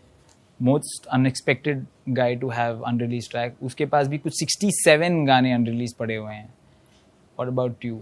most 0.61 1.09
unexpected 1.11 1.87
guy 2.13 2.37
to 2.37 2.51
have 2.51 2.85
unreleased 2.91 3.33
track. 3.33 3.57
उसके 3.63 3.87
पास 3.95 4.07
भी 4.09 4.19
कुछ 4.19 4.39
67 4.43 5.27
गाने 5.27 5.57
unreleased 5.57 5.99
पड़े 5.99 6.17
हुए 6.17 6.35
हैं. 6.35 6.49
What 7.39 7.53
about 7.55 7.89
you? 7.89 7.99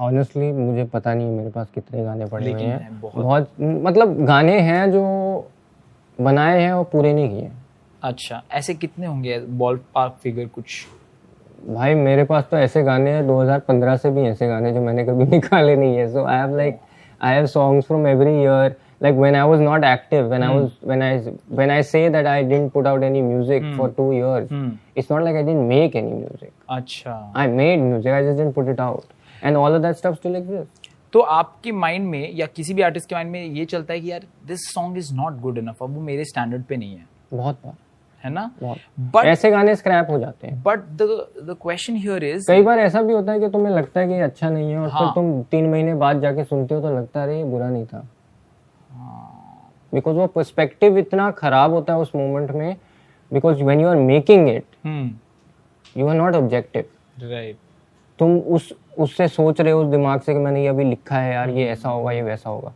ऑनेस्टली 0.00 0.52
मुझे 0.52 0.84
पता 0.84 1.14
नहीं 1.14 1.26
है 1.26 1.36
मेरे 1.36 1.50
पास 1.50 1.70
कितने 1.74 2.04
गाने 2.04 2.26
पड़े 2.26 2.52
हुए 2.52 2.62
हैं 2.62 2.78
हैं 2.80 3.00
बहुत। 3.00 3.14
बहुत 3.14 3.54
मतलब 3.86 4.24
गाने 4.26 4.60
हैं 4.60 4.90
जो 4.92 5.06
बनाए 6.18 6.60
हैं 6.62 6.72
और 6.72 6.84
पूरे 6.92 7.12
नहीं 7.14 7.28
किए 7.30 7.50
अच्छा 8.02 8.42
ऐसे 8.52 8.74
कितने 8.74 9.06
होंगे 9.06 9.38
बॉल 9.62 9.80
पार्क 9.94 10.18
फिगर 10.22 10.46
कुछ 10.58 10.86
भाई 11.66 11.94
मेरे 11.94 12.24
पास 12.24 12.44
तो 12.50 12.56
ऐसे 12.56 12.82
गाने 12.82 13.10
हैं 13.10 13.22
2015 13.28 13.96
से 13.98 14.10
भी 14.10 14.22
ऐसे 14.28 14.46
गाने 14.48 14.72
जो 14.72 14.80
मैंने 14.80 15.04
कभी 15.04 15.24
निकाले 15.30 15.76
नहीं 15.76 15.96
है। 15.96 16.06
So 16.12 16.24
I 16.24 16.38
have 16.38 16.56
like 16.56 16.78
I 17.20 17.34
have 17.34 17.46
songs 17.46 17.86
from 17.86 18.06
every 18.06 18.34
year 18.42 18.74
like 19.02 19.14
when 19.14 19.34
I 19.36 19.48
was 19.48 19.60
not 19.60 19.84
active 19.84 20.28
when 20.28 20.42
I 20.42 20.54
was 20.56 20.70
when 20.84 21.02
I 21.02 21.18
when 21.50 21.70
I 21.70 21.82
say 21.82 22.08
that 22.10 22.26
I 22.26 22.42
didn't 22.44 22.72
put 22.72 22.86
out 22.86 23.02
any 23.02 23.22
music 23.22 23.72
for 23.78 23.90
two 23.96 24.12
years 24.12 24.52
it's 24.96 25.10
not 25.12 25.22
like 25.22 25.36
I 25.36 25.42
didn't 25.42 25.68
make 25.68 25.96
any 25.96 26.12
music 26.12 26.50
अच्छा। 26.68 27.32
I 27.36 27.46
made 27.48 27.80
music 27.80 28.12
I 28.12 28.24
just 28.24 28.36
didn't 28.38 28.54
put 28.54 28.68
it 28.68 28.80
out 28.80 29.44
and 29.44 29.56
all 29.56 29.72
of 29.72 29.82
that 29.82 29.96
stuff 29.96 30.14
still 30.14 30.36
exist 30.36 30.86
तो 31.12 31.20
आपके 31.20 31.72
mind 31.72 32.06
में 32.06 32.30
या 32.36 32.46
किसी 32.46 32.74
भी 32.74 32.82
artist 32.82 33.08
के 33.08 33.14
mind 33.14 33.30
में 33.30 33.44
ये 33.44 33.64
चलता 33.64 33.92
है 33.94 34.00
कि 34.00 34.10
यार 34.10 34.22
this 34.46 34.66
song 34.72 34.98
is 34.98 35.14
not 35.14 35.40
good 35.40 35.58
enough 35.58 35.82
अब 35.82 35.94
वो 35.94 36.00
मेरे 36.02 36.24
स्टैंडर्ड 36.24 36.64
पे 36.64 36.76
नहीं 36.76 36.96
है। 36.96 37.04
बहुत 37.34 37.60
बार। 37.64 37.74
है 38.28 38.34
ना? 38.34 38.50
बट 39.14 39.24
ऐसे 39.26 39.50
गाने 39.50 39.74
स्क्रैप 39.76 40.10
हो 40.10 40.18
जाते 40.18 40.46
हैं। 40.46 40.62
But 40.62 40.80
the 40.92 41.02
the 41.42 41.56
question 41.62 41.96
here 41.96 42.24
is 42.24 42.46
कई 42.46 42.62
बार 42.62 42.78
ऐसा 42.78 43.02
भी 43.02 43.12
होता 43.12 43.32
है 43.32 43.40
कि 43.40 43.48
तुम्हें 43.48 43.72
लगता 43.72 44.00
है 44.00 44.08
कि 44.08 44.20
अच्छा 44.20 44.50
नहीं 44.50 44.70
है 44.70 44.78
और 44.78 44.88
हाँ। 44.88 45.00
फिर 45.00 45.14
तुम 45.14 45.42
तीन 45.50 45.68
महीने 45.70 45.94
बाद 45.96 46.20
जाके 46.20 46.44
सुनते 46.44 46.74
हो 46.74 46.80
तो 46.80 46.96
लगता 46.96 47.22
है 47.22 47.42
बुरा 47.50 47.68
नहीं 47.70 47.86
था। 47.86 48.06
बिकॉज़ 49.92 50.16
वो 50.16 50.26
पर्सपेक्टिव 50.26 50.98
इतना 50.98 51.30
खराब 51.30 51.72
होता 51.72 51.92
है 51.92 51.98
उस 51.98 52.10
मोमेंट 52.16 52.50
में 52.50 52.76
because 53.30 53.62
when 53.64 53.80
you 53.80 53.88
are 53.88 53.96
making 53.96 54.48
it 54.48 54.64
hmm. 54.84 55.10
You 55.96 56.08
are 56.08 56.14
not 56.14 56.34
objective 56.34 56.84
right 57.22 57.56
तुम 58.18 58.36
उस 58.38 58.72
उससे 58.98 59.28
सोच 59.28 59.60
रहे 59.60 59.72
हो 59.72 59.80
उस 59.82 59.86
दिमाग 59.88 60.20
से 60.20 60.32
कि 60.32 60.38
मैंने 60.38 60.62
ये 60.62 60.68
अभी 60.68 60.84
लिखा 60.84 61.18
है 61.18 61.32
यार 61.34 61.50
ये 61.50 61.68
ऐसा 61.70 61.88
होगा 61.88 62.12
ये 62.12 62.22
वैसा 62.22 62.50
होगा। 62.50 62.72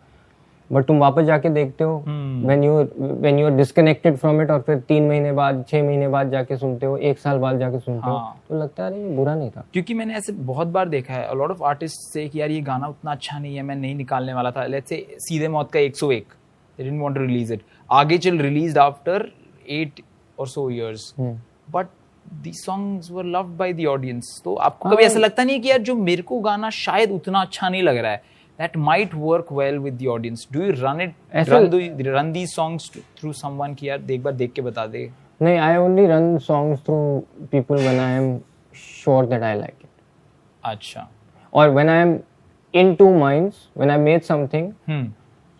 बट 0.72 0.84
तुम 0.84 0.98
वापस 0.98 1.22
जाके 1.22 1.48
देखते 1.50 1.84
हो। 1.84 1.96
When 2.06 2.62
you 2.64 2.72
when 2.98 3.38
you 3.38 3.46
are 3.46 3.52
disconnected 3.52 4.16
from 4.16 4.40
it 4.42 4.50
और 4.50 4.60
फिर 4.60 4.78
तीन 4.88 5.08
महीने 5.08 5.32
बाद 5.32 5.64
छह 5.68 5.82
महीने 5.82 6.08
बाद 6.08 6.30
जाके 6.30 6.56
सुनते 6.56 6.86
हो 6.86 6.96
एक 6.96 7.18
साल 7.18 7.38
बाद 7.38 7.58
जाके 7.58 7.78
सुनते 7.78 8.06
हाँ। 8.06 8.12
हो। 8.12 8.36
तो 8.48 8.60
लगता 8.62 8.84
है 8.84 9.00
ये 9.00 9.08
बुरा 9.16 9.34
नहीं 9.34 9.50
था। 9.50 9.64
क्योंकि 9.72 9.94
मैंने 9.94 10.14
ऐसे 10.16 10.32
बहुत 10.32 10.68
बार 10.68 10.88
देखा 10.88 11.14
है 11.14 11.36
लॉट 11.38 11.50
ऑफ़ 11.50 11.62
आर्टिस्ट 11.64 12.12
से 12.12 12.28
कि 12.28 12.40
यार 12.40 12.50
ये 12.50 12.60
गाना 12.60 12.86
उतना 12.86 13.12
अच्छा 13.12 13.38
नहीं 13.38 13.56
है 13.56 13.62
मैं 13.62 13.76
नहीं 13.76 13.94
निकालने 13.94 14.34
वाला 14.34 14.50
था। 14.50 14.66
लेट्स 14.66 14.88
से 14.88 15.06
सीधे 15.18 15.48
मौत 15.48 15.70
का 15.72 15.80
101 15.80 16.34
they 16.78 16.84
didn't 16.84 17.00
want 17.02 17.16
to 17.16 17.22
release 17.22 17.52
it 17.52 17.62
आगे 17.90 18.18
चल 18.18 18.38
रिलीज्ड 18.38 18.78
आफ्टर 18.78 19.28
8 19.72 20.00
और 20.38 20.48
so 20.48 20.68
years 20.70 21.12
but 21.20 21.86
the 22.42 22.52
songs 22.54 23.10
were 23.12 23.24
loved 23.24 23.56
by 23.56 23.72
the 23.72 23.86
audience 23.86 24.40
तो 24.44 24.54
आपको 24.54 24.90
कभी 24.90 25.04
ऐसा 25.04 25.18
लगता 25.18 25.44
नहीं 25.44 25.60
कि 25.60 25.70
यार 25.70 25.78
जो 25.82 25.94
मेरे 25.94 26.22
को 26.22 26.40
गाना 26.40 26.70
शायद 26.70 27.10
उतना 27.12 27.40
अच्छा 27.40 27.68
नहीं 27.68 27.82
लग 27.82 27.96
रहा 27.96 28.12
है 28.12 28.22
that 28.58 28.74
might 28.76 29.14
work 29.14 29.50
well 29.50 29.78
with 29.84 29.98
the 29.98 30.08
audience 30.14 30.44
do 30.56 30.64
you 30.64 30.72
run 30.82 31.00
it 31.00 31.14
run, 31.48 31.70
the, 31.70 32.10
run 32.10 32.32
these 32.32 32.54
songs 32.54 32.88
to, 32.88 33.00
through 33.16 33.32
someone 33.42 33.74
कि 33.74 33.88
यार 33.88 34.10
एक 34.10 34.22
बार 34.22 34.32
देख 34.32 34.52
के 34.52 34.62
बता 34.62 34.86
दे 34.86 35.10
नहीं 35.42 35.58
I 35.58 35.76
only 35.76 36.06
run 36.06 36.36
songs 36.38 36.80
through 36.86 36.98
people 37.52 37.76
when 37.76 38.00
I 38.00 38.14
am 38.16 38.36
sure 38.74 39.26
that 39.26 39.42
I 39.42 39.58
like 39.58 39.74
it 39.82 39.90
अच्छा 40.64 41.08
or 41.52 41.64
when 41.76 41.88
I 41.88 41.96
am 42.02 42.12
in 42.74 42.96
two 42.96 43.08
minds, 43.14 43.56
when 43.80 43.90
I 43.90 43.96
made 44.04 44.22
something 44.28 44.70
hmm 44.88 45.10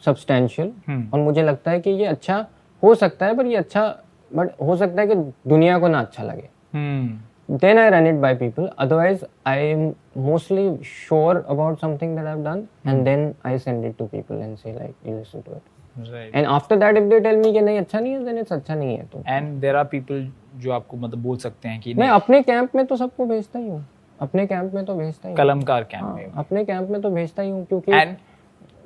substantial 0.03 0.71
hmm. 0.89 1.09
और 1.15 1.21
मुझे 1.21 1.43
लगता 1.43 1.71
है 1.71 1.81
कि 1.81 1.91
ये 1.91 2.07
अच्छा 2.07 2.47
हो 2.83 2.95
सकता 2.95 3.27
है 3.27 3.37
पर 3.37 3.47
ये 3.47 3.57
अच्छा 3.57 3.83
बट 4.31 4.51
हो 4.63 4.77
सकता 4.77 5.01
है 5.01 5.07
कि 5.07 5.15
दुनिया 5.49 5.79
को 5.79 5.89
ना 5.89 6.01
अच्छा 6.01 6.23
लगे 6.23 6.49
हम्म 6.75 7.19
then 7.49 7.79
I 7.79 7.91
run 7.91 8.07
it 8.07 8.21
by 8.21 8.35
people. 8.35 8.73
Otherwise, 8.79 9.25
I 9.45 9.59
am 9.59 9.97
mostly 10.15 10.79
sure 10.83 11.45
about 11.49 11.81
something 11.81 12.15
that 12.15 12.27
I've 12.27 12.45
done, 12.45 12.69
mm. 12.85 12.91
and 12.91 13.07
then 13.07 13.35
I 13.45 13.57
send 13.59 13.85
it 13.85 13.99
to 13.99 14.07
people 14.07 14.41
and 14.41 14.59
say 14.59 14.73
like, 14.73 14.95
you 15.05 15.15
listen 15.15 15.43
to 15.45 15.53
it. 15.53 15.63
right 16.11 16.31
And 16.33 16.47
after 16.47 16.77
that, 16.77 16.97
if 16.97 17.09
they 17.09 17.21
tell 17.21 17.37
me 17.37 17.53
कि 17.53 17.61
नहीं 17.61 17.79
अच्छा 17.79 18.01
नहीं 18.01 18.13
है, 18.13 18.25
then 18.25 18.39
it's 18.43 18.53
अच्छा 18.53 18.75
नहीं 18.75 18.97
है 18.97 19.07
तो 19.13 19.23
and 19.27 19.61
there 19.61 19.77
are 19.77 19.85
people 19.85 20.23
जो 20.59 20.71
आपको 20.73 20.97
मतलब 20.97 21.23
बोल 21.23 21.37
सकते 21.37 21.69
हैं 21.69 21.81
कि 21.81 21.95
मैं 21.95 22.09
अपने 22.09 22.43
कैंप 22.43 22.75
में 22.77 22.85
तो 22.87 22.97
सबको 22.97 23.27
भेजता 23.27 23.59
ही 23.59 23.69
हूँ 23.69 23.85
अपने 24.21 24.47
कैंप 24.47 24.75
में 24.75 24.85
तो 24.85 24.95
भेजता 24.95 25.29
ही 25.29 25.33
हूँ 25.33 25.37
कलमकार 25.37 25.85
कैंप 25.91 26.03
हाँ, 26.05 26.15
में 26.15 26.33
अपने 26.33 26.65
कैंप 26.65 26.91
में 26.91 27.01
तो 27.01 27.11
भेजता 27.11 27.43
ही 27.43 27.51
हूँ 27.51 27.65
क्योंकि 27.67 27.93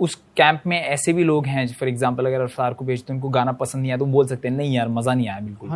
उस 0.00 0.14
कैंप 0.36 0.60
में 0.66 0.80
ऐसे 0.80 1.12
भी 1.12 1.24
लोग 1.24 1.46
हैं 1.46 1.66
फॉर 1.68 1.88
एग्ज़ाम्पल 1.88 2.26
अगर 2.26 2.40
अफसार 2.40 2.74
को 2.74 2.84
भेजते 2.84 3.12
उनको 3.12 3.28
गाना 3.28 3.52
पसंद 3.52 3.80
नहीं 3.82 3.90
आया 3.90 3.98
तो 3.98 4.06
बोल 4.06 4.26
सकते 4.26 4.48
हैं 4.48 4.54
नहीं 4.56 4.74
यार 4.74 4.88
मज़ा 4.88 5.14
नहीं 5.14 5.28
आया 5.28 5.40
बिल्कुल. 5.40 5.70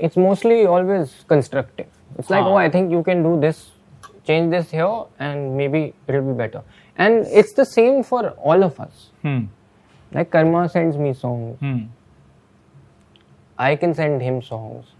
It's 0.00 0.18
mostly 0.18 0.64
always 0.66 1.10
constructive 1.30 2.18
it's 2.18 2.30
like 2.30 2.46
oh 2.46 2.56
I 2.56 2.68
think 2.70 2.92
you 2.92 3.02
can 3.02 3.22
do 3.22 3.36
this 3.40 3.64
change 4.26 4.50
this 4.50 4.72
here 4.74 5.24
and 5.24 5.50
maybe 5.68 5.82
it 5.84 6.10
will 6.10 6.20
be 6.20 6.32
better 6.38 6.62
and 6.98 7.24
it's 7.24 7.54
the 7.60 7.64
same 7.66 8.02
for 8.02 8.26
all 8.26 8.64
of 8.64 8.82
us 8.82 9.10
like 9.24 10.32
Karma 10.32 10.66
sends 10.66 10.96
me 10.96 11.12
song 11.14 11.88
I 13.58 13.76
can 13.76 13.92
send 13.92 14.22
him 14.22 14.40
songs 14.40 14.94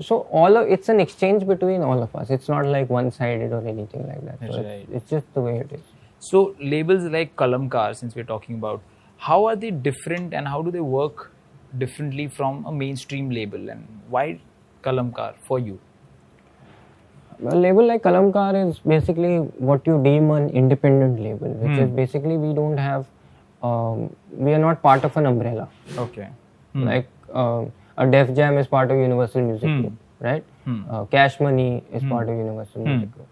So 0.00 0.20
all 0.30 0.56
of 0.56 0.68
it's 0.68 0.88
an 0.88 1.00
exchange 1.00 1.46
between 1.46 1.82
all 1.82 2.02
of 2.02 2.14
us. 2.16 2.30
It's 2.30 2.48
not 2.48 2.66
like 2.66 2.88
one-sided 2.88 3.52
or 3.52 3.66
anything 3.66 4.06
like 4.06 4.24
that. 4.24 4.38
So 4.40 4.46
That's 4.46 4.56
it's, 4.56 4.66
right. 4.66 4.88
it's 4.92 5.10
just 5.10 5.34
the 5.34 5.40
way 5.40 5.58
it 5.58 5.72
is. 5.72 5.80
So 6.18 6.54
labels 6.60 7.02
like 7.04 7.36
Kalamkar, 7.36 7.96
since 7.96 8.14
we're 8.14 8.24
talking 8.24 8.54
about, 8.56 8.80
how 9.18 9.44
are 9.46 9.56
they 9.56 9.70
different 9.70 10.32
and 10.34 10.48
how 10.48 10.62
do 10.62 10.70
they 10.70 10.80
work 10.80 11.32
differently 11.78 12.28
from 12.28 12.64
a 12.64 12.72
mainstream 12.72 13.30
label? 13.30 13.68
And 13.68 13.86
why 14.08 14.40
Kalamkar 14.82 15.34
for 15.44 15.58
you? 15.58 15.78
A 17.44 17.56
label 17.56 17.84
like 17.86 18.02
Kalamkar 18.02 18.70
is 18.70 18.78
basically 18.78 19.38
what 19.38 19.86
you 19.86 20.00
deem 20.02 20.30
an 20.30 20.48
independent 20.50 21.20
label, 21.20 21.48
which 21.48 21.78
is 21.78 21.90
basically 21.90 22.36
we 22.36 22.54
don't 22.54 22.78
have, 22.78 23.06
um, 23.62 24.14
we 24.30 24.52
are 24.52 24.58
not 24.58 24.80
part 24.80 25.04
of 25.04 25.16
an 25.16 25.26
umbrella. 25.26 25.68
Okay. 25.98 26.28
Like 26.74 27.08
um 27.34 27.72
a 27.96 28.06
Def 28.06 28.34
Jam 28.34 28.58
is 28.58 28.66
part 28.66 28.90
of 28.90 28.98
Universal 28.98 29.42
Music 29.42 29.68
Group, 29.80 29.92
right? 30.20 30.44
Uh, 30.90 31.04
Cash 31.06 31.40
Money 31.40 31.82
is 31.92 32.02
part 32.04 32.28
of 32.28 32.36
Universal 32.36 32.84
Music 32.84 33.10
Group. 33.12 33.28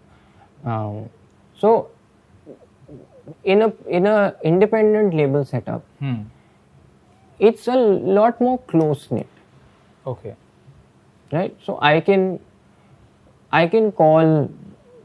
Um, 0.65 1.09
so, 1.57 1.89
in 3.43 3.61
a 3.61 3.73
in 3.87 4.05
a 4.05 4.35
independent 4.43 5.13
label 5.13 5.43
setup, 5.45 5.83
Hmm. 5.99 6.21
it's 7.39 7.67
a 7.67 7.75
lot 8.19 8.39
more 8.41 8.57
close 8.59 9.09
knit. 9.11 9.27
Okay. 10.05 10.35
right? 11.31 11.55
So 11.65 11.77
I 11.81 12.01
can, 12.01 12.39
I 13.53 13.67
can 13.67 13.91
call, 13.93 14.49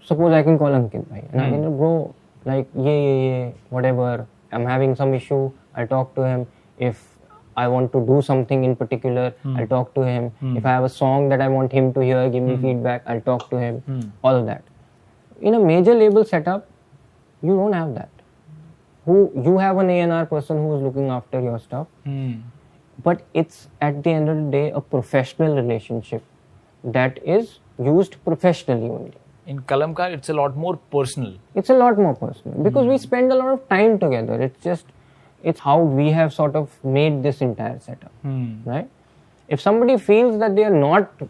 suppose 0.02 0.32
I 0.32 0.42
can 0.42 0.58
call 0.58 0.70
Ankit 0.78 1.08
bhai, 1.08 1.24
and 1.32 1.40
I 1.40 1.50
can 1.50 1.76
bro, 1.76 2.14
like 2.44 2.66
yeah, 2.74 2.90
yeah, 2.90 3.20
yeah, 3.26 3.50
whatever. 3.70 4.26
I'm 4.52 4.64
having 4.66 4.96
some 4.96 5.14
issue. 5.14 5.52
I'll 5.76 5.86
talk 5.86 6.14
to 6.16 6.22
him. 6.26 6.46
If 6.78 7.15
I 7.56 7.68
want 7.68 7.92
to 7.92 8.00
do 8.06 8.20
something 8.22 8.64
in 8.64 8.76
particular, 8.76 9.30
hmm. 9.42 9.56
I'll 9.56 9.66
talk 9.66 9.94
to 9.94 10.02
him. 10.02 10.30
Hmm. 10.40 10.56
If 10.56 10.66
I 10.66 10.70
have 10.70 10.84
a 10.84 10.88
song 10.88 11.28
that 11.30 11.40
I 11.40 11.48
want 11.48 11.72
him 11.72 11.92
to 11.94 12.00
hear, 12.00 12.28
give 12.30 12.42
me 12.42 12.56
hmm. 12.56 12.62
feedback. 12.62 13.02
I'll 13.06 13.20
talk 13.20 13.48
to 13.50 13.58
him. 13.58 14.12
All 14.22 14.36
of 14.36 14.46
that. 14.46 14.62
In 15.40 15.54
a 15.54 15.60
major 15.60 15.94
label 15.94 16.24
setup, 16.24 16.68
you 17.42 17.54
don't 17.56 17.72
have 17.72 17.94
that. 17.94 18.10
Who 19.06 19.30
you 19.48 19.58
have 19.58 19.78
an 19.78 19.90
A&R 19.90 20.26
person 20.26 20.56
who 20.58 20.76
is 20.76 20.82
looking 20.82 21.08
after 21.16 21.40
your 21.40 21.58
stuff 21.58 21.86
Hmm. 22.04 22.32
but 23.04 23.22
it's 23.34 23.68
at 23.86 24.02
the 24.04 24.10
end 24.10 24.28
of 24.32 24.36
the 24.38 24.50
day 24.54 24.70
a 24.70 24.80
professional 24.94 25.54
relationship 25.54 26.22
that 26.96 27.18
is 27.36 27.58
used 27.78 28.16
professionally 28.24 28.88
only 28.96 29.12
In 29.52 29.60
Kalamkar, 29.70 30.06
it's 30.12 30.28
a 30.28 30.34
lot 30.36 30.56
more 30.56 30.76
personal. 30.94 31.34
it's 31.54 31.70
a 31.70 31.74
lot 31.82 31.98
more 32.04 32.14
personal 32.22 32.58
because 32.68 32.86
we 32.92 32.96
spend 33.02 33.30
a 33.34 33.36
lot 33.42 33.52
of 33.56 33.60
time 33.74 33.98
together 34.04 34.40
it's 34.46 34.64
just 34.70 34.86
it's 35.50 35.60
how 35.68 35.78
we 35.98 36.06
have 36.18 36.32
sort 36.36 36.56
of 36.60 36.76
made 36.98 37.22
this 37.26 37.40
entire 37.48 37.78
setup 37.88 38.12
Hmm. 38.28 38.46
right? 38.74 38.88
If 39.56 39.60
somebody 39.64 39.96
feels 40.06 40.38
that 40.42 40.56
they 40.56 40.64
are 40.68 40.76
not 40.78 41.26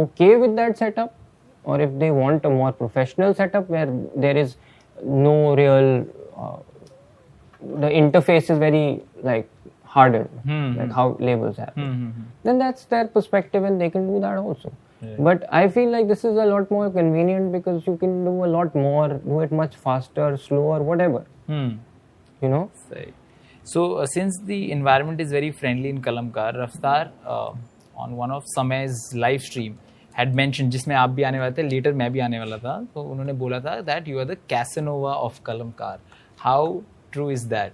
okay 0.00 0.32
with 0.40 0.56
that 0.56 0.76
setup 0.80 1.14
or 1.64 1.80
if 1.84 1.94
they 2.02 2.10
want 2.16 2.44
a 2.48 2.50
more 2.56 2.72
professional 2.80 3.34
setup 3.38 3.70
where 3.76 3.86
there 4.24 4.36
is 4.42 4.56
no 5.20 5.36
real 5.60 5.88
uh, 6.36 6.58
the 7.84 7.88
interface 8.00 8.50
is 8.54 8.58
very 8.58 8.82
like 9.30 9.48
hardened 9.84 10.76
like 10.80 10.92
how 10.98 11.06
labels 11.28 11.56
have 11.56 11.72
it, 11.76 12.12
then 12.44 12.58
that's 12.58 12.84
their 12.92 13.06
perspective 13.16 13.64
and 13.64 13.80
they 13.80 13.88
can 13.96 14.06
do 14.12 14.20
that 14.26 14.36
also. 14.38 14.72
But 15.26 15.44
i 15.58 15.68
feel 15.74 15.90
like 15.96 16.06
this 16.12 16.24
is 16.28 16.36
a 16.44 16.46
lot 16.52 16.70
more 16.76 16.86
convenient 16.98 17.50
because 17.56 17.86
you 17.86 17.96
can 17.96 18.14
do 18.28 18.32
a 18.46 18.50
lot 18.56 18.74
more 18.74 19.08
do 19.26 19.40
it 19.46 19.52
much 19.62 19.76
faster 19.88 20.28
slower 20.36 20.78
whatever. 20.92 21.24
Hmm. 21.46 21.68
you 22.42 22.48
know? 22.54 22.70
Right. 22.94 23.14
So, 23.67 23.95
uh, 23.95 24.05
since 24.05 24.39
the 24.43 24.71
environment 24.71 25.21
is 25.21 25.31
very 25.31 25.51
friendly 25.51 25.89
in 25.89 26.01
Kalamkar, 26.01 26.53
Raftar 26.55 27.11
uh, 27.25 27.53
on 27.95 28.15
one 28.17 28.31
of 28.31 28.43
Samay's 28.57 29.13
live 29.15 29.41
stream 29.41 29.77
had 30.13 30.35
mentioned 30.35 30.71
जिसमें 30.71 30.95
आप 30.95 31.09
भी 31.09 31.23
आने 31.23 31.39
वाले 31.39 31.51
थे 31.57 31.69
later 31.69 31.93
मैं 32.01 32.11
भी 32.13 32.19
आने 32.19 32.39
वाला 32.39 32.57
था 32.57 32.79
तो 32.93 33.03
उन्होंने 33.11 33.33
बोला 33.43 33.59
था 33.59 33.83
that 33.85 34.07
you 34.07 34.19
are 34.19 34.25
the 34.25 34.37
Casanova 34.53 35.15
of 35.27 35.43
Kalamkar. 35.43 35.97
How 36.37 36.83
true 37.11 37.29
is 37.29 37.47
that? 37.47 37.71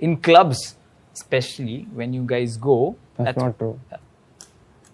In 0.00 0.16
clubs, 0.16 0.76
especially 1.14 1.86
when 1.94 2.12
you 2.12 2.22
guys 2.22 2.56
go, 2.56 2.96
that's 3.18 3.38
not 3.38 3.58
true 3.58 3.78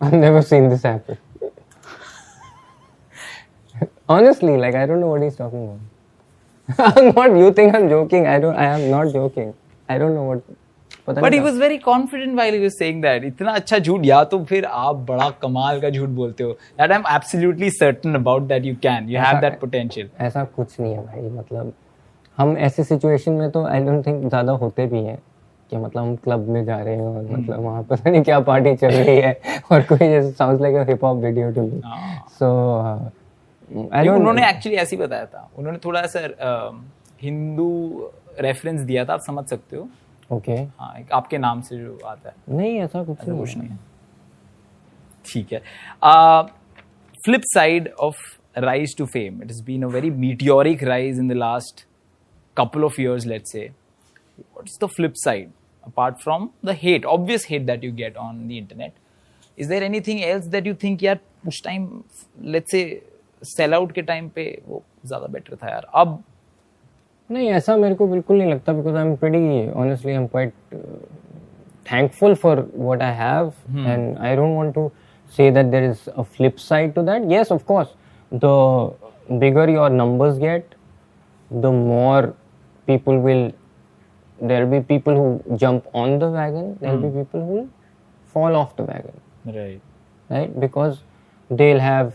i've 0.01 0.13
never 0.13 0.43
seen 0.43 0.69
this 0.69 0.83
happen 0.83 1.19
honestly 4.09 4.57
like 4.57 4.75
i 4.75 4.87
don't 4.87 5.01
know 5.01 5.09
what 5.09 5.23
he's 5.23 5.37
talking 5.37 5.65
about 5.65 6.97
i'm 6.97 7.15
not 7.15 7.37
you 7.37 7.53
think 7.53 7.75
i'm 7.75 7.89
joking 7.89 8.27
i 8.27 8.39
don't 8.39 8.57
i 8.57 8.65
am 8.65 8.91
not 8.91 9.13
joking 9.13 9.55
I 9.90 9.98
don't 10.02 10.18
know 10.20 10.26
what 10.30 10.42
पता 11.08 11.22
But 11.22 11.32
नहीं 11.32 11.40
he 11.40 11.46
was 11.46 11.58
very 11.60 11.78
confident 11.84 12.36
while 12.40 12.56
he 12.56 12.60
was 12.64 12.78
saying 12.82 13.02
that. 13.04 13.24
इतना 13.26 13.52
अच्छा 13.56 13.78
झूठ 13.80 14.06
या 14.06 14.24
तो 14.32 14.44
फिर 14.46 14.66
आप 14.66 14.96
बड़ा 15.10 15.30
कमाल 15.42 15.80
का 15.82 15.90
झूठ 15.90 16.10
बोलते 16.18 16.44
हो. 16.44 16.56
That 16.80 16.94
I'm 16.96 17.06
absolutely 17.12 17.70
certain 17.76 18.20
about 18.20 18.48
that 18.52 18.66
you 18.70 18.76
can. 18.86 19.08
You 19.14 19.20
have 19.24 19.38
ऐसा- 19.38 19.44
that 19.46 19.60
potential. 19.64 20.10
ऐसा 20.28 20.44
कुछ 20.56 20.80
नहीं 20.80 20.94
है 20.94 21.06
भाई 21.06 21.30
मतलब 21.38 21.74
हम 22.38 22.56
ऐसे 22.68 22.84
सिचुएशन 22.84 23.32
में 23.42 23.50
तो 23.52 23.66
आई 23.68 23.84
डोंट 23.84 24.06
थिंक 24.08 24.28
ज़्यादा 24.30 24.54
होते 24.64 24.86
भी 24.88 25.04
हैं 25.04 25.18
कि 25.72 25.78
मतलब 25.78 26.02
हम 26.04 26.16
क्लब 26.24 26.48
में 26.50 26.64
जा 26.66 26.78
रहे 26.82 26.96
हैं 26.96 27.06
और 27.08 27.24
मतलब 27.32 27.64
वहाँ 27.64 27.84
पता 27.90 28.10
नहीं 28.10 28.22
क्या 28.24 28.40
पार्टी 28.50 28.76
चल 28.84 28.92
रही 28.92 29.16
है 29.22 29.34
और 29.72 29.82
कोई 29.92 29.98
जैसे 30.00 30.32
sounds 30.32 30.62
like 30.62 30.76
hip 30.90 31.04
hop 31.04 31.18
video 31.24 31.52
to 31.52 31.62
me 31.62 31.82
so 32.40 32.52
I 33.94 34.06
don't 34.06 34.18
उन्होंने 34.20 34.50
एक्चुअली 34.50 34.78
ऐसे 34.78 34.96
ही 34.96 35.02
बताया 35.02 35.26
था 35.26 35.50
उन्होंने 35.58 35.80
थोड़ा 35.86 36.02
सा 36.16 36.20
हिंदू 37.24 37.70
रेफरेंस 38.40 38.82
दिया 38.82 39.06
था 39.06 39.14
आप 39.14 39.20
समझ 39.22 39.46
सकते 39.50 39.76
हो। 39.78 39.88
Okay 40.32 40.56
okay. 40.56 41.12
आपके 41.12 41.38
नाम 41.38 41.62
से 41.62 41.78
जो 41.78 41.98
आता 42.06 42.30
है। 42.30 42.58
नहीं 42.58 42.80
ऐसा 42.82 43.04
कुछ 43.04 43.28
नहीं 43.28 43.40
कुछ 43.40 43.58
नहीं 43.58 43.78
ठीक 45.26 45.54
है। 45.54 45.60
Flip 47.26 47.42
side 47.54 47.90
of 48.00 48.18
rise 48.60 48.96
to 48.98 49.06
fame 49.06 49.42
it 49.44 49.52
is 49.52 49.64
been 49.66 49.84
a 49.84 49.88
very 49.90 50.12
meteoric 50.12 50.84
rise 50.84 51.20
in 51.20 51.28
the 51.28 51.34
last 51.34 51.86
couple 52.58 52.84
of 52.84 53.02
years 53.02 53.26
let's 53.26 53.48
say 53.48 53.68
what 54.40 54.68
is 54.68 54.78
the 54.86 54.90
flip 54.96 55.14
side 55.24 55.52
apart 55.84 56.16
from 56.24 56.50
the 56.66 56.78
hate 56.82 57.06
obvious 57.06 57.48
hate 57.50 57.62
that 57.66 57.84
you 57.84 57.94
get 57.96 58.18
on 58.18 58.48
the 58.48 58.52
internet 58.52 58.94
is 59.58 59.70
there 59.70 59.84
anything 60.02 60.22
else 60.24 60.46
that 60.46 60.68
you 60.68 60.74
think 60.84 61.04
यार 61.04 61.20
उस 61.48 61.62
time 61.64 61.90
let's 62.42 62.70
say 62.72 62.82
sell 63.42 63.74
out 63.74 63.92
के 63.92 64.02
time 64.02 64.30
पे 64.30 64.44
वो 64.68 64.84
ज़्यादा 65.06 65.28
better 65.28 65.56
था 65.56 65.70
यार 65.72 65.88
अब 65.96 66.24
नहीं 67.30 67.50
ऐसा 67.50 67.76
मेरे 67.78 67.96
को 67.96 68.08
बिल्कुल 68.08 68.38
नहीं 68.38 68.52
लगता 68.52 68.74
because 68.74 68.96
I 68.96 69.06
am 69.06 69.16
pretty 69.16 69.70
honestly 69.72 70.12
I 70.12 70.18
am 70.18 70.28
quite 70.28 70.54
thankful 71.86 72.36
for 72.36 72.68
what 72.76 73.02
I 73.02 73.14
have 73.16 73.52
and 73.78 74.18
I 74.18 74.36
don't 74.36 74.56
want 74.56 74.74
to 74.76 74.90
say 75.34 75.50
that 75.52 75.66
there 75.66 75.84
is 75.84 76.10
a 76.10 76.22
flip 76.22 76.58
side 76.60 76.94
to 76.94 77.02
that 77.02 77.32
yes 77.32 77.52
of course 77.52 77.94
the 78.32 78.46
bigger 79.32 79.70
your 79.70 79.90
numbers 79.92 80.38
get 80.38 80.76
the 81.52 81.66
more 81.66 82.34
people 82.88 83.18
will 83.18 83.52
there 84.40 84.66
be 84.66 84.80
people 84.90 85.16
who 85.16 85.38
jump 85.52 85.96
on 85.96 86.18
the 86.20 86.24
wagon 86.34 86.72
there 86.82 86.96
be 86.96 87.10
people 87.12 87.42
who 87.42 87.66
fall 88.36 88.56
off 88.56 88.82
the 88.82 88.90
wagon 88.90 89.52
right 90.30 90.56
because 90.58 90.98
they 91.50 91.72
have 91.80 92.12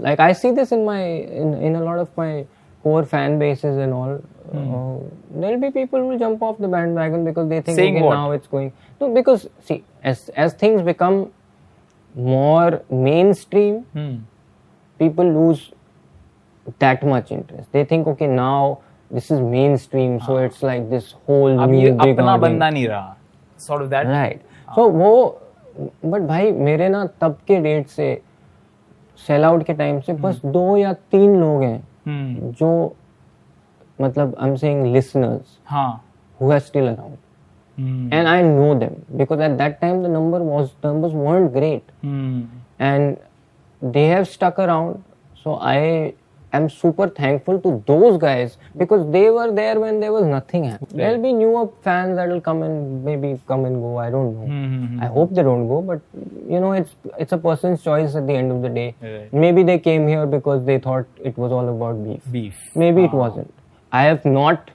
like 0.00 0.20
I 0.20 0.34
see 0.34 0.50
this 0.52 0.72
in 0.72 0.84
my 0.84 1.16
in 1.18 1.74
a 1.74 1.80
lot 1.80 1.98
of 1.98 2.10
my 2.18 2.44
core 2.86 3.04
fan 3.12 3.38
bases 3.44 3.78
and 3.86 3.98
all. 4.00 4.16
Uh, 4.56 4.96
there'll 5.42 5.60
be 5.62 5.70
people 5.76 6.00
who 6.00 6.08
will 6.08 6.18
jump 6.24 6.42
off 6.48 6.58
the 6.64 6.68
bandwagon 6.74 7.24
because 7.28 7.48
they 7.52 7.60
think 7.60 7.76
Saying 7.78 7.96
okay, 7.96 8.04
what? 8.08 8.14
now 8.14 8.30
it's 8.40 8.46
going. 8.56 8.72
No, 9.00 9.12
because 9.14 9.46
see, 9.70 9.78
as 10.12 10.28
as 10.46 10.52
things 10.64 10.82
become 10.90 11.16
more 12.14 12.82
mainstream, 13.06 13.80
people 15.00 15.32
lose 15.38 15.64
that 16.84 17.02
much 17.06 17.30
interest. 17.30 17.72
They 17.72 17.84
think, 17.84 18.06
okay, 18.12 18.26
now 18.26 18.80
this 19.10 19.30
is 19.30 19.40
mainstream, 19.40 20.20
so 20.20 20.36
it's 20.44 20.62
like 20.62 20.88
this 20.90 21.10
whole 21.26 21.58
अब 21.64 21.70
new 21.70 21.92
big 22.04 22.16
अपना. 22.16 22.36
बंदा 22.46 22.70
नहीं 22.70 22.86
रहा 22.88 23.16
sort 23.66 23.82
of 23.82 23.90
that 23.90 24.06
right 24.06 24.40
तो 24.76 24.88
वो 24.90 25.12
but 26.04 26.22
भाई 26.28 26.50
मेरे 26.70 26.88
ना 26.88 27.04
तब 27.20 27.36
के 27.48 27.60
डेट 27.66 27.86
से 27.88 28.08
सेल 29.26 29.44
आउट 29.44 29.62
के 29.66 29.74
टाइम 29.74 30.00
से 30.06 30.12
बस 30.24 30.40
दो 30.56 30.76
या 30.76 30.92
तीन 31.12 31.36
लोग 31.40 31.62
हैं 31.62 31.78
जो 32.59 32.69
मतलब 34.01 34.35
आई 34.39 34.49
एम 34.49 34.55
सेइंग 34.55 34.85
लिसनर्स 34.93 35.59
हाँ 35.65 35.91
who 36.41 36.47
are 36.53 36.61
still 36.67 36.87
around 36.91 37.17
and 38.17 38.29
i 38.29 38.37
know 38.45 38.69
them 38.79 38.93
because 39.19 39.41
at 39.47 39.57
that 39.59 39.75
time 39.81 39.99
the 40.05 40.09
number 40.13 40.39
was 40.45 40.71
numbers 40.85 41.13
weren't 41.25 41.51
great 41.57 41.91
and 42.87 43.91
they 43.95 44.05
have 44.13 44.25
stuck 44.31 44.57
around 44.65 45.03
so 45.43 45.53
i 45.73 45.77
am 46.56 46.68
super 46.68 47.08
thankful 47.08 47.60
to 47.60 47.82
those 47.86 48.18
guys 48.18 48.56
because 48.76 49.10
they 49.12 49.30
were 49.30 49.50
there 49.52 49.80
when 49.80 50.00
there 50.00 50.12
was 50.12 50.24
nothing 50.24 50.64
happening. 50.64 50.96
There'll 50.96 51.22
be 51.22 51.32
newer 51.32 51.68
fans 51.82 52.16
that 52.16 52.28
will 52.28 52.40
come 52.40 52.62
and 52.62 53.04
maybe 53.04 53.40
come 53.48 53.64
and 53.64 53.80
go 53.80 53.96
i 53.98 54.10
don't 54.10 54.34
know. 54.34 54.46
Hmm, 54.46 54.64
hmm, 54.64 54.86
hmm. 54.86 55.02
I 55.02 55.06
hope 55.06 55.34
they 55.34 55.42
don't 55.42 55.68
go 55.68 55.80
but 55.82 56.00
you 56.54 56.60
know 56.60 56.72
it's 56.72 56.94
it's 57.18 57.32
a 57.32 57.38
person's 57.38 57.82
choice 57.82 58.14
at 58.14 58.26
the 58.26 58.34
end 58.34 58.52
of 58.52 58.62
the 58.62 58.68
day. 58.68 58.94
Right. 59.02 59.32
maybe 59.32 59.62
they 59.62 59.78
came 59.78 60.08
here 60.08 60.26
because 60.26 60.64
they 60.64 60.78
thought 60.78 61.06
it 61.32 61.38
was 61.44 61.52
all 61.52 61.68
about 61.74 62.02
beef. 62.04 62.22
Beef 62.38 62.80
maybe 62.84 63.04
it 63.04 63.12
ah. 63.12 63.22
wasn't. 63.24 63.52
I 63.92 64.02
have 64.04 64.24
not 64.24 64.70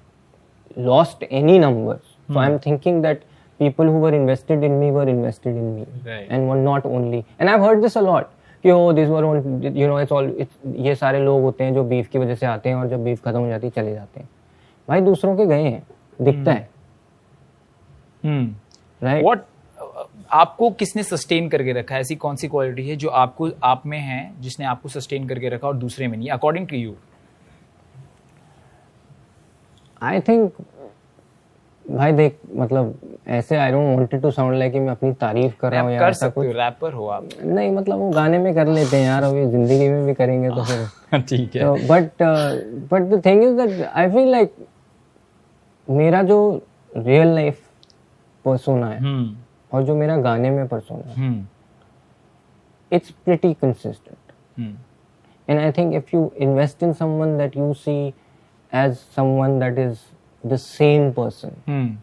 lost 0.76 1.24
any 1.30 1.60
numbers. 1.60 2.04
So 2.34 2.40
i'm 2.42 2.60
thinking 2.66 3.02
that 3.06 3.24
people 3.62 3.90
who 3.94 4.00
were 4.04 4.14
invested 4.18 4.64
in 4.68 4.78
me 4.82 4.92
were 4.98 5.08
invested 5.14 5.58
in 5.62 5.66
me 5.80 5.82
Right. 6.06 6.28
and 6.30 6.48
were 6.52 6.62
not 6.68 6.86
only. 6.86 7.26
And 7.40 7.50
i've 7.50 7.66
heard 7.70 7.84
this 7.88 7.98
a 8.02 8.06
lot 8.12 8.32
कि 8.64 8.70
were 8.70 9.24
on 9.26 9.38
you 9.76 9.88
know 9.88 9.98
it's 10.00 10.12
all 10.12 10.76
ये 10.76 10.96
सारे 10.96 11.20
लोग 11.20 11.42
होते 11.42 11.64
हैं 11.64 11.74
जो 11.74 11.84
beef 11.84 12.10
की 12.10 12.20
वजह 12.20 12.36
से 12.36 12.46
आते 12.46 12.70
हैं 12.70 12.76
और 12.76 12.88
जब 12.88 13.04
बीफ 13.04 13.24
खत्म 13.24 13.40
हो 13.40 13.48
जाती 13.48 13.68
है 13.68 13.72
चले 13.76 13.94
जाते 13.94 14.20
हैं। 14.20 14.30
भाई 14.90 15.02
दूसरों 15.02 15.36
के 15.38 15.46
गए 15.46 15.64
हैं 15.64 15.84
दिखता 16.22 16.52
है। 16.52 16.70
राइट 19.04 19.24
व्हाट 19.24 19.46
आपको 20.32 20.70
किसने 20.72 21.04
सस्टेन 21.04 21.48
करके 21.50 21.74
रखा 21.74 21.96
है? 21.96 22.02
ऐसी 22.02 22.16
कौन 22.16 22.36
सी 22.36 22.48
क्वालिटी 22.48 22.88
है 22.90 22.96
जो 22.96 23.10
आपको 23.10 23.50
आप 23.64 23.86
में 23.86 24.00
है 24.00 24.32
जिसने 24.40 24.66
आपको 24.66 24.90
सस्टेन 24.90 25.28
करके 25.28 25.50
रखा 25.50 25.68
और 25.68 25.78
दूसरे 25.78 26.08
में 26.08 26.18
नहीं? 26.18 26.30
According 26.30 26.68
to 26.68 26.76
you 26.76 26.94
I 30.02 30.20
think 30.20 30.54
भाई 31.86 32.12
देख 32.12 32.38
मतलब 32.56 33.00
ऐसे 33.28 33.56
I 33.58 33.72
don't 33.72 33.96
wanted 33.98 34.22
to 34.22 34.32
sound 34.32 34.58
like 34.58 34.72
कि 34.74 34.80
मैं 34.80 34.90
अपनी 34.90 35.12
तारीफ़ 35.22 35.54
कर 35.62 35.72
रहा 35.72 35.82
हूँ 35.82 35.92
या 35.92 36.00
कर 36.00 36.10
ऐसा 36.10 36.28
सकते 36.28 36.46
हो 36.48 36.52
रैपर 36.54 36.94
हो 36.94 37.08
आप। 37.08 37.28
नहीं 37.44 37.72
मतलब 37.72 37.98
वो 38.00 38.10
गाने 38.10 38.38
में 38.38 38.54
कर 38.56 38.68
लेते 38.68 38.98
हैं 38.98 39.06
यार 39.06 39.24
अभी 39.24 39.46
ज़िंदगी 39.46 39.88
में 39.90 40.06
भी 40.06 40.14
करेंगे 40.14 40.50
तो 40.50 40.64
फिर। 40.64 41.20
ठीक 41.30 41.50
तो 41.54 41.74
but 41.88 42.24
but 42.92 43.10
the 43.14 43.22
thing 43.26 43.44
is 43.44 43.56
that 43.58 43.82
I 43.88 44.10
feel 44.12 44.32
like 44.32 44.54
मेरा 45.88 46.22
जो 46.24 46.40
रियल 46.98 47.34
लाइफ 47.36 47.60
पर्सोना 48.46 48.88
है 48.88 49.00
हम्म। 49.00 49.36
और 49.74 49.84
जो 49.84 49.96
मेरा 49.96 50.18
गाने 50.22 50.50
में 50.50 50.68
पर्सोना 50.68 51.12
है 51.14 51.34
it's 52.92 53.12
pretty 53.26 53.54
consistent 53.54 54.18
and 55.48 55.60
i 55.60 55.70
think 55.76 55.96
if 55.98 56.12
you 56.14 56.20
invest 56.46 56.84
in 56.86 56.92
someone 56.98 57.32
that 57.38 57.56
you 57.60 57.68
see 57.78 58.14
as 58.72 59.00
someone 59.16 59.56
that 59.64 59.80
is 59.84 60.04
the 60.45 60.59
sane 60.65 61.13
person 61.13 61.57
hmm 61.69 61.97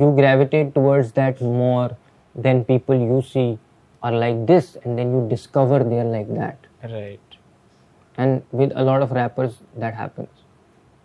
you 0.00 0.08
gravitate 0.16 0.74
towards 0.74 1.12
that 1.12 1.40
more 1.40 1.90
than 2.34 2.64
people 2.64 3.04
you 3.10 3.20
see 3.22 3.58
are 4.02 4.12
like 4.12 4.46
this 4.46 4.76
and 4.84 4.98
then 4.98 5.12
you 5.12 5.26
discover 5.28 5.78
they're 5.84 6.12
like 6.16 6.32
that 6.34 6.70
right 6.84 7.38
and 8.18 8.42
with 8.60 8.72
a 8.76 8.84
lot 8.84 9.02
of 9.02 9.12
rappers 9.12 9.60
that 9.84 9.94
happens 9.94 10.42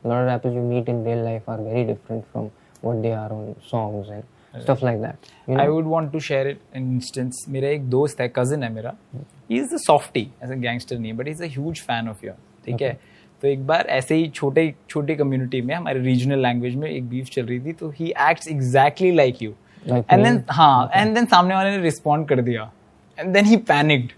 a 0.04 0.08
lot 0.08 0.22
of 0.22 0.28
rappers 0.28 0.54
you 0.54 0.62
meet 0.62 0.89
in 0.93 1.04
real 1.04 1.24
life 1.24 1.48
are 1.48 1.62
very 1.68 1.84
different 1.91 2.26
from 2.32 2.50
what 2.82 3.02
they 3.02 3.14
are 3.14 3.32
on 3.34 3.56
songs 3.70 4.10
and 4.10 4.24
stuff 4.66 4.84
like 4.88 5.00
that 5.02 5.30
you 5.48 5.58
I 5.60 5.66
know 5.66 5.74
would 5.74 5.88
want 5.88 6.12
to 6.12 6.20
share 6.30 6.48
it 6.48 6.60
in 6.76 6.93
instance 6.95 7.45
मेरा 7.50 7.70
एक 7.70 7.89
दोस्त 7.89 8.22
है 8.22 8.28
cousin 8.36 8.64
है 8.64 8.70
मेरा 8.74 8.95
he 9.16 9.60
is 9.60 9.74
the 9.74 9.78
softy 9.86 10.28
ऐसा 10.43 10.56
gangster 10.56 10.98
नहीं 10.98 11.14
but 11.14 11.28
is 11.28 11.41
a 11.41 11.48
huge 11.58 11.82
fan 11.88 12.10
of 12.10 12.24
your 12.24 12.36
ठीक 12.66 12.82
है 12.82 12.98
तो 13.43 13.49
एक 13.49 13.66
बार 13.66 13.86
ऐसे 13.90 14.14
ही 14.14 14.28
छोटे 14.28 14.72
छोटी 14.90 15.14
कम्युनिटी 15.14 15.61
में 15.61 15.74
हमारे 15.74 16.01
रीजनल 16.01 16.43
लैंग्वेज 16.43 16.74
में 16.74 16.88
एक 16.90 17.09
बीफ 17.09 17.28
चल 17.32 17.47
रही 17.47 17.59
थी 17.61 17.72
तो 17.72 17.88
he 17.90 18.09
acts 18.22 18.49
exactly 18.49 19.11
like 19.12 19.43
you 19.43 19.53
and 19.86 20.24
then 20.24 20.43
हाँ 20.51 20.90
एंड 20.95 21.14
देन 21.14 21.24
सामने 21.26 21.55
वाले 21.55 21.70
ने 21.70 21.82
रिस्पॉन्ड 21.82 22.28
कर 22.28 22.40
दिया. 22.40 22.70
एंड 23.18 23.32
देन 23.34 23.45
ही 23.45 23.57
पैनिक्ड 23.57 24.12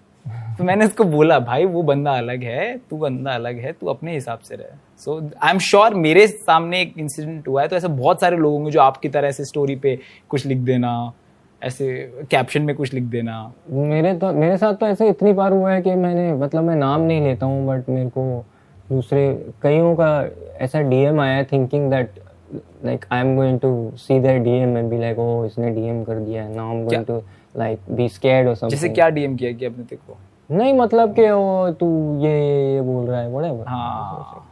तो 0.59 0.65
मैंने 0.65 0.85
उसको 0.85 1.05
बोला 1.05 1.39
भाई 1.41 1.65
वो 1.67 1.83
बंदा 1.83 2.13
अलग 2.13 2.43
है 2.45 2.77
तू 2.91 2.97
बंदा 2.97 3.31
अलग 3.33 3.59
है 3.59 3.73
तू 3.73 3.87
अपने 3.87 4.15
हिसाब 4.15 4.39
से 4.39 4.55
रहे. 4.57 4.77
सो 4.99 5.19
आई 5.43 5.51
एम 5.51 5.59
श्योर 5.61 5.95
मेरे 5.95 6.27
सामने 6.29 6.81
एक 6.83 6.95
इंसिडेंट 6.99 7.49
हुआ 7.49 7.63
है 7.63 7.69
तो 7.69 7.77
ऐसे 7.77 7.89
बहुत 7.89 8.21
सारे 8.21 8.37
लोग 8.37 8.53
होंगे 8.53 8.71
जो 8.71 8.81
आपकी 8.81 9.09
तरह 9.09 9.29
ऐसे 9.29 9.45
स्टोरी 9.45 9.77
पे 9.77 9.99
कुछ 10.29 10.47
लिख 10.47 10.59
देना 10.61 11.13
ऐसे 11.63 11.93
कैप्शन 12.31 12.63
में 12.63 12.77
कुछ 12.77 12.95
लिख 12.95 13.05
देना. 13.05 13.53
मेरे 13.71 14.15
तो 14.15 14.33
मेरे 14.33 14.57
साथ 14.57 14.75
तो 14.75 14.87
ऐसे 14.87 15.09
इतनी 15.09 15.33
बार 15.33 15.53
हुआ 15.53 15.73
है 15.73 15.83
कि 15.83 15.95
मैंने 15.97 16.33
मतलब 16.35 16.65
मैं 16.65 16.77
नाम 16.77 17.01
नहीं 17.01 17.23
लेता 17.23 17.47
हूँ 17.47 17.67
बट 17.69 17.89
मेरे 17.89 18.09
को 18.09 18.45
दूसरे 18.91 19.23
कईयों 19.63 19.95
का 19.97 20.11
ऐसा 20.65 20.81
डीएम 20.83 21.21
आया 21.21 21.43
thinking 21.45 21.91
that 21.91 22.19
like 22.85 23.05
I 23.13 23.21
am 23.21 23.35
going 23.37 23.59
to 23.61 23.71
see 23.99 24.19
that 24.21 24.43
DM 24.43 24.75
be 24.89 24.99
like 24.99 25.19
oh 25.19 25.45
इसने 25.45 25.71
डी 25.71 25.87
एम 25.89 26.03
कर 26.05 26.19
दिया 26.19 26.49
ना 26.49 26.63
I 26.63 26.77
am 26.77 26.85
going 26.85 27.05
to 27.05 27.23
like 27.57 27.81
be 27.91 28.09
scared 28.09 28.49
और 28.49 28.55
समथिंग 28.55 28.71
जैसे 28.71 28.89
क्या 28.89 29.09
डीएम 29.09 29.37
किया 29.37 29.53
कि 29.53 29.65
अपने 29.65 29.85
तेरे 29.85 30.01
को? 30.09 30.17
नहीं 30.51 30.73
मतलब 30.75 31.15
कि 31.15 31.31
वो 31.31 31.71
तू 31.81 31.87
ये 32.21 32.33
ये 32.75 32.81
बोल 32.81 33.07
रहा 33.07 33.21
है 33.21 33.31
व्हाटएवर 33.31 33.65
हाँ। 33.69 34.47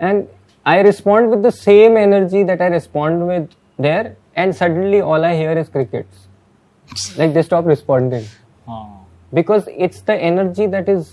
And 0.00 0.24
I 0.66 0.82
respond 0.82 1.30
with 1.30 1.46
the 1.46 1.50
same 1.50 1.98
energy 1.98 2.44
that 2.44 2.62
I 2.62 2.68
respond 2.68 3.22
with 3.22 3.48
there 3.78 4.14
and 4.36 4.52
suddenly 4.52 5.00
all 5.00 5.24
I 5.24 5.36
hear 5.36 5.58
is 5.58 5.70
crickets 5.70 7.18
like 7.18 7.34
they 7.34 7.42
stop 7.42 7.68
responding 7.68 8.22
हाँ। 8.66 8.84
Because 9.32 9.68
it's 9.70 10.04
the 10.06 10.18
energy 10.22 10.66
that 10.66 10.88
is 10.88 11.08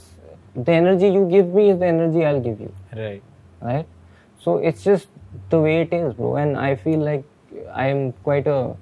the 0.57 0.71
energy 0.71 1.07
you 1.09 1.27
give 1.29 1.47
me 1.53 1.69
is 1.69 1.79
the 1.79 1.85
energy 1.85 2.25
I'll 2.25 2.41
give 2.41 2.59
you. 2.59 2.73
Right. 2.95 3.21
Right. 3.61 3.87
So 4.39 4.57
it's 4.57 4.83
just 4.83 5.07
the 5.49 5.59
way 5.59 5.81
it 5.81 5.93
is, 5.93 6.13
bro. 6.15 6.35
And 6.37 6.57
I 6.57 6.75
feel 6.75 6.99
like 6.99 7.23
I'm 7.73 8.13
quite 8.23 8.47
a 8.47 8.75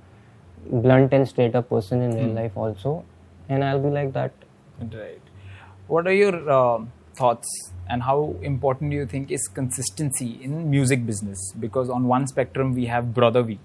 blunt 0.65 1.13
and 1.13 1.27
straight 1.27 1.55
up 1.55 1.69
person 1.69 2.01
in 2.01 2.15
real 2.15 2.29
mm. 2.29 2.35
life 2.35 2.55
also, 2.55 3.03
and 3.49 3.63
I'll 3.63 3.81
be 3.81 3.89
like 3.89 4.13
that. 4.13 4.31
Right. 4.79 5.21
What 5.87 6.07
are 6.07 6.13
your 6.13 6.49
uh, 6.49 6.85
thoughts 7.15 7.47
and 7.89 8.03
how 8.03 8.35
important 8.41 8.91
do 8.91 8.97
you 8.97 9.05
think 9.05 9.31
is 9.31 9.47
consistency 9.47 10.39
in 10.41 10.69
music 10.69 11.05
business? 11.05 11.53
Because 11.59 11.89
on 11.89 12.05
one 12.05 12.27
spectrum 12.27 12.73
we 12.73 12.85
have 12.85 13.13
Brother 13.13 13.43
V, 13.43 13.59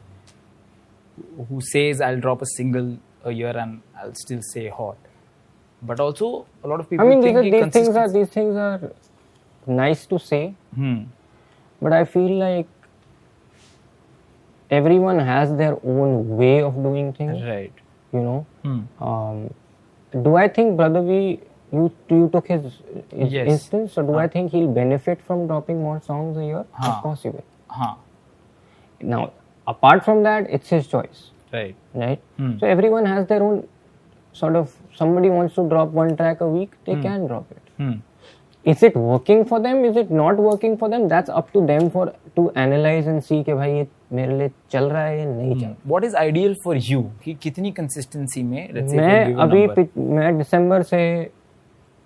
who 1.48 1.60
says 1.60 2.00
I'll 2.00 2.20
drop 2.20 2.42
a 2.42 2.46
single 2.56 2.98
a 3.24 3.32
year 3.32 3.56
and 3.56 3.82
I'll 3.98 4.14
still 4.14 4.40
say 4.42 4.68
hot 4.68 4.96
but 5.82 6.00
also 6.00 6.46
a 6.62 6.68
lot 6.68 6.80
of 6.80 6.90
people 6.90 7.06
I 7.06 7.08
mean, 7.08 7.20
these, 7.20 7.36
are, 7.36 7.42
these 7.42 7.72
things 7.72 7.96
are 7.96 8.08
these 8.08 8.28
things 8.28 8.56
are 8.56 8.92
nice 9.66 10.06
to 10.06 10.18
say, 10.18 10.54
Hmm. 10.74 11.04
but 11.80 11.92
I 11.92 12.04
feel 12.04 12.32
like 12.38 12.66
everyone 14.70 15.18
has 15.18 15.54
their 15.56 15.76
own 15.84 16.36
way 16.36 16.60
of 16.62 16.74
doing 16.74 17.12
things. 17.12 17.42
Right. 17.42 17.72
You 18.12 18.20
know. 18.20 18.46
Hmm. 18.62 18.80
Um, 19.02 19.54
do 20.22 20.36
I 20.36 20.48
think 20.48 20.76
Brother 20.76 21.02
V? 21.02 21.40
You 21.72 21.90
you 22.08 22.28
took 22.32 22.48
his, 22.48 22.64
his 23.10 23.32
Yes. 23.32 23.48
instance, 23.48 23.92
so 23.92 24.02
do 24.02 24.14
I 24.16 24.26
think 24.26 24.50
he'll 24.50 24.72
benefit 24.78 25.20
from 25.22 25.46
dropping 25.46 25.80
more 25.82 26.00
songs 26.00 26.36
a 26.36 26.44
year? 26.44 26.64
Huh. 26.72 26.88
Of 26.92 27.02
course 27.02 27.22
he 27.22 27.28
will. 27.28 27.44
Huh. 27.68 27.94
Now, 29.00 29.32
apart 29.68 30.04
from 30.04 30.24
that, 30.24 30.50
it's 30.50 30.68
his 30.68 30.88
choice, 30.88 31.30
Right. 31.52 31.76
right? 31.94 32.18
Hmm. 32.38 32.58
So 32.58 32.66
everyone 32.66 33.06
has 33.06 33.28
their 33.28 33.42
own 33.42 33.68
sort 34.32 34.56
of 34.56 34.72
somebody 34.98 35.30
wants 35.30 35.54
to 35.54 35.68
drop 35.68 35.92
one 35.92 36.14
track 36.16 36.40
a 36.40 36.48
week, 36.48 36.76
they 36.86 36.94
Hmm. 36.94 37.02
can 37.02 37.26
drop 37.26 37.50
it. 37.52 37.74
Hmm. 37.82 37.98
Is 38.64 38.82
it 38.82 38.96
working 39.02 39.42
for 39.50 39.58
them? 39.64 39.78
Is 39.88 39.96
it 39.96 40.10
not 40.16 40.40
working 40.46 40.74
for 40.80 40.88
them? 40.94 41.04
That's 41.08 41.30
up 41.40 41.46
to 41.52 41.60
them 41.68 41.86
for 41.94 42.02
to 42.38 42.42
analyze 42.62 43.06
and 43.12 43.24
see 43.28 43.42
कि 43.44 43.54
भाई 43.60 43.72
ये 43.72 43.86
मेरे 44.12 44.36
लिए 44.38 44.50
चल 44.70 44.84
रहा 44.90 45.04
है 45.04 45.18
या 45.18 45.24
नहीं 45.26 45.54
चल 45.60 45.66
रहा 45.66 45.90
What 45.92 46.06
is 46.08 46.16
ideal 46.22 46.56
for 46.64 46.74
you? 46.88 47.02
कि 47.24 47.34
कितनी 47.42 47.72
consistency 47.78 48.42
में 48.50 48.72
let's 48.74 48.90
say 48.92 48.96
मैं 48.96 49.34
अभी 49.44 49.66
मैं 50.16 50.36
दिसंबर 50.38 50.82
से 50.92 51.00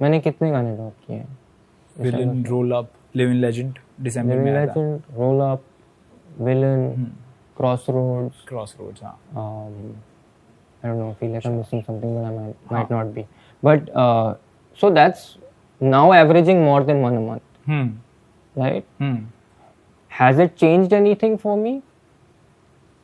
मैंने 0.03 0.21
कितने 0.21 0.51
गाने 0.51 0.75
ड्रॉप 0.77 0.95
किए 1.07 1.17
हैं 1.17 1.37
Villain, 1.97 2.31
roll 2.53 2.73
up, 2.79 2.87
living 3.19 3.41
legend, 3.43 3.77
December 4.07 4.37
में 4.45 4.51
आया. 4.53 4.65
Legend 4.65 5.01
roll 5.19 5.41
up 5.51 5.63
villain 6.41 6.89
Hmm. 6.95 7.11
Cross 7.57 7.87
roads 7.91 8.45
Crossroads, 8.53 9.03
हाँ. 9.05 9.19
I 10.85 10.89
don't 10.89 10.99
know, 10.99 11.11
I 11.11 11.15
feel 11.15 11.31
like 11.31 11.47
I'm 11.47 11.57
missing 11.59 11.83
something, 11.83 12.15
but 12.15 12.25
I 12.25 12.31
might, 12.31 12.71
might 12.71 12.91
not 12.91 13.15
be. 13.15 13.27
But 13.63 13.89
uh, 13.97 14.35
so 14.77 14.91
that's 14.91 15.39
now 15.81 16.13
averaging 16.13 16.63
more 16.63 16.85
than 16.85 17.01
one 17.01 17.17
a 17.17 17.21
month, 17.21 17.43
Hmm. 17.67 17.87
right? 18.55 18.85
Hmm. 18.99 19.17
Has 20.09 20.39
it 20.39 20.57
changed 20.57 20.93
anything 20.93 21.39
for 21.39 21.57
me? 21.57 21.83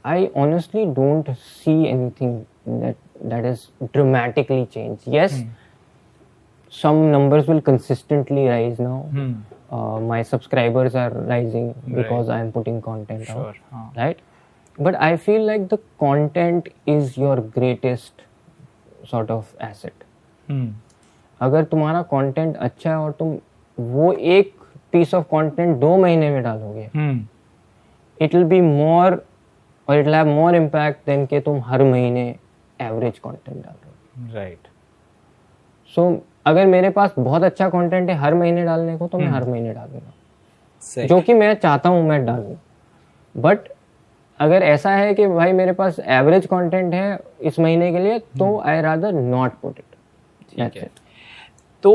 I 0.04 0.30
honestly 0.34 0.84
don't 0.86 1.30
see 1.38 1.88
anything 1.88 2.46
that 2.66 2.96
that 3.22 3.44
is 3.44 3.70
dramatically 3.92 4.66
changed. 4.66 5.06
Yes, 5.06 5.42
some 6.68 7.10
numbers 7.10 7.46
will 7.46 7.60
consistently 7.60 8.46
rise 8.46 8.78
now. 8.78 9.08
Hmm. 9.12 9.32
Uh, 9.70 10.00
my 10.00 10.22
subscribers 10.22 10.94
are 10.94 11.10
rising 11.10 11.74
because 11.94 12.28
I 12.28 12.40
am 12.40 12.52
putting 12.52 12.80
content 12.82 13.26
Sure. 13.26 13.48
out. 13.48 13.56
हाँ. 13.72 13.92
right 13.96 14.18
but 14.80 14.96
i 15.06 15.16
feel 15.24 15.42
like 15.46 15.64
the 15.70 15.78
content 16.02 16.68
is 16.86 17.16
your 17.22 17.36
greatest 17.56 18.22
sort 19.12 19.30
of 19.30 19.50
asset 19.70 20.06
Hmm. 20.50 20.68
अगर 21.40 21.64
तुम्हारा 21.64 22.00
content 22.12 22.56
अच्छा 22.56 22.90
है 22.90 22.96
और 22.96 23.12
तुम 23.18 23.36
वो 23.78 24.12
एक 24.36 24.54
peace 24.92 25.14
of 25.14 25.24
content 25.24 25.76
दो 25.80 25.96
महीने 25.96 26.30
में 26.30 26.42
डालोगे 26.42 26.86
Hmm. 26.96 27.18
It 28.22 28.34
will 28.34 28.44
be 28.44 28.60
more 28.60 29.22
और 29.88 29.98
it 29.98 30.06
have 30.08 30.26
more 30.26 30.54
impact 30.54 31.06
than 31.06 31.26
कि 31.26 31.40
तुम 31.40 31.60
हर 31.66 31.82
महीने 31.84 32.24
एवरेज 32.80 33.18
कंटेंट 33.18 33.56
डाल 33.56 33.74
रहे 33.74 33.90
हो 33.90 34.34
Right. 34.40 34.66
सो 35.94 36.22
अगर 36.46 36.66
मेरे 36.66 36.90
पास 36.90 37.14
बहुत 37.18 37.42
अच्छा 37.42 37.68
कंटेंट 37.68 38.10
है 38.10 38.16
हर 38.16 38.34
महीने 38.34 38.64
डालने 38.64 38.96
को 38.98 39.06
तो 39.08 39.18
मैं 39.18 39.28
हर 39.28 39.44
महीने 39.48 39.72
डालूँगा. 39.74 41.06
जो 41.06 41.20
कि 41.20 41.34
मैं 41.34 41.54
चाहता 41.54 41.88
हूँ 41.88 42.02
मैं 42.08 42.24
डालूँ 42.26 42.56
बट 43.34 43.68
अगर 44.40 44.62
ऐसा 44.62 44.90
है 44.90 45.12
कि 45.14 45.26
भाई 45.26 45.52
मेरे 45.52 45.72
पास 45.72 45.98
एवरेज 46.00 46.46
कंटेंट 46.46 46.94
है 46.94 47.18
इस 47.40 47.58
महीने 47.58 47.90
के 47.92 47.98
लिए 47.98 48.18
तो 48.38 48.58
I 48.60 48.80
rather 48.82 49.12
not 49.12 49.52
put 49.62 49.78
it 49.78 49.84
ठीक 50.50 50.76
है। 50.76 50.88
तो 51.82 51.92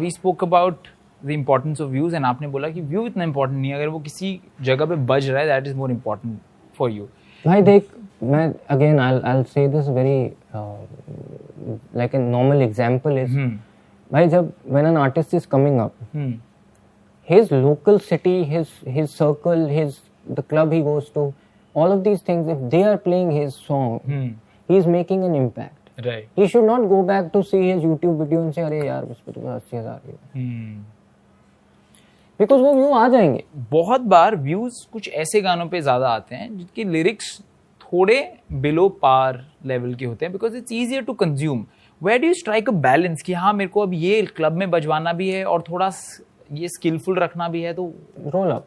we 0.00 0.10
spoke 0.10 0.44
about 0.44 0.88
the 1.22 1.30
importance 1.30 1.80
of 1.80 1.90
views 1.90 2.16
and 2.16 2.24
आपने 2.24 2.48
बोला 2.48 2.68
कि 2.68 2.80
व्यू 2.80 3.06
इतना 3.06 3.24
इंपॉर्टेंट 3.24 3.60
नहीं 3.60 3.70
है। 3.70 3.76
अगर 3.76 3.88
वो 3.88 3.98
किसी 4.00 4.40
जगह 4.62 4.86
पे 4.86 4.96
बज 5.12 5.28
रहा 5.30 5.40
है 5.40 5.46
that 5.48 5.66
is 5.66 5.76
more 5.76 5.90
important 5.90 6.38
for 6.78 6.90
you 6.90 7.04
भाई 7.44 7.62
देख 7.62 7.88
मैं 8.22 8.52
again 8.70 9.00
I 9.00 9.20
I 9.24 9.42
say 9.54 9.66
this 9.68 9.88
very 9.88 10.20
like 11.98 12.14
a 12.14 12.18
normal 12.18 12.62
example 12.62 13.18
is 13.18 13.38
भाई 14.10 14.28
जब 14.28 14.52
when 14.66 14.86
an 14.86 14.96
artist 14.96 15.34
is 15.34 15.48
coming 15.50 15.80
up 15.80 15.92
his 17.28 17.50
local 17.62 17.98
city 18.04 18.34
his 18.50 18.68
his 18.92 19.14
circle 19.14 19.64
his 19.70 19.96
the 20.36 20.44
club 20.52 20.70
he 20.74 20.78
goes 20.84 21.08
to 21.16 21.24
all 21.74 21.92
of 21.92 22.04
these 22.04 22.22
things 22.28 22.48
if 22.54 22.60
they 22.70 22.82
are 22.90 22.98
playing 23.08 23.30
his 23.30 23.56
song 23.66 23.98
he 24.68 24.76
is 24.76 24.86
making 24.94 25.24
an 25.24 25.34
impact. 25.40 25.74
Right 26.06 26.38
he 26.38 26.46
should 26.52 26.66
not 26.66 26.84
go 26.90 27.02
back 27.06 27.32
to 27.32 27.42
see 27.48 27.60
his 27.62 27.84
youtube 27.84 28.18
video 28.22 28.42
and 28.44 28.54
say 28.54 28.64
अरे 28.64 28.86
यार 28.86 29.04
उस 29.04 29.20
पे 29.26 29.32
तो 29.32 29.40
अस्सी 29.54 29.76
हज़ार 29.76 30.00
view 30.06 30.16
because 32.40 32.60
वो 32.60 32.74
view 32.74 32.92
आ 32.94 33.08
जाएँगे। 33.08 33.44
बहुत 33.70 34.00
बार 34.10 34.36
व्यूज़ 34.36 34.74
कुछ 34.92 35.08
ऐसे 35.08 35.40
गानों 35.40 35.66
पे 35.68 35.80
ज़्यादा 35.80 36.08
आते 36.08 36.34
हैं 36.34 36.48
जिनके 36.56 36.84
लिरिक्स 36.84 37.38
थोड़े 37.80 38.16
बिलो 38.52 38.88
पार 39.02 39.44
लेवल 39.66 39.94
के 39.94 40.04
होते 40.04 40.26
हैं 40.26 40.32
because 40.32 40.56
it's 40.56 40.72
easier 40.72 41.02
to 41.04 41.12
consume 41.22 41.66
where 42.00 42.20
do 42.20 42.26
you 42.26 42.34
strike 42.34 42.68
a 42.68 42.72
balance 42.86 43.22
कि 43.26 43.32
हाँ 43.32 43.52
मेरे 43.52 43.70
को 43.70 43.80
अब 43.82 43.94
ये 43.94 44.22
क्लब 44.36 44.52
में 44.52 44.70
बजवाना 44.70 45.12
भी 45.12 45.28
है 45.30 45.44
और 45.44 45.64
थोड़ा 45.68 45.90
ये 46.52 46.68
स्किलफुल 46.68 47.18
रखना 47.18 47.48
भी 47.48 47.62
है 47.62 47.72
तो 47.74 47.92
roll 48.34 48.52
up. 48.52 48.62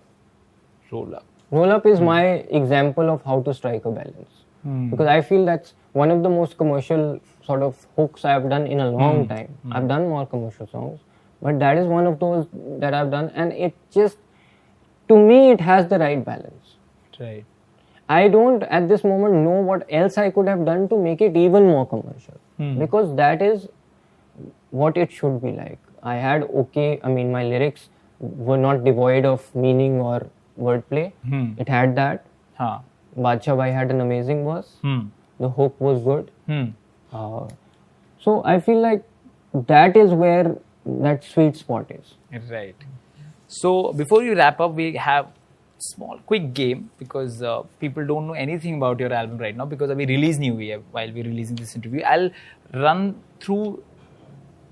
Roll 0.94 1.14
up 1.14 1.24
roll 1.52 1.72
up 1.72 1.86
is 1.86 2.00
mm. 2.00 2.06
my 2.06 2.24
example 2.62 3.10
of 3.10 3.24
how 3.24 3.42
to 3.42 3.54
strike 3.54 3.86
a 3.86 3.92
balance 3.92 4.46
mm. 4.66 4.90
because 4.90 5.08
I 5.08 5.22
feel 5.22 5.46
that's 5.46 5.74
one 5.94 6.10
of 6.10 6.24
the 6.24 6.30
most 6.30 6.58
commercial 6.58 7.20
sort 7.46 7.62
of 7.62 7.86
hooks 7.96 8.26
I've 8.26 8.50
done 8.50 8.68
in 8.68 8.80
a 8.80 8.90
hmm. 8.90 8.98
long 8.98 9.26
mm. 9.26 9.30
time. 9.30 9.58
Hmm. 9.64 9.74
I've 9.74 9.88
done 9.88 10.08
more 10.08 10.26
commercial 10.26 10.68
songs, 10.68 11.00
but 11.42 11.60
that 11.60 11.78
is 11.78 11.88
one 11.88 12.08
of 12.08 12.20
those 12.20 12.48
that 12.80 12.94
I've 12.94 13.12
done, 13.12 13.32
and 13.36 13.52
it 13.52 13.74
just 13.92 14.18
to 15.10 15.18
me 15.18 15.52
it 15.52 15.60
has 15.60 15.88
the 15.88 16.00
right 16.00 16.24
balance. 16.24 16.76
Right. 17.20 17.46
I 18.08 18.28
don't 18.28 18.64
at 18.64 18.88
this 18.88 19.04
moment 19.04 19.36
know 19.36 19.62
what 19.72 19.86
else 19.90 20.18
I 20.18 20.30
could 20.32 20.48
have 20.48 20.66
done 20.66 20.88
to 20.90 20.98
make 20.98 21.22
it 21.22 21.36
even 21.36 21.64
more 21.66 21.86
commercial 21.86 22.40
hmm. 22.58 22.78
because 22.80 23.16
that 23.16 23.42
is 23.42 23.68
what 24.70 24.98
it 24.98 25.12
should 25.12 25.42
be 25.42 25.52
like. 25.52 25.80
I 26.04 26.16
had 26.16 26.44
okay, 26.44 27.00
I 27.04 27.10
mean, 27.10 27.32
my 27.32 27.44
lyrics 27.44 27.90
were 28.20 28.58
not 28.58 28.84
devoid 28.84 29.26
of 29.26 29.54
meaning 29.56 30.00
or 30.00 30.28
wordplay. 30.62 31.12
Hmm. 31.28 31.54
It 31.58 31.68
had 31.68 31.96
that. 31.96 32.26
Huh. 32.56 32.80
Badshah 33.18 33.58
Bhai 33.58 33.72
had 33.72 33.92
an 33.92 34.02
amazing 34.02 34.46
verse. 34.46 34.78
Hmm. 34.82 35.02
The 35.40 35.50
hook 35.50 35.76
was 35.80 36.02
good. 36.04 36.32
Hmm. 36.46 36.66
Uh, 37.12 37.48
so 38.20 38.42
I 38.46 38.60
feel 38.60 38.82
like 38.82 39.04
that 39.54 39.98
is 39.98 40.12
where 40.12 40.56
that 40.86 41.24
sweet 41.24 41.58
spot 41.58 41.92
is. 41.92 42.16
Right. 42.50 42.76
So 43.48 43.92
before 43.94 44.24
you 44.24 44.36
wrap 44.36 44.60
up, 44.62 44.74
we 44.74 44.96
have 44.96 45.28
small 45.82 46.20
quick 46.26 46.54
game 46.54 46.90
because 46.98 47.42
uh, 47.42 47.64
people 47.80 48.06
don't 48.06 48.28
know 48.28 48.34
anything 48.34 48.76
about 48.76 49.00
your 49.00 49.12
album 49.12 49.38
right 49.38 49.56
now 49.56 49.66
because 49.66 49.90
we 49.96 50.06
release 50.06 50.38
new 50.38 50.60
year 50.60 50.82
while 50.92 51.12
we're 51.12 51.24
releasing 51.24 51.56
this 51.56 51.76
interview 51.76 52.02
i'll 52.04 52.30
run 52.74 53.20
through 53.40 53.84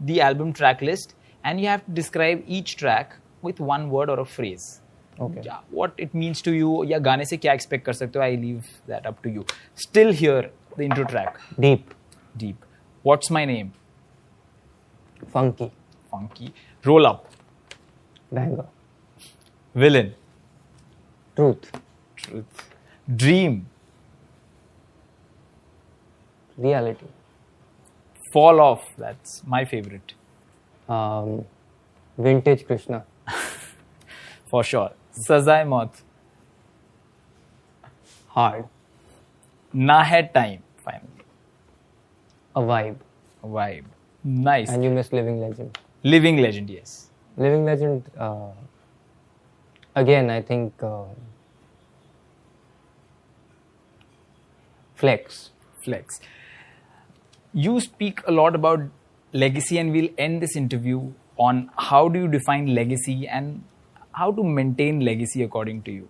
the 0.01 0.21
album 0.21 0.53
track 0.53 0.81
list 0.81 1.15
and 1.43 1.59
you 1.59 1.67
have 1.67 1.83
to 1.85 1.91
describe 1.91 2.43
each 2.45 2.75
track 2.77 3.15
with 3.41 3.59
one 3.59 3.89
word 3.89 4.09
or 4.09 4.19
a 4.19 4.25
phrase 4.25 4.81
what 5.73 5.99
it 5.99 6.15
means 6.15 6.43
to 6.43 6.51
you 6.51 6.83
या 6.87 6.97
गाने 7.07 7.25
से 7.25 7.37
क्या 7.37 7.53
expect 7.53 7.85
कर 7.85 7.93
सकते 7.93 8.19
हो? 8.19 8.23
I 8.25 8.37
leave 8.37 8.63
that 8.87 9.07
up 9.07 9.17
to 9.23 9.29
you 9.29 9.45
still 9.77 10.11
here 10.13 10.51
the 10.77 10.81
intro 10.81 11.03
track 11.03 11.37
deep 11.59 11.89
deep 12.35 12.65
what's 13.05 13.31
my 13.31 13.45
name 13.45 13.71
funky 15.33 15.67
funky 16.13 16.53
roll 16.83 17.05
up 17.05 17.25
villain 19.75 20.13
truth 21.37 21.71
truth 22.17 22.63
dream 23.07 23.61
reality 26.57 27.07
fall 28.33 28.59
off 28.59 28.85
that's 28.99 29.41
my 29.47 29.65
favourite 29.65 30.11
vintage 32.17 32.63
Krishna 32.63 33.01
for 34.51 34.63
sure 34.63 34.95
Sazai 35.13 35.67
Maut. 35.67 35.89
hard, 38.29 38.65
Na 39.73 40.03
hai 40.03 40.21
time. 40.33 40.63
Finally. 40.83 41.25
a 42.55 42.61
vibe. 42.61 42.97
Vibe. 43.43 43.85
Nice. 44.23 44.69
And 44.69 44.83
you 44.83 44.89
miss 44.89 45.11
Living 45.13 45.39
Legend. 45.41 45.77
Living 46.03 46.37
legend. 46.37 46.69
Yes. 46.69 47.09
Living 47.37 47.65
Legend, 47.65 48.03
uh, 48.17 48.51
again, 49.95 50.29
I 50.29 50.41
think 50.41 50.73
uh, 50.83 51.03
Flex. 54.95 55.51
Flex. 55.83 56.19
You 57.53 57.79
speak 57.79 58.21
a 58.27 58.31
lot 58.31 58.55
about 58.55 58.81
legacy, 59.31 59.77
and 59.77 59.91
we'll 59.91 60.09
end 60.17 60.41
this 60.41 60.55
interview 60.55 61.13
on 61.37 61.69
how 61.77 62.09
do 62.09 62.19
you 62.19 62.27
define 62.27 62.73
legacy 62.75 63.27
and 63.27 63.63
how 64.11 64.31
to 64.31 64.43
maintain 64.43 64.99
legacy 65.01 65.43
according 65.43 65.81
to 65.83 65.91
you. 65.91 66.07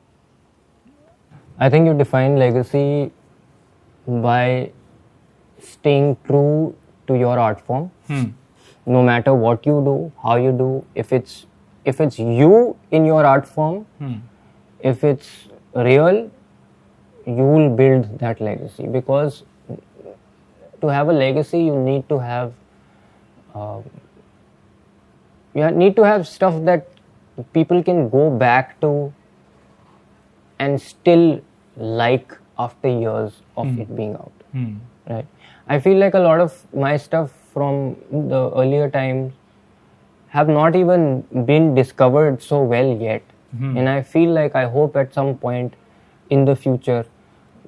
I 1.60 1.70
think 1.70 1.86
you 1.86 1.94
define 1.94 2.38
legacy 2.38 3.12
by 4.08 4.72
staying 5.60 6.18
true 6.26 6.76
to 7.08 7.16
your 7.18 7.38
art 7.38 7.60
form. 7.62 7.92
No 8.86 9.04
matter 9.04 9.34
what 9.34 9.66
you 9.66 9.82
do, 9.86 10.12
how 10.24 10.36
you 10.38 10.52
do, 10.52 10.86
if 10.96 11.12
it's 11.14 11.46
if 11.86 12.00
it's 12.02 12.18
you 12.20 12.76
in 12.92 13.06
your 13.06 13.26
art 13.26 13.48
form, 13.48 13.86
if 14.80 15.04
it's 15.04 15.48
real, 15.76 16.32
you 17.26 17.44
will 17.54 17.70
build 17.70 18.18
that 18.20 18.40
legacy 18.42 18.88
because 18.88 19.44
to 20.82 20.88
have 20.88 21.10
a 21.10 21.14
legacy 21.14 21.60
you 21.64 21.76
need 21.78 22.08
to 22.10 22.18
have 22.20 22.54
uh, 23.54 23.82
you 25.54 25.70
need 25.72 25.96
to 25.96 26.04
have 26.04 26.28
stuff 26.28 26.64
that 26.66 26.88
people 27.54 27.84
can 27.84 28.10
go 28.10 28.30
back 28.30 28.80
to 28.82 29.14
and 30.60 30.82
still 30.82 31.42
like 31.78 32.38
after 32.58 32.88
years 32.88 33.42
of 33.56 33.68
hmm. 33.68 33.82
it 33.82 33.96
being 33.96 34.16
out. 34.16 34.32
Hmm. 34.52 34.76
Right? 35.10 35.26
I 35.68 35.80
feel 35.80 35.98
like 35.98 36.14
a 36.14 36.20
lot 36.20 36.40
of 36.40 36.66
my 36.74 36.98
stuff 36.98 37.32
from 37.54 37.96
the 38.12 38.52
earlier 38.56 38.90
times 38.90 39.34
have 40.28 40.48
not 40.48 40.76
even 40.76 41.22
been 41.46 41.74
discovered 41.74 42.42
so 42.42 42.64
well 42.64 42.96
yet. 43.02 43.24
Hmm. 43.58 43.78
And 43.78 43.90
i 43.90 44.02
feel 44.02 44.32
like 44.32 44.56
i 44.56 44.66
hope 44.66 44.96
at 44.96 45.14
some 45.14 45.36
point 45.36 45.74
in 46.30 46.46
the 46.46 46.56
future 46.56 47.06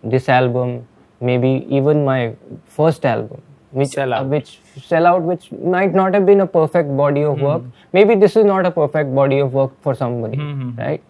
this 0.03 0.29
album 0.29 0.87
maybe 1.19 1.65
even 1.69 2.03
my 2.05 2.35
first 2.65 3.05
album 3.05 3.41
which 3.71 3.89
Sell 3.89 4.13
Out. 4.13 4.25
uh, 4.25 4.27
which 4.27 4.59
sell 4.85 5.05
out 5.07 5.21
which 5.21 5.51
might 5.51 5.93
not 5.93 6.13
have 6.13 6.25
been 6.25 6.41
a 6.41 6.47
perfect 6.47 6.95
body 6.97 7.23
of 7.23 7.39
work. 7.41 7.61
Maybe 7.93 8.15
this 8.15 8.35
is 8.35 8.45
not 8.45 8.65
a 8.65 8.71
perfect 8.71 9.13
body 9.15 9.39
of 9.39 9.53
work 9.53 9.71
for 9.81 9.93
somebody 9.95 10.37
right? 10.77 11.01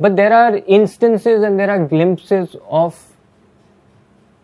But 0.00 0.16
there 0.16 0.32
are 0.32 0.56
instances 0.66 1.42
and 1.44 1.58
there 1.60 1.70
are 1.70 1.84
glimpses 1.86 2.56
of 2.68 2.98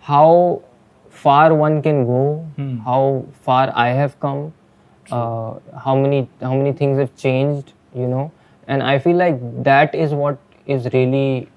how 0.00 0.62
far 1.10 1.54
one 1.54 1.82
can 1.82 2.04
go, 2.06 2.46
how 2.84 3.24
far 3.42 3.72
I 3.74 3.88
have 3.88 4.18
come, 4.20 4.52
uh, 5.10 5.54
how 5.84 5.96
many 5.96 6.28
how 6.40 6.54
many 6.54 6.72
things 6.72 6.98
have 6.98 7.16
changed, 7.16 7.72
you 7.94 8.06
know, 8.06 8.30
and 8.68 8.82
I 8.82 8.98
feel 8.98 9.16
like 9.16 9.40
that 9.64 9.94
is 9.94 10.12
what 10.12 10.38
is 10.66 10.88
really 10.92 11.48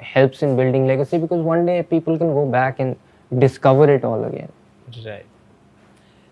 helps 0.00 0.42
in 0.42 0.56
building 0.56 0.86
legacy 0.86 1.18
because 1.18 1.42
one 1.42 1.66
day 1.66 1.82
people 1.82 2.16
can 2.18 2.32
go 2.32 2.46
back 2.46 2.80
and 2.80 2.96
discover 3.38 3.92
it 3.92 4.04
all 4.04 4.24
again. 4.24 4.50
Right. 5.04 5.26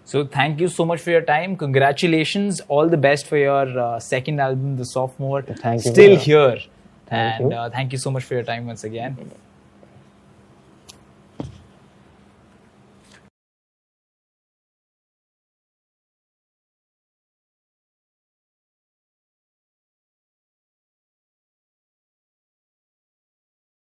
So 0.04 0.24
thank 0.24 0.60
you 0.60 0.68
so 0.68 0.84
much 0.84 1.00
for 1.00 1.10
your 1.10 1.22
time. 1.22 1.56
Congratulations. 1.56 2.60
All 2.68 2.88
the 2.88 2.96
best 2.96 3.26
for 3.26 3.36
your 3.36 3.78
uh, 3.78 3.98
second 3.98 4.40
album, 4.40 4.76
The 4.76 4.84
Sophomore. 4.84 5.42
Thank 5.42 5.84
you, 5.84 5.90
Still 5.90 6.16
here. 6.16 6.58
Thank 7.06 7.40
and 7.40 7.50
you. 7.50 7.56
Uh, 7.56 7.70
thank 7.70 7.92
you 7.92 7.98
so 7.98 8.10
much 8.10 8.22
for 8.24 8.34
your 8.34 8.44
time 8.44 8.66
once 8.66 8.84
again. 8.84 9.16